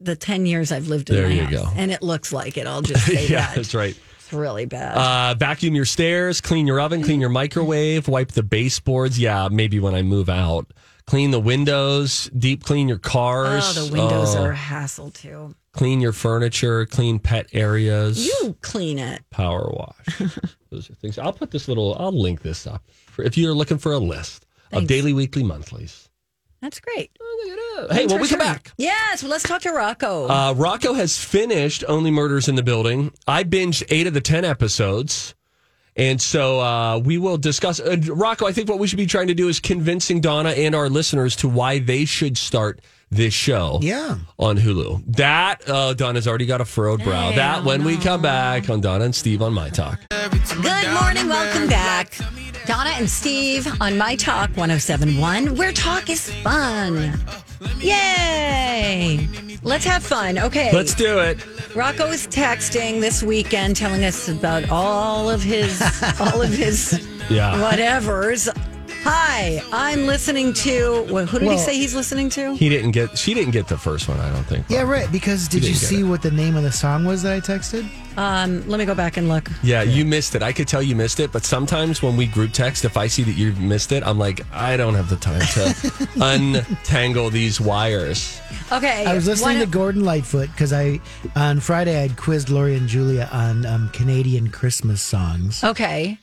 the 0.00 0.16
ten 0.16 0.46
years 0.46 0.72
I've 0.72 0.88
lived 0.88 1.10
in 1.10 1.16
There 1.16 1.28
my 1.28 1.34
you 1.34 1.42
house, 1.44 1.52
go. 1.52 1.68
and 1.76 1.90
it 1.90 2.02
looks 2.02 2.32
like 2.32 2.56
it. 2.56 2.66
I'll 2.66 2.82
just 2.82 3.06
say 3.06 3.26
yeah, 3.28 3.46
that 3.46 3.56
that's 3.56 3.74
right. 3.74 3.98
it's 4.18 4.32
really 4.32 4.66
bad. 4.66 4.96
Uh, 4.96 5.34
vacuum 5.38 5.74
your 5.74 5.84
stairs, 5.84 6.40
clean 6.40 6.66
your 6.66 6.80
oven, 6.80 7.02
clean 7.02 7.20
your 7.20 7.30
microwave, 7.30 8.08
wipe 8.08 8.32
the 8.32 8.42
baseboards. 8.42 9.18
Yeah, 9.18 9.48
maybe 9.50 9.78
when 9.80 9.94
I 9.94 10.02
move 10.02 10.28
out. 10.28 10.72
Clean 11.06 11.30
the 11.30 11.38
windows, 11.40 12.30
deep 12.38 12.64
clean 12.64 12.88
your 12.88 12.98
cars. 12.98 13.76
Oh, 13.76 13.84
the 13.84 13.92
windows 13.92 14.34
Oh, 14.34 14.44
are 14.44 14.52
a 14.52 14.56
hassle 14.56 15.10
too. 15.10 15.54
Clean 15.72 16.00
your 16.00 16.12
furniture, 16.12 16.86
clean 16.86 17.18
pet 17.18 17.46
areas. 17.52 18.24
You 18.26 18.56
clean 18.62 18.98
it. 18.98 19.22
Power 19.28 19.70
wash. 19.70 20.18
Those 20.70 20.88
are 20.88 20.94
things. 20.94 21.18
I'll 21.18 21.32
put 21.34 21.50
this 21.50 21.68
little, 21.68 21.94
I'll 21.98 22.10
link 22.18 22.40
this 22.40 22.66
up 22.66 22.82
for, 23.06 23.22
if 23.22 23.36
you're 23.36 23.52
looking 23.52 23.76
for 23.76 23.92
a 23.92 23.98
list 23.98 24.46
of 24.72 24.86
daily, 24.86 25.12
weekly, 25.12 25.42
monthlies. 25.42 26.08
That's 26.62 26.80
great. 26.80 27.10
Hey, 27.90 28.06
when 28.06 28.20
we 28.20 28.28
come 28.28 28.38
back, 28.38 28.72
Yes, 28.78 29.22
well, 29.22 29.30
let's 29.30 29.42
talk 29.44 29.62
to 29.62 29.70
Rocco. 29.70 30.28
uh, 30.28 30.52
Rocco 30.54 30.94
has 30.94 31.18
finished 31.18 31.84
Only 31.88 32.10
Murders 32.10 32.48
in 32.48 32.54
the 32.54 32.62
Building. 32.62 33.12
I 33.26 33.44
binged 33.44 33.84
eight 33.90 34.06
of 34.06 34.14
the 34.14 34.20
10 34.20 34.44
episodes. 34.44 35.34
And 35.96 36.20
so 36.20 36.60
uh, 36.60 36.98
we 36.98 37.18
will 37.18 37.36
discuss. 37.36 37.78
Uh, 37.78 37.96
Rocco, 38.08 38.46
I 38.46 38.52
think 38.52 38.68
what 38.68 38.80
we 38.80 38.88
should 38.88 38.96
be 38.96 39.06
trying 39.06 39.28
to 39.28 39.34
do 39.34 39.48
is 39.48 39.60
convincing 39.60 40.20
Donna 40.20 40.50
and 40.50 40.74
our 40.74 40.88
listeners 40.88 41.36
to 41.36 41.48
why 41.48 41.78
they 41.78 42.04
should 42.04 42.36
start 42.36 42.80
this 43.14 43.32
show 43.34 43.78
Yeah. 43.82 44.16
on 44.38 44.58
Hulu. 44.58 45.02
That, 45.16 45.68
uh, 45.68 45.94
Donna's 45.94 46.26
already 46.26 46.46
got 46.46 46.60
a 46.60 46.64
furrowed 46.64 47.02
brow. 47.04 47.30
Hey, 47.30 47.36
that 47.36 47.58
I 47.58 47.60
when 47.62 47.84
we 47.84 47.96
come 47.96 48.20
back 48.22 48.68
on 48.68 48.80
Donna 48.80 49.04
and 49.04 49.14
Steve 49.14 49.40
on 49.42 49.52
My 49.52 49.70
Talk. 49.70 50.00
Good 50.10 50.90
morning. 50.92 51.28
Welcome 51.28 51.68
back. 51.68 52.14
Donna 52.66 52.90
and 52.96 53.08
Steve 53.08 53.66
on 53.80 53.96
My 53.98 54.16
Talk 54.16 54.50
1071, 54.56 55.54
where 55.56 55.72
talk 55.72 56.08
is 56.10 56.30
fun. 56.42 57.12
Yay! 57.80 59.28
Let's 59.62 59.84
have 59.84 60.02
fun. 60.02 60.38
Okay. 60.38 60.70
Let's 60.72 60.94
do 60.94 61.18
it. 61.20 61.38
Rocco 61.74 62.06
is 62.06 62.26
texting 62.26 63.00
this 63.00 63.22
weekend 63.22 63.76
telling 63.76 64.04
us 64.04 64.28
about 64.28 64.68
all 64.70 65.30
of 65.30 65.42
his 65.42 65.80
all 66.20 66.40
of 66.42 66.50
his 66.50 67.00
Yeah. 67.30 67.54
whatevers. 67.56 68.48
Hi, 69.06 69.62
I'm 69.70 70.06
listening 70.06 70.54
to 70.54 71.06
well, 71.10 71.26
who 71.26 71.38
did 71.38 71.44
he 71.44 71.48
Well- 71.50 71.58
say 71.58 71.74
he's 71.76 71.94
listening 71.94 72.30
to? 72.30 72.54
He 72.56 72.70
didn't 72.70 72.92
get, 72.92 73.18
she 73.18 73.34
didn't 73.34 73.50
get 73.52 73.68
the 73.68 73.76
first 73.76 74.08
one, 74.08 74.18
I 74.18 74.30
don't 74.30 74.44
think. 74.46 74.64
Yeah, 74.70 74.82
right. 74.82 75.10
Because 75.12 75.46
did 75.46 75.62
You 75.62 75.68
you 75.68 75.74
didn't 75.74 75.80
get 75.82 75.88
see 75.88 76.00
it. 76.00 76.04
what 76.04 76.22
the 76.22 76.30
name 76.30 76.56
of 76.56 76.62
the 76.62 76.72
song 76.72 77.04
was 77.04 77.22
that 77.22 77.32
I 77.34 77.40
texted? 77.40 77.86
Um, 78.16 78.66
let 78.66 78.78
me 78.78 78.86
go 78.86 78.94
back 78.94 79.16
and 79.18 79.28
look. 79.28 79.50
Yeah, 79.62 79.82
you 79.82 80.04
missed 80.06 80.34
it. 80.34 80.42
I 80.42 80.52
could 80.52 80.66
tell 80.68 80.82
you 80.82 80.96
missed 80.96 81.20
it, 81.20 81.32
but 81.32 81.44
sometimes 81.44 82.02
when 82.02 82.16
we 82.16 82.26
group 82.26 82.52
text, 82.52 82.84
if 82.86 82.96
I 82.96 83.06
see 83.08 83.22
that 83.24 83.32
you've 83.32 83.60
missed 83.60 83.92
it, 83.92 84.02
I'm 84.06 84.18
like, 84.18 84.40
I 84.52 84.76
don't 84.78 84.94
have 84.94 85.10
the 85.10 85.16
time 85.16 85.40
to 85.40 86.08
untangle 86.20 87.28
these 87.28 87.60
wires. 87.60 88.40
Okay. 88.72 89.04
I 89.04 89.14
was 89.14 89.26
listening 89.26 89.58
one 89.58 89.66
to 89.66 89.70
Gordon 89.70 90.04
Lightfoot 90.04 90.50
because 90.52 90.72
I 90.72 91.00
on 91.36 91.60
Friday 91.60 92.02
I'd 92.02 92.16
quizzed 92.16 92.48
Lori 92.48 92.74
and 92.76 92.88
Julia 92.88 93.28
on 93.32 93.66
um, 93.66 93.90
Canadian 93.90 94.48
Christmas 94.48 95.02
songs, 95.02 95.62
Okay. 95.62 96.18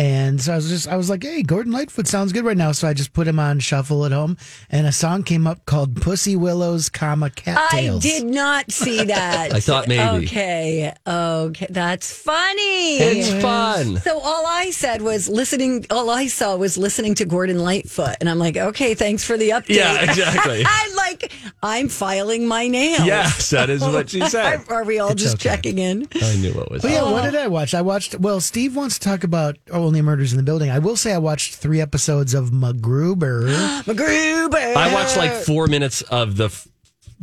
And 0.00 0.40
so 0.40 0.54
I 0.54 0.56
was 0.56 0.68
just 0.70 0.88
I 0.88 0.96
was 0.96 1.10
like, 1.10 1.22
"Hey, 1.22 1.42
Gordon 1.42 1.72
Lightfoot 1.72 2.06
sounds 2.06 2.32
good 2.32 2.44
right 2.44 2.56
now." 2.56 2.72
So 2.72 2.88
I 2.88 2.94
just 2.94 3.12
put 3.12 3.28
him 3.28 3.38
on 3.38 3.58
shuffle 3.58 4.06
at 4.06 4.12
home, 4.12 4.38
and 4.70 4.86
a 4.86 4.92
song 4.92 5.22
came 5.24 5.46
up 5.46 5.66
called 5.66 6.00
"Pussy 6.00 6.36
Willows, 6.36 6.88
comma 6.88 7.28
Cattails. 7.28 8.04
I 8.04 8.08
did 8.08 8.24
not 8.24 8.72
see 8.72 9.04
that. 9.04 9.52
I 9.54 9.60
thought 9.60 9.88
maybe. 9.88 10.24
Okay. 10.24 10.94
Okay. 11.06 11.66
That's 11.68 12.10
funny. 12.10 12.96
It's 12.96 13.42
fun. 13.42 13.98
So 13.98 14.18
all 14.18 14.46
I 14.46 14.70
said 14.70 15.02
was 15.02 15.28
listening. 15.28 15.84
All 15.90 16.08
I 16.08 16.28
saw 16.28 16.56
was 16.56 16.78
listening 16.78 17.14
to 17.16 17.26
Gordon 17.26 17.58
Lightfoot, 17.58 18.16
and 18.20 18.30
I'm 18.30 18.38
like, 18.38 18.56
okay, 18.56 18.94
thanks 18.94 19.22
for 19.22 19.36
the 19.36 19.50
update. 19.50 19.76
Yeah, 19.76 20.02
exactly. 20.10 20.64
I'm 20.66 20.96
like, 20.96 21.30
I'm 21.62 21.90
filing 21.90 22.48
my 22.48 22.68
nails. 22.68 23.04
Yes, 23.04 23.50
that 23.50 23.68
is 23.68 23.82
what 23.82 24.08
she 24.08 24.26
said. 24.28 24.64
Are 24.70 24.84
we 24.84 24.98
all 24.98 25.10
It's 25.10 25.22
just 25.22 25.34
okay. 25.34 25.56
checking 25.56 25.76
in? 25.76 26.08
I 26.22 26.36
knew 26.36 26.52
what 26.54 26.70
was 26.70 26.80
But 26.80 26.92
yeah, 26.92 27.02
what 27.02 27.24
did 27.24 27.36
I 27.36 27.48
watch? 27.48 27.74
I 27.74 27.82
watched. 27.82 28.18
Well, 28.18 28.40
Steve 28.40 28.74
wants 28.74 28.98
to 28.98 29.06
talk 29.06 29.24
about 29.24 29.58
oh, 29.70 29.89
Only 29.90 30.02
Murders 30.02 30.32
in 30.32 30.36
the 30.36 30.44
Building. 30.44 30.70
I 30.70 30.78
will 30.78 30.94
say 30.94 31.12
I 31.12 31.18
watched 31.18 31.56
three 31.56 31.80
episodes 31.80 32.32
of 32.32 32.50
MacGruber. 32.50 33.82
MacGruber. 33.82 34.76
I 34.76 34.94
watched 34.94 35.16
like 35.16 35.32
four 35.32 35.66
minutes 35.66 36.02
of 36.02 36.36
the 36.36 36.44
f- 36.44 36.68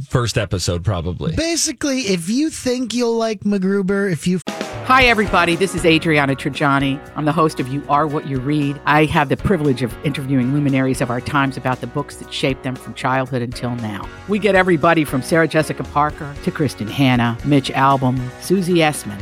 first 0.10 0.38
episode, 0.38 0.84
probably. 0.84 1.34
Basically, 1.34 2.02
if 2.02 2.28
you 2.28 2.50
think 2.50 2.94
you'll 2.94 3.16
like 3.16 3.46
MacGruber, 3.46 4.12
if 4.12 4.28
you 4.28 4.42
Hi, 4.88 5.04
everybody. 5.04 5.56
This 5.56 5.76
is 5.76 5.86
Adriana 5.86 6.36
Trigiani. 6.36 7.00
I'm 7.16 7.24
the 7.24 7.32
host 7.32 7.62
of 7.62 7.70
You 7.70 7.86
Are 7.88 8.06
What 8.06 8.28
You 8.28 8.38
Read. 8.40 8.82
I 8.86 9.06
have 9.06 9.30
the 9.30 9.38
privilege 9.38 9.82
of 9.82 9.94
interviewing 10.06 10.54
luminaries 10.54 11.00
of 11.00 11.10
our 11.10 11.22
times 11.22 11.56
about 11.56 11.80
the 11.80 11.88
books 11.88 12.18
that 12.18 12.34
shaped 12.34 12.64
them 12.64 12.76
from 12.76 12.94
childhood 12.96 13.42
until 13.42 13.76
now. 13.76 14.08
We 14.28 14.40
get 14.40 14.56
everybody 14.56 15.06
from 15.06 15.22
Sarah 15.22 15.48
Jessica 15.48 15.84
Parker 15.84 16.36
to 16.44 16.52
Kristin 16.52 16.90
Hannah, 16.90 17.38
Mitch 17.46 17.70
Albom, 17.70 18.18
Susie 18.42 18.76
Essman, 18.76 19.22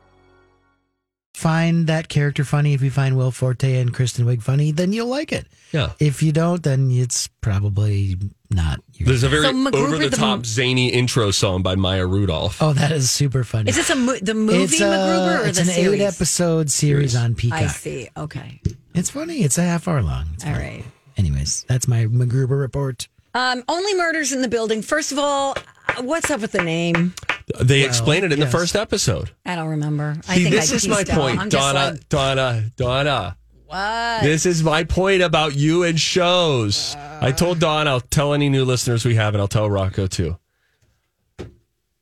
Find 1.41 1.87
that 1.87 2.07
character 2.07 2.43
funny, 2.43 2.73
if 2.75 2.81
you 2.83 2.91
find 2.91 3.17
Will 3.17 3.31
Forte 3.31 3.79
and 3.79 3.91
Kristen 3.93 4.25
Wiig 4.25 4.41
funny, 4.43 4.71
then 4.71 4.93
you'll 4.93 5.07
like 5.07 5.31
it. 5.31 5.47
Yeah. 5.71 5.93
If 5.99 6.21
you 6.21 6.31
don't, 6.31 6.61
then 6.61 6.91
it's 6.91 7.27
probably 7.41 8.15
not. 8.51 8.79
Your 8.93 9.07
There's 9.07 9.23
a 9.23 9.29
very 9.29 9.43
So 9.43 9.53
MacGruber, 9.53 9.75
over 9.75 9.97
the 9.97 10.09
the 10.09 10.17
top 10.17 10.39
m- 10.39 10.43
zany 10.43 10.89
intro 10.89 11.31
song 11.31 11.63
by 11.63 11.75
Maya 11.75 12.05
Rudolph. 12.05 12.61
Oh, 12.61 12.73
that 12.73 12.91
is 12.91 13.09
super 13.09 13.43
funny. 13.43 13.69
Is 13.69 13.75
this 13.75 13.89
a 13.89 13.95
mo- 13.95 14.17
the 14.21 14.33
movie 14.35 14.63
it's 14.63 14.79
a, 14.79 14.83
MacGruber 14.83 15.39
or 15.43 15.47
it's 15.47 15.57
the 15.57 15.63
an 15.63 15.69
series? 15.69 16.01
eight 16.01 16.05
episode 16.05 16.69
series 16.69 17.15
on 17.15 17.33
Peacock. 17.35 17.59
I 17.61 17.67
see. 17.67 18.09
Okay. 18.15 18.61
It's 18.93 19.09
funny. 19.09 19.39
It's 19.43 19.57
a 19.57 19.63
half 19.63 19.87
hour 19.87 20.01
long. 20.03 20.27
It's 20.35 20.45
All 20.45 20.53
funny. 20.53 20.63
right. 20.65 20.83
Anyways, 21.17 21.65
that's 21.67 21.87
my 21.87 22.05
MacGruber 22.05 22.59
report. 22.59 23.07
Um, 23.33 23.63
only 23.67 23.95
murders 23.95 24.31
in 24.33 24.41
the 24.41 24.47
building. 24.49 24.81
First 24.81 25.11
of 25.11 25.17
all, 25.19 25.55
uh, 25.87 26.01
what's 26.03 26.29
up 26.29 26.41
with 26.41 26.51
the 26.51 26.61
name? 26.63 27.13
They 27.59 27.83
explain 27.83 28.23
it 28.23 28.31
in 28.31 28.39
the 28.39 28.47
first 28.47 28.75
episode. 28.75 29.31
I 29.45 29.55
don't 29.55 29.69
remember. 29.69 30.17
I 30.27 30.35
think 30.35 30.49
this 30.49 30.71
I 30.71 30.75
is 30.75 30.87
my 30.87 31.03
point, 31.03 31.51
Donna, 31.51 31.91
like, 31.91 32.09
Donna, 32.09 32.71
Donna. 32.75 33.37
what? 33.65 34.23
This 34.23 34.45
is 34.45 34.63
my 34.63 34.83
point 34.83 35.21
about 35.21 35.55
you 35.55 35.83
and 35.83 35.99
shows. 35.99 36.95
I 37.21 37.31
told 37.31 37.59
Dawn, 37.59 37.87
I'll 37.87 38.01
tell 38.01 38.33
any 38.33 38.49
new 38.49 38.65
listeners 38.65 39.05
we 39.05 39.15
have, 39.15 39.33
and 39.33 39.41
I'll 39.41 39.47
tell 39.47 39.69
Rocco 39.69 40.07
too. 40.07 40.37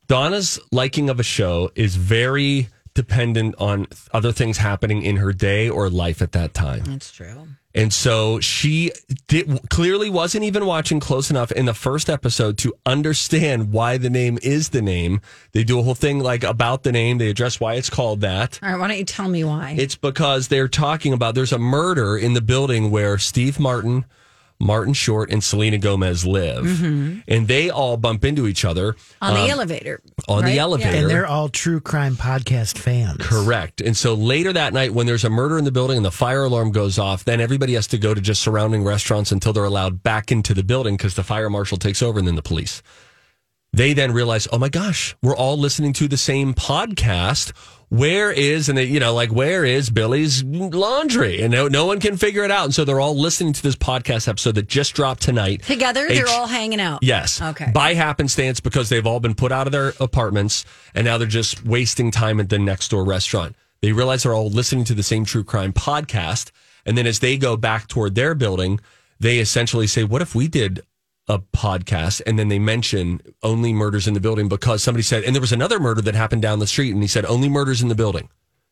Donna's 0.08 0.60
liking 0.72 1.10
of 1.10 1.20
a 1.20 1.24
show 1.24 1.70
is 1.76 1.96
very 1.96 2.70
dependent 2.96 3.56
on 3.60 3.88
other 4.12 4.32
things 4.32 4.58
happening 4.58 5.04
in 5.04 5.18
her 5.18 5.32
day 5.32 5.70
or 5.70 5.90
life 5.90 6.22
at 6.22 6.32
that 6.32 6.54
time. 6.54 6.84
That's 6.86 7.12
true. 7.12 7.48
And 7.76 7.94
so 7.94 8.40
she 8.40 8.92
did, 9.28 9.70
clearly 9.70 10.10
wasn't 10.10 10.44
even 10.44 10.66
watching 10.66 11.00
close 11.00 11.30
enough 11.30 11.52
in 11.52 11.66
the 11.66 11.74
first 11.74 12.10
episode 12.10 12.58
to 12.60 12.74
understand 12.86 13.72
why 13.72 13.98
the 13.98 14.10
name 14.10 14.40
is 14.42 14.70
the 14.70 14.82
name. 14.82 15.22
They 15.52 15.64
do 15.64 15.80
a 15.80 15.84
whole 15.84 15.94
thing 15.94 16.20
like 16.20 16.44
about 16.44 16.82
the 16.82 16.92
name. 16.92 17.20
They 17.20 17.30
address 17.30 17.60
why 17.60 17.76
it's 17.76 17.90
called 17.90 18.22
that. 18.22 18.60
All 18.64 18.70
right. 18.72 18.80
Why 18.80 18.88
don't 18.88 18.98
you 18.98 19.06
tell 19.06 19.30
me 19.30 19.44
why? 19.44 19.76
It's 19.78 19.96
because 19.96 20.48
they're 20.48 20.68
talking 20.68 21.14
about 21.14 21.36
there's 21.36 21.54
a 21.54 21.60
murder 21.60 22.18
in 22.18 22.34
the 22.34 22.42
building 22.42 22.90
where 22.90 23.20
Steve 23.20 23.60
Martin, 23.60 24.06
Martin 24.60 24.94
Short, 24.94 25.32
and 25.32 25.44
Selena 25.44 25.78
Gomez 25.78 26.26
live. 26.26 26.66
And 27.28 27.48
they 27.48 27.70
all 27.70 27.96
bump 27.98 28.26
into 28.26 28.46
each 28.48 28.66
other 28.66 28.96
on 29.22 29.34
the 29.34 29.44
um, 29.44 29.50
elevator. 29.50 30.02
on 30.28 30.44
the 30.44 30.52
right? 30.52 30.58
elevator. 30.58 30.98
And 30.98 31.10
they're 31.10 31.28
all 31.28 31.48
true 31.50 31.80
crime 31.80 32.16
podcast 32.16 32.78
fans. 32.78 33.18
Correct. 33.20 33.80
And 33.80 33.96
so 33.96 34.14
later 34.14 34.52
that 34.52 34.74
night, 34.74 34.94
when 34.94 35.06
there's 35.06 35.24
a 35.24 35.30
murder 35.30 35.58
in 35.58 35.64
the 35.64 35.72
building 35.72 35.98
and 35.98 36.06
the 36.06 36.12
fire 36.12 36.44
alarm 36.44 36.72
goes 36.72 37.00
off, 37.00 37.24
then 37.24 37.40
everybody 37.40 37.74
has 37.76 37.88
to 37.88 37.98
go 37.98 38.14
to 38.14 38.20
just 38.20 38.42
surrounding 38.42 38.84
restaurants 38.84 39.32
until 39.32 39.54
they're 39.54 39.64
allowed 39.64 40.04
back 40.04 40.32
into 40.32 40.54
the 40.54 40.64
building 40.64 40.98
because 40.98 41.16
the 41.16 41.24
fire 41.24 41.50
marshal 41.50 41.78
takes 41.78 42.02
over 42.02 42.20
and 42.20 42.28
then 42.28 42.36
the 42.36 42.42
police. 42.42 42.82
They 43.72 43.94
then 43.94 44.12
realize, 44.12 44.48
oh 44.52 44.58
my 44.58 44.70
gosh, 44.70 45.16
we're 45.22 45.36
all 45.36 45.58
listening 45.58 45.94
to 45.94 46.08
the 46.08 46.18
same 46.18 46.54
podcast. 46.54 47.54
Where 47.90 48.32
is, 48.32 48.70
and 48.70 48.78
they, 48.78 48.86
you 48.86 49.00
know, 49.00 49.16
like, 49.16 49.32
where 49.32 49.66
is 49.66 49.90
Billy's 49.90 50.44
laundry? 50.44 51.42
And 51.42 51.52
no, 51.52 51.68
no 51.68 51.88
one 51.88 52.00
can 52.00 52.18
figure 52.18 52.44
it 52.44 52.52
out. 52.52 52.66
And 52.66 52.76
so 52.76 52.86
they're 52.86 53.00
all 53.00 53.18
listening 53.18 53.52
to 53.54 53.64
this 53.64 53.76
podcast 53.76 54.28
episode 54.28 54.54
that 54.56 54.68
just 54.68 54.94
dropped 54.94 55.24
tonight. 55.24 55.64
Together, 55.64 56.08
they're 56.08 56.28
all 56.30 56.46
hanging 56.46 56.80
out. 56.80 57.00
Yes. 57.02 57.42
Okay. 57.42 57.72
By 57.74 57.96
happenstance 57.96 58.60
because 58.60 58.90
they've 58.90 59.08
all 59.08 59.20
been 59.20 59.34
put 59.34 59.52
out 59.52 59.66
of 59.66 59.72
their 59.72 59.94
apartments 60.00 60.66
and 60.94 61.04
now 61.04 61.18
they're 61.18 61.28
just 61.28 61.66
wasting 61.66 62.12
time 62.12 62.40
at 62.40 62.50
the 62.50 62.60
next 62.60 62.90
door 62.90 63.04
restaurant. 63.04 63.56
They 63.82 63.92
realize 63.92 64.22
they're 64.22 64.36
all 64.36 64.50
listening 64.50 64.84
to 64.86 64.94
the 64.94 65.04
same 65.04 65.26
true 65.26 65.44
crime 65.44 65.74
podcast. 65.74 66.52
And 66.86 66.96
then 66.96 67.08
as 67.08 67.20
they 67.20 67.38
go 67.38 67.58
back 67.58 67.88
toward 67.88 68.14
their 68.14 68.36
building, 68.36 68.80
they 69.20 69.40
essentially 69.40 69.88
say, 69.88 70.04
What 70.04 70.22
if 70.22 70.36
we 70.36 70.48
did 70.48 70.82
a 71.30 71.40
podcast? 71.40 72.22
And 72.28 72.38
then 72.38 72.50
they 72.50 72.60
mention 72.60 73.22
only 73.44 73.72
murders 73.72 74.08
in 74.08 74.14
the 74.16 74.20
building 74.20 74.50
because 74.50 74.84
somebody 74.84 75.04
said, 75.04 75.24
and 75.24 75.34
there 75.34 75.42
was 75.42 75.54
another 75.54 75.80
murder 75.80 76.02
that 76.02 76.16
happened 76.16 76.42
down 76.42 76.60
the 76.60 76.68
street. 76.68 76.92
And 76.94 77.02
he 77.02 77.08
said, 77.08 77.26
Only 77.26 77.48
murders 77.48 77.82
in 77.82 77.88
the 77.88 77.96
building. 77.96 78.28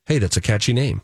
Hey, 0.08 0.18
that's 0.20 0.36
a 0.38 0.42
catchy 0.42 0.74
name. 0.74 1.02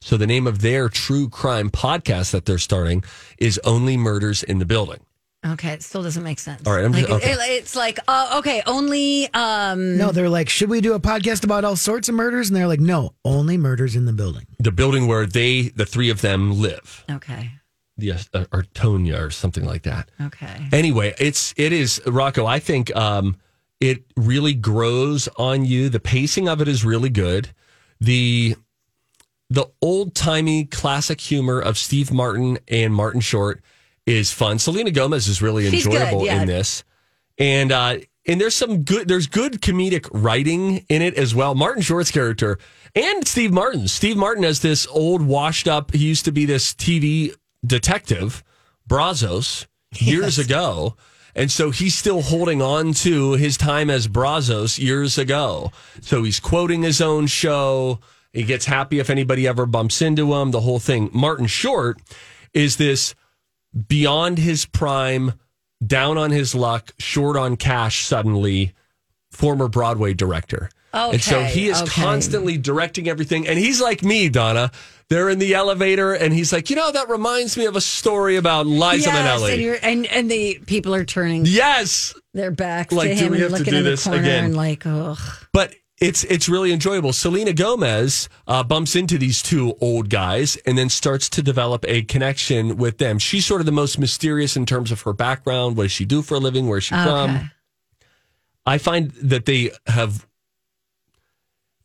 So 0.00 0.16
the 0.16 0.26
name 0.26 0.46
of 0.46 0.60
their 0.60 0.88
true 0.88 1.28
crime 1.28 1.70
podcast 1.70 2.32
that 2.32 2.44
they're 2.44 2.58
starting 2.58 3.04
is 3.38 3.58
Only 3.64 3.96
Murders 3.96 4.42
in 4.42 4.58
the 4.58 4.66
Building. 4.66 5.00
Okay. 5.46 5.70
It 5.72 5.82
still 5.82 6.02
doesn't 6.02 6.22
make 6.22 6.38
sense. 6.38 6.62
All 6.66 6.72
right, 6.74 6.84
I'm 6.84 6.92
like, 6.92 7.06
just- 7.06 7.22
okay. 7.24 7.32
it- 7.32 7.38
it's 7.62 7.74
like, 7.76 7.98
uh, 8.08 8.36
okay, 8.38 8.62
only. 8.66 9.28
um 9.34 9.96
No, 9.98 10.10
they're 10.12 10.28
like, 10.28 10.48
should 10.48 10.68
we 10.70 10.80
do 10.80 10.94
a 10.94 11.00
podcast 11.00 11.44
about 11.44 11.64
all 11.64 11.76
sorts 11.76 12.08
of 12.08 12.14
murders? 12.14 12.48
And 12.48 12.56
they're 12.56 12.66
like, 12.66 12.80
no, 12.80 13.14
only 13.24 13.56
murders 13.58 13.94
in 13.96 14.04
the 14.06 14.12
building. 14.12 14.46
the 14.58 14.72
building 14.72 15.06
where 15.06 15.26
they, 15.26 15.68
the 15.74 15.84
three 15.86 16.08
of 16.10 16.20
them, 16.22 16.60
live. 16.60 17.04
Okay. 17.10 17.50
Yes, 17.96 18.28
uh, 18.34 18.44
or 18.52 18.62
Tonya 18.74 19.20
or 19.20 19.30
something 19.30 19.64
like 19.64 19.82
that. 19.82 20.10
Okay. 20.20 20.68
Anyway, 20.72 21.14
it's 21.18 21.54
it 21.56 21.72
is 21.72 22.00
Rocco. 22.06 22.46
I 22.46 22.58
think 22.58 22.94
um, 22.96 23.36
it 23.80 24.04
really 24.16 24.54
grows 24.54 25.28
on 25.36 25.64
you. 25.64 25.88
The 25.88 26.00
pacing 26.00 26.48
of 26.48 26.60
it 26.60 26.68
is 26.68 26.84
really 26.84 27.10
good. 27.10 27.50
The 28.00 28.56
the 29.50 29.66
old 29.80 30.14
timey 30.14 30.64
classic 30.64 31.20
humor 31.20 31.60
of 31.60 31.78
Steve 31.78 32.10
Martin 32.12 32.58
and 32.68 32.94
Martin 32.94 33.20
Short 33.20 33.62
is 34.06 34.32
fun. 34.32 34.58
Selena 34.58 34.90
Gomez 34.90 35.28
is 35.28 35.40
really 35.40 35.68
She's 35.70 35.86
good, 35.86 35.94
enjoyable 35.94 36.26
yeah. 36.26 36.42
in 36.42 36.48
this, 36.48 36.84
and 37.38 37.72
uh, 37.72 37.96
and 38.26 38.40
there's 38.40 38.56
some 38.56 38.82
good 38.82 39.08
there's 39.08 39.26
good 39.26 39.60
comedic 39.60 40.08
writing 40.12 40.84
in 40.88 41.02
it 41.02 41.14
as 41.14 41.34
well. 41.34 41.54
Martin 41.54 41.82
Short's 41.82 42.10
character 42.10 42.58
and 42.94 43.26
Steve 43.26 43.52
Martin. 43.52 43.88
Steve 43.88 44.16
Martin 44.16 44.44
as 44.44 44.60
this 44.60 44.86
old 44.88 45.22
washed 45.22 45.68
up. 45.68 45.92
He 45.92 46.06
used 46.06 46.24
to 46.24 46.32
be 46.32 46.46
this 46.46 46.74
TV 46.74 47.34
detective, 47.64 48.42
Brazzos, 48.88 49.66
years 49.96 50.38
ago. 50.38 50.96
And 51.34 51.50
so 51.50 51.70
he's 51.70 51.94
still 51.94 52.22
holding 52.22 52.62
on 52.62 52.92
to 52.94 53.32
his 53.32 53.56
time 53.56 53.90
as 53.90 54.06
Brazzos 54.06 54.78
years 54.78 55.18
ago. 55.18 55.72
So 56.00 56.22
he's 56.22 56.38
quoting 56.38 56.82
his 56.82 57.00
own 57.00 57.26
show. 57.26 57.98
He 58.32 58.44
gets 58.44 58.66
happy 58.66 58.98
if 58.98 59.10
anybody 59.10 59.46
ever 59.46 59.66
bumps 59.66 60.00
into 60.00 60.34
him, 60.34 60.52
the 60.52 60.60
whole 60.60 60.78
thing. 60.78 61.10
Martin 61.12 61.46
Short 61.46 62.00
is 62.52 62.76
this 62.76 63.14
beyond 63.88 64.38
his 64.38 64.64
prime, 64.64 65.34
down 65.84 66.18
on 66.18 66.30
his 66.30 66.54
luck, 66.54 66.92
short 66.98 67.36
on 67.36 67.56
cash 67.56 68.04
suddenly, 68.04 68.72
former 69.30 69.68
Broadway 69.68 70.14
director. 70.14 70.70
And 70.94 71.20
so 71.22 71.42
he 71.42 71.68
is 71.68 71.82
okay. 71.82 72.02
constantly 72.02 72.56
directing 72.56 73.08
everything. 73.08 73.46
And 73.48 73.58
he's 73.58 73.80
like 73.80 74.02
me, 74.02 74.28
Donna. 74.28 74.70
They're 75.10 75.28
in 75.28 75.38
the 75.38 75.54
elevator, 75.54 76.14
and 76.14 76.32
he's 76.32 76.50
like, 76.52 76.70
you 76.70 76.76
know, 76.76 76.90
that 76.90 77.10
reminds 77.10 77.58
me 77.58 77.66
of 77.66 77.76
a 77.76 77.80
story 77.80 78.36
about 78.36 78.66
Liza 78.66 79.10
yes, 79.10 79.40
Minnelli. 79.40 79.52
and, 79.52 79.62
you're, 79.62 79.76
and 79.82 80.06
and 80.06 80.30
the 80.30 80.60
people 80.66 80.94
are 80.94 81.04
turning 81.04 81.44
Yes, 81.44 82.14
their 82.32 82.50
backs 82.50 82.92
Like, 82.94 83.10
to 83.10 83.14
do 83.16 83.24
him 83.26 83.32
we 83.32 83.36
and 83.36 83.42
have 83.42 83.50
to 83.52 83.58
looking 83.58 83.72
do 83.72 83.78
in 83.78 83.84
the 83.84 83.90
this 83.90 84.04
corner 84.04 84.20
again? 84.20 84.44
and 84.46 84.56
like, 84.56 84.86
ugh. 84.86 85.18
but 85.52 85.74
it's 86.00 86.24
it's 86.24 86.48
really 86.48 86.72
enjoyable. 86.72 87.12
Selena 87.12 87.52
Gomez 87.52 88.30
uh, 88.46 88.62
bumps 88.64 88.96
into 88.96 89.18
these 89.18 89.42
two 89.42 89.74
old 89.80 90.08
guys 90.08 90.56
and 90.64 90.76
then 90.78 90.88
starts 90.88 91.28
to 91.30 91.42
develop 91.42 91.84
a 91.86 92.00
connection 92.02 92.76
with 92.78 92.96
them. 92.96 93.18
She's 93.18 93.44
sort 93.44 93.60
of 93.60 93.66
the 93.66 93.72
most 93.72 93.98
mysterious 93.98 94.56
in 94.56 94.64
terms 94.64 94.90
of 94.90 95.02
her 95.02 95.12
background. 95.12 95.76
What 95.76 95.84
does 95.84 95.92
she 95.92 96.04
do 96.06 96.22
for 96.22 96.34
a 96.36 96.38
living? 96.40 96.66
Where's 96.66 96.84
she 96.84 96.94
Okay. 96.94 97.04
from? 97.04 97.50
I 98.66 98.78
find 98.78 99.10
that 99.22 99.44
they 99.44 99.70
have 99.86 100.26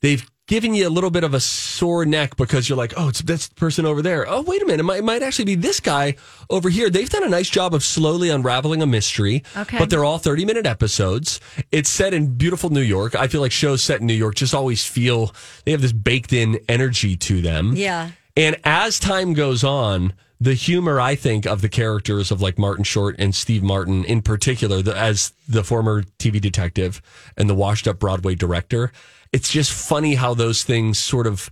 they've 0.02 0.30
given 0.50 0.74
you 0.74 0.88
a 0.88 0.89
little 0.89 1.12
bit 1.12 1.24
of 1.24 1.36
a 1.36 1.39
sore 1.39 2.06
neck 2.06 2.36
because 2.36 2.68
you're 2.68 2.78
like, 2.78 2.91
oh, 2.97 3.10
it's 3.10 3.22
this 3.22 3.47
person 3.50 3.86
over 3.86 4.02
there. 4.02 4.28
Oh, 4.28 4.41
wait 4.41 4.62
a 4.62 4.66
minute, 4.66 4.80
it 4.80 4.84
might, 4.84 4.97
it 4.97 5.04
might 5.04 5.22
actually 5.22 5.45
be 5.45 5.56
this 5.56 5.80
guy 5.80 6.16
over 6.50 6.70
here. 6.70 6.89
They've 6.89 7.10
done 7.10 7.24
a 7.24 7.30
nice 7.30 7.50
job 7.50 7.76
of 7.76 7.84
slowly 7.84 8.32
unraveling 8.32 8.82
a 8.82 8.88
mystery. 8.88 9.43
Okay. 9.56 9.78
but 9.78 9.91
they're 9.91 10.04
all 10.04 10.18
30 10.18 10.45
minute 10.45 10.66
episodes. 10.66 11.39
It's 11.72 11.89
set 11.89 12.16
in 12.16 12.34
beautiful 12.36 12.72
New 12.72 12.82
York. 12.82 13.14
I 13.14 13.28
feel 13.28 13.41
like 13.41 13.52
shows 13.52 13.84
set 13.84 14.02
in 14.02 14.08
New 14.08 14.14
York 14.16 14.36
just 14.36 14.56
always 14.56 14.84
feel 14.84 15.34
they 15.66 15.72
have 15.72 15.82
this 15.82 15.93
baked 15.93 16.34
in 16.34 16.60
energy 16.68 17.16
to 17.16 17.41
them. 17.41 17.74
Yeah. 17.76 18.12
And 18.36 18.56
as 18.64 19.00
time 19.00 19.34
goes 19.34 19.64
on, 19.64 20.14
the 20.41 20.54
humor, 20.54 21.02
I 21.02 21.16
think, 21.16 21.45
of 21.45 21.62
the 21.62 21.70
characters 21.70 22.32
of 22.32 22.41
like 22.41 22.58
Martin 22.58 22.86
Short 22.86 23.16
and 23.20 23.36
Steve 23.36 23.62
Martin 23.62 24.06
in 24.06 24.22
particular, 24.22 24.82
the, 24.82 24.95
as 24.95 25.34
the 25.47 25.64
former 25.64 26.04
TV 26.04 26.39
detective 26.39 27.02
and 27.36 27.50
the 27.50 27.56
washed 27.56 27.88
up 27.88 28.00
Broadway 28.00 28.36
director, 28.36 28.91
it's 29.32 29.49
just 29.49 29.71
funny 29.71 30.15
how 30.15 30.34
those 30.34 30.63
things 30.63 30.99
sort 30.99 31.27
of 31.27 31.49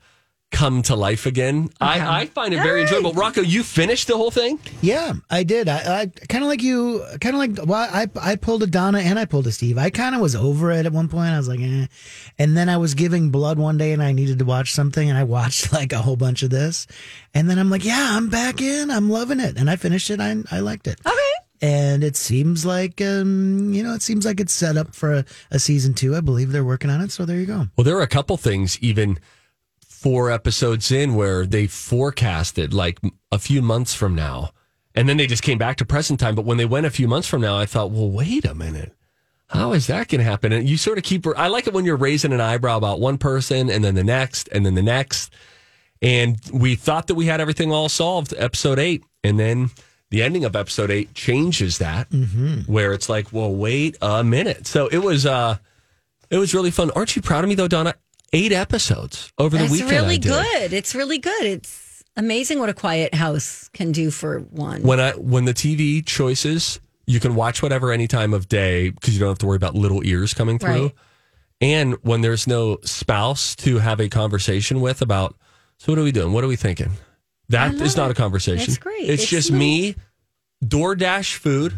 come 0.51 0.81
to 0.81 0.95
life 0.95 1.25
again. 1.25 1.69
I, 1.81 2.21
I 2.21 2.25
find 2.27 2.53
it 2.53 2.63
very 2.63 2.81
enjoyable. 2.83 3.11
Rocco, 3.11 3.41
you 3.41 3.63
finished 3.63 4.07
the 4.07 4.15
whole 4.15 4.31
thing? 4.31 4.59
Yeah, 4.81 5.13
I 5.29 5.43
did. 5.43 5.67
I, 5.67 6.01
I 6.01 6.11
kind 6.29 6.43
of 6.43 6.49
like 6.49 6.61
you, 6.63 7.03
kind 7.19 7.35
of 7.35 7.39
like, 7.39 7.67
well, 7.67 7.89
I, 7.91 8.07
I 8.19 8.37
pulled 8.37 8.63
a 8.63 8.67
Donna 8.67 8.99
and 8.99 9.19
I 9.19 9.25
pulled 9.25 9.47
a 9.47 9.51
Steve. 9.51 9.77
I 9.77 9.89
kind 9.89 10.15
of 10.15 10.21
was 10.21 10.35
over 10.35 10.71
it 10.71 10.85
at 10.85 10.93
one 10.93 11.09
point. 11.09 11.31
I 11.31 11.37
was 11.37 11.49
like, 11.49 11.59
eh. 11.59 11.87
And 12.39 12.55
then 12.55 12.69
I 12.69 12.77
was 12.77 12.93
giving 12.93 13.29
blood 13.29 13.59
one 13.59 13.77
day 13.77 13.91
and 13.91 14.01
I 14.01 14.13
needed 14.13 14.39
to 14.39 14.45
watch 14.45 14.71
something 14.71 15.09
and 15.09 15.17
I 15.17 15.25
watched 15.25 15.73
like 15.73 15.91
a 15.91 15.99
whole 15.99 16.15
bunch 16.15 16.43
of 16.43 16.49
this. 16.49 16.87
And 17.33 17.49
then 17.49 17.59
I'm 17.59 17.69
like, 17.69 17.83
yeah, 17.83 18.11
I'm 18.11 18.29
back 18.29 18.61
in. 18.61 18.89
I'm 18.89 19.09
loving 19.09 19.39
it. 19.39 19.57
And 19.57 19.69
I 19.69 19.75
finished 19.75 20.09
it. 20.09 20.21
I, 20.21 20.35
I 20.49 20.59
liked 20.61 20.87
it. 20.87 20.99
Okay. 21.05 21.13
And 21.61 22.03
it 22.03 22.15
seems 22.15 22.65
like, 22.65 23.01
um, 23.01 23.73
you 23.73 23.81
know, 23.81 23.93
it 23.93 24.01
seems 24.01 24.25
like 24.25 24.39
it's 24.39 24.53
set 24.53 24.77
up 24.77 24.93
for 24.93 25.13
a, 25.13 25.25
a 25.51 25.59
season 25.59 25.93
two. 25.93 26.15
I 26.15 26.21
believe 26.21 26.51
they're 26.51 26.63
working 26.63 26.89
on 26.89 27.01
it. 27.01 27.11
So 27.11 27.25
there 27.25 27.37
you 27.37 27.45
go. 27.45 27.67
Well, 27.75 27.83
there 27.83 27.97
are 27.97 28.03
a 28.03 28.07
couple 28.07 28.37
things 28.37 28.77
even 28.79 29.17
four 29.81 30.29
episodes 30.29 30.91
in 30.91 31.15
where 31.15 31.45
they 31.45 31.65
forecasted 31.65 32.73
like 32.73 32.99
a 33.31 33.39
few 33.39 33.61
months 33.61 33.95
from 33.95 34.13
now. 34.13 34.51
And 34.93 35.09
then 35.09 35.17
they 35.17 35.27
just 35.27 35.43
came 35.43 35.57
back 35.57 35.77
to 35.77 35.85
present 35.85 36.19
time. 36.19 36.35
But 36.35 36.45
when 36.45 36.57
they 36.57 36.65
went 36.65 36.85
a 36.85 36.91
few 36.91 37.07
months 37.07 37.27
from 37.27 37.41
now, 37.41 37.57
I 37.57 37.65
thought, 37.65 37.91
well, 37.91 38.09
wait 38.09 38.45
a 38.45 38.55
minute. 38.55 38.93
How 39.47 39.73
is 39.73 39.87
that 39.87 40.09
going 40.09 40.19
to 40.19 40.25
happen? 40.25 40.51
And 40.51 40.67
you 40.67 40.77
sort 40.77 40.97
of 40.97 41.03
keep, 41.03 41.25
I 41.37 41.47
like 41.47 41.67
it 41.67 41.73
when 41.73 41.85
you're 41.85 41.95
raising 41.97 42.33
an 42.33 42.41
eyebrow 42.41 42.77
about 42.77 42.99
one 42.99 43.17
person 43.17 43.69
and 43.69 43.83
then 43.83 43.95
the 43.95 44.03
next 44.03 44.49
and 44.51 44.65
then 44.65 44.75
the 44.75 44.83
next. 44.83 45.33
And 46.01 46.37
we 46.51 46.75
thought 46.75 47.07
that 47.07 47.15
we 47.15 47.25
had 47.25 47.41
everything 47.41 47.71
all 47.71 47.89
solved, 47.89 48.33
episode 48.37 48.77
eight. 48.77 49.03
And 49.23 49.39
then 49.39 49.71
the 50.09 50.23
ending 50.23 50.45
of 50.45 50.55
episode 50.55 50.89
eight 50.89 51.13
changes 51.13 51.79
that, 51.79 52.07
where 52.67 52.93
it's 52.93 53.09
like, 53.09 53.31
well, 53.33 53.53
wait 53.53 53.97
a 54.01 54.23
minute. 54.23 54.67
So 54.67 54.87
it 54.87 54.99
was, 54.99 55.25
uh, 55.25 55.57
it 56.29 56.37
was 56.37 56.53
really 56.53 56.71
fun. 56.71 56.91
Aren't 56.91 57.15
you 57.15 57.21
proud 57.21 57.43
of 57.43 57.49
me 57.49 57.55
though, 57.55 57.67
Donna? 57.67 57.95
Eight 58.33 58.51
episodes 58.51 59.31
over 59.37 59.57
the 59.57 59.65
weekend. 59.71 59.91
I 59.91 59.95
really 59.95 60.17
good. 60.17 60.73
It's 60.73 60.93
really 60.93 61.17
good. 61.17 61.45
It's 61.45 62.03
amazing 62.17 62.59
what 62.59 62.67
a 62.67 62.73
quiet 62.73 63.13
house 63.13 63.69
can 63.73 63.91
do 63.91 64.11
for 64.11 64.39
one. 64.39 64.83
When 64.83 64.99
I 64.99 65.11
when 65.11 65.45
the 65.45 65.53
TV 65.53 66.05
choices, 66.05 66.81
you 67.05 67.21
can 67.21 67.35
watch 67.35 67.63
whatever 67.63 67.91
any 67.91 68.07
time 68.07 68.33
of 68.33 68.49
day 68.49 68.89
because 68.89 69.13
you 69.13 69.19
don't 69.21 69.29
have 69.29 69.37
to 69.39 69.45
worry 69.45 69.55
about 69.55 69.75
little 69.75 70.05
ears 70.05 70.33
coming 70.33 70.59
through. 70.59 70.83
Right. 70.83 70.95
And 71.61 71.93
when 72.03 72.21
there's 72.21 72.47
no 72.47 72.79
spouse 72.83 73.55
to 73.57 73.79
have 73.79 73.99
a 73.99 74.09
conversation 74.09 74.81
with 74.81 75.01
about, 75.01 75.35
so 75.77 75.91
what 75.91 75.99
are 75.99 76.03
we 76.03 76.11
doing? 76.11 76.33
What 76.33 76.43
are 76.43 76.47
we 76.47 76.55
thinking? 76.57 76.91
That 77.49 77.75
is 77.75 77.95
not 77.95 78.11
a 78.11 78.13
conversation. 78.13 78.65
It's 78.67 78.77
great. 78.77 79.09
It's, 79.09 79.23
It's 79.23 79.31
just 79.31 79.51
me, 79.51 79.95
DoorDash 80.63 81.35
food. 81.35 81.73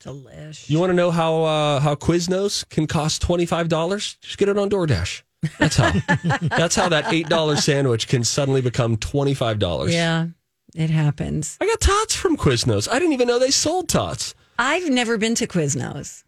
Delish. 0.00 0.70
You 0.70 0.78
want 0.78 0.90
to 0.90 0.94
know 0.94 1.10
how 1.10 1.42
uh, 1.42 1.80
how 1.80 1.94
Quiznos 1.96 2.68
can 2.68 2.86
cost 2.86 3.20
twenty 3.20 3.46
five 3.46 3.68
dollars? 3.68 4.16
Just 4.20 4.38
get 4.38 4.48
it 4.48 4.56
on 4.56 4.70
DoorDash. 4.70 5.22
That's 5.58 5.76
how. 5.76 5.92
That's 6.42 6.76
how 6.76 6.88
that 6.88 7.12
eight 7.12 7.28
dollar 7.28 7.56
sandwich 7.56 8.06
can 8.06 8.22
suddenly 8.22 8.60
become 8.60 8.96
twenty 8.96 9.34
five 9.34 9.58
dollars. 9.58 9.92
Yeah, 9.92 10.28
it 10.76 10.90
happens. 10.90 11.56
I 11.60 11.66
got 11.66 11.80
tots 11.80 12.14
from 12.14 12.36
Quiznos. 12.36 12.88
I 12.88 12.98
didn't 13.00 13.12
even 13.14 13.26
know 13.26 13.40
they 13.40 13.50
sold 13.50 13.88
tots. 13.88 14.34
I've 14.58 14.88
never 14.88 15.18
been 15.18 15.34
to 15.36 15.46
Quiznos. 15.48 16.22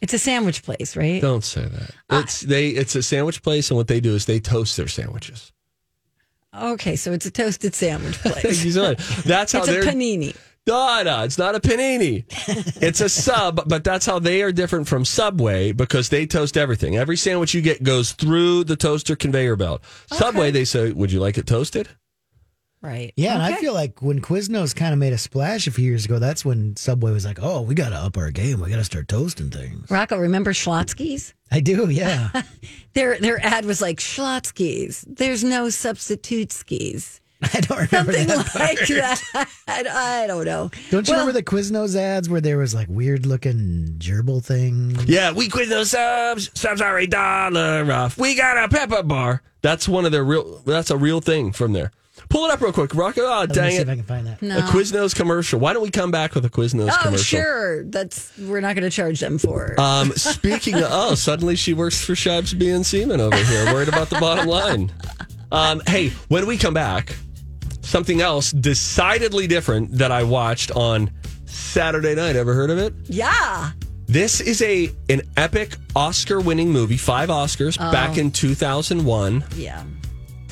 It's 0.00 0.12
a 0.12 0.18
sandwich 0.18 0.64
place, 0.64 0.96
right? 0.96 1.22
Don't 1.22 1.44
say 1.44 1.64
that. 1.64 1.90
It's 2.10 2.40
they. 2.40 2.70
It's 2.70 2.96
a 2.96 3.02
sandwich 3.04 3.42
place, 3.42 3.70
and 3.70 3.76
what 3.78 3.86
they 3.86 4.00
do 4.00 4.16
is 4.16 4.26
they 4.26 4.40
toast 4.40 4.76
their 4.76 4.88
sandwiches. 4.88 5.52
Okay, 6.54 6.96
so 6.96 7.12
it's 7.12 7.26
a 7.26 7.30
toasted 7.30 7.74
sandwich 7.74 8.16
Thank 8.16 8.36
place. 8.36 8.64
you 8.64 8.72
so 8.72 8.82
much. 8.82 8.98
That's 9.24 9.52
how 9.52 9.60
it's 9.60 9.68
a 9.68 9.72
they're. 9.72 9.82
panini. 9.84 10.36
No, 10.66 11.02
no, 11.02 11.24
it's 11.24 11.38
not 11.38 11.54
a 11.56 11.60
panini. 11.60 12.24
it's 12.80 13.00
a 13.00 13.08
sub, 13.08 13.68
but 13.68 13.82
that's 13.82 14.06
how 14.06 14.18
they 14.20 14.42
are 14.42 14.52
different 14.52 14.86
from 14.86 15.04
Subway 15.04 15.72
because 15.72 16.08
they 16.08 16.24
toast 16.26 16.56
everything. 16.56 16.96
Every 16.96 17.16
sandwich 17.16 17.52
you 17.54 17.62
get 17.62 17.82
goes 17.82 18.12
through 18.12 18.64
the 18.64 18.76
toaster 18.76 19.16
conveyor 19.16 19.56
belt. 19.56 19.82
Subway, 20.12 20.50
they 20.52 20.64
say, 20.64 20.92
"Would 20.92 21.10
you 21.10 21.18
like 21.20 21.36
it 21.36 21.46
toasted?" 21.46 21.88
Right. 22.80 23.12
Yeah, 23.16 23.34
and 23.34 23.42
I 23.42 23.54
feel 23.56 23.74
like 23.74 24.02
when 24.02 24.20
Quiznos 24.20 24.74
kind 24.74 24.92
of 24.92 24.98
made 24.98 25.12
a 25.12 25.18
splash 25.18 25.68
a 25.68 25.70
few 25.70 25.84
years 25.84 26.04
ago, 26.04 26.18
that's 26.18 26.44
when 26.44 26.74
Subway 26.76 27.12
was 27.12 27.24
like, 27.24 27.38
"Oh, 27.40 27.62
we 27.62 27.74
got 27.76 27.90
to 27.90 27.96
up 27.96 28.16
our 28.16 28.30
game. 28.30 28.60
We 28.60 28.70
got 28.70 28.76
to 28.76 28.84
start 28.84 29.08
toasting 29.08 29.50
things." 29.50 29.88
Rocco, 29.90 30.18
remember 30.18 30.52
Schlotzsky's? 30.52 31.32
I 31.52 31.60
do, 31.60 31.90
yeah. 31.90 32.42
Their 32.94 33.18
their 33.18 33.38
ad 33.44 33.64
was 33.64 33.80
like 33.80 33.98
Schlotzsky's. 34.00 35.04
There's 35.08 35.42
no 35.44 35.68
substitute 35.70 36.50
skis. 36.52 37.20
I 37.42 37.60
don't 37.60 37.90
remember 37.90 38.12
Something 38.12 38.26
that. 38.28 38.54
like 38.54 38.86
that. 38.88 39.48
I 39.68 40.26
don't 40.26 40.44
know. 40.44 40.70
Don't 40.90 41.06
you 41.08 41.12
Well, 41.14 41.20
remember 41.26 41.32
the 41.32 41.42
Quiznos 41.42 41.96
ads 41.96 42.28
where 42.28 42.40
there 42.40 42.58
was 42.58 42.74
like 42.74 42.88
weird 42.88 43.24
looking 43.26 43.96
gerbil 43.98 44.44
thing? 44.44 44.96
Yeah, 45.06 45.32
we 45.32 45.48
Quiznos 45.48 45.86
subs. 45.86 46.50
Subs 46.54 46.80
are 46.80 46.98
a 46.98 47.06
dollar 47.06 47.90
off. 47.92 48.18
We 48.18 48.34
got 48.36 48.62
a 48.62 48.68
pepper 48.68 49.02
bar. 49.02 49.42
That's 49.62 49.88
one 49.88 50.04
of 50.04 50.12
their 50.12 50.24
real. 50.24 50.58
That's 50.66 50.90
a 50.90 50.96
real 50.96 51.20
thing 51.20 51.52
from 51.52 51.72
there. 51.72 51.92
Pull 52.28 52.44
it 52.46 52.50
up 52.50 52.60
real 52.60 52.72
quick, 52.72 52.94
Rocco. 52.94 53.22
Oh, 53.22 53.40
Let 53.40 53.48
me 53.50 53.54
dang 53.54 53.70
see 53.72 53.76
it! 53.78 53.82
if 53.82 53.88
I 53.88 53.94
can 53.96 54.04
find 54.04 54.26
that. 54.26 54.40
No. 54.42 54.58
A 54.58 54.62
Quiznos 54.62 55.14
commercial. 55.14 55.60
Why 55.60 55.72
don't 55.72 55.82
we 55.82 55.90
come 55.90 56.10
back 56.10 56.34
with 56.34 56.44
a 56.44 56.50
Quiznos 56.50 56.90
Oh, 56.90 56.98
commercial? 57.02 57.40
sure. 57.40 57.84
That's 57.84 58.30
we're 58.38 58.60
not 58.60 58.74
going 58.74 58.84
to 58.88 58.90
charge 58.94 59.20
them 59.20 59.38
for. 59.38 59.66
it. 59.72 59.78
Um, 59.78 60.12
speaking 60.16 60.74
of, 60.76 60.84
oh, 60.90 61.14
suddenly 61.14 61.56
she 61.56 61.74
works 61.74 62.02
for 62.04 62.14
Shibes 62.14 62.58
B 62.58 62.70
and 62.70 62.84
Seaman 62.86 63.20
over 63.20 63.36
here, 63.36 63.66
worried 63.72 63.88
about 63.88 64.08
the 64.10 64.18
bottom 64.20 64.46
line. 64.48 64.92
Um, 65.50 65.82
hey, 65.86 66.10
when 66.28 66.46
we 66.46 66.56
come 66.56 66.74
back, 66.74 67.14
something 67.82 68.20
else 68.22 68.50
decidedly 68.52 69.46
different 69.46 69.98
that 69.98 70.10
I 70.10 70.22
watched 70.22 70.70
on 70.70 71.10
Saturday 71.44 72.14
night. 72.14 72.36
Ever 72.36 72.54
heard 72.54 72.70
of 72.70 72.78
it? 72.78 72.94
yeah. 73.08 73.72
This 74.06 74.40
is 74.42 74.60
a 74.60 74.90
an 75.08 75.22
epic 75.38 75.74
Oscar 75.96 76.38
winning 76.40 76.70
movie, 76.70 76.98
five 76.98 77.30
Oscars 77.30 77.78
back 77.78 78.18
in 78.18 78.30
2001. 78.30 79.42
Yeah. 79.56 79.84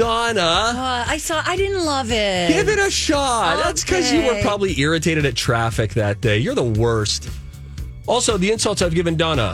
Donna. 0.01 0.41
Uh, 0.41 1.05
I 1.07 1.19
saw. 1.19 1.43
I 1.45 1.59
didn't 1.59 1.85
love 1.85 2.11
it. 2.11 2.49
Give 2.49 2.71
it 2.71 2.79
a 2.79 2.91
shot. 2.91 3.63
That's 3.63 3.85
because 3.85 4.11
you 4.11 4.23
were 4.25 4.41
probably 4.41 4.81
irritated 4.81 5.27
at 5.27 5.35
traffic 5.35 5.93
that 5.93 6.23
day. 6.23 6.39
You're 6.39 6.55
the 6.55 6.65
worst. 6.65 7.29
Also, 8.07 8.39
the 8.39 8.51
insults 8.51 8.81
I've 8.81 8.95
given 8.95 9.19
Donna 9.19 9.53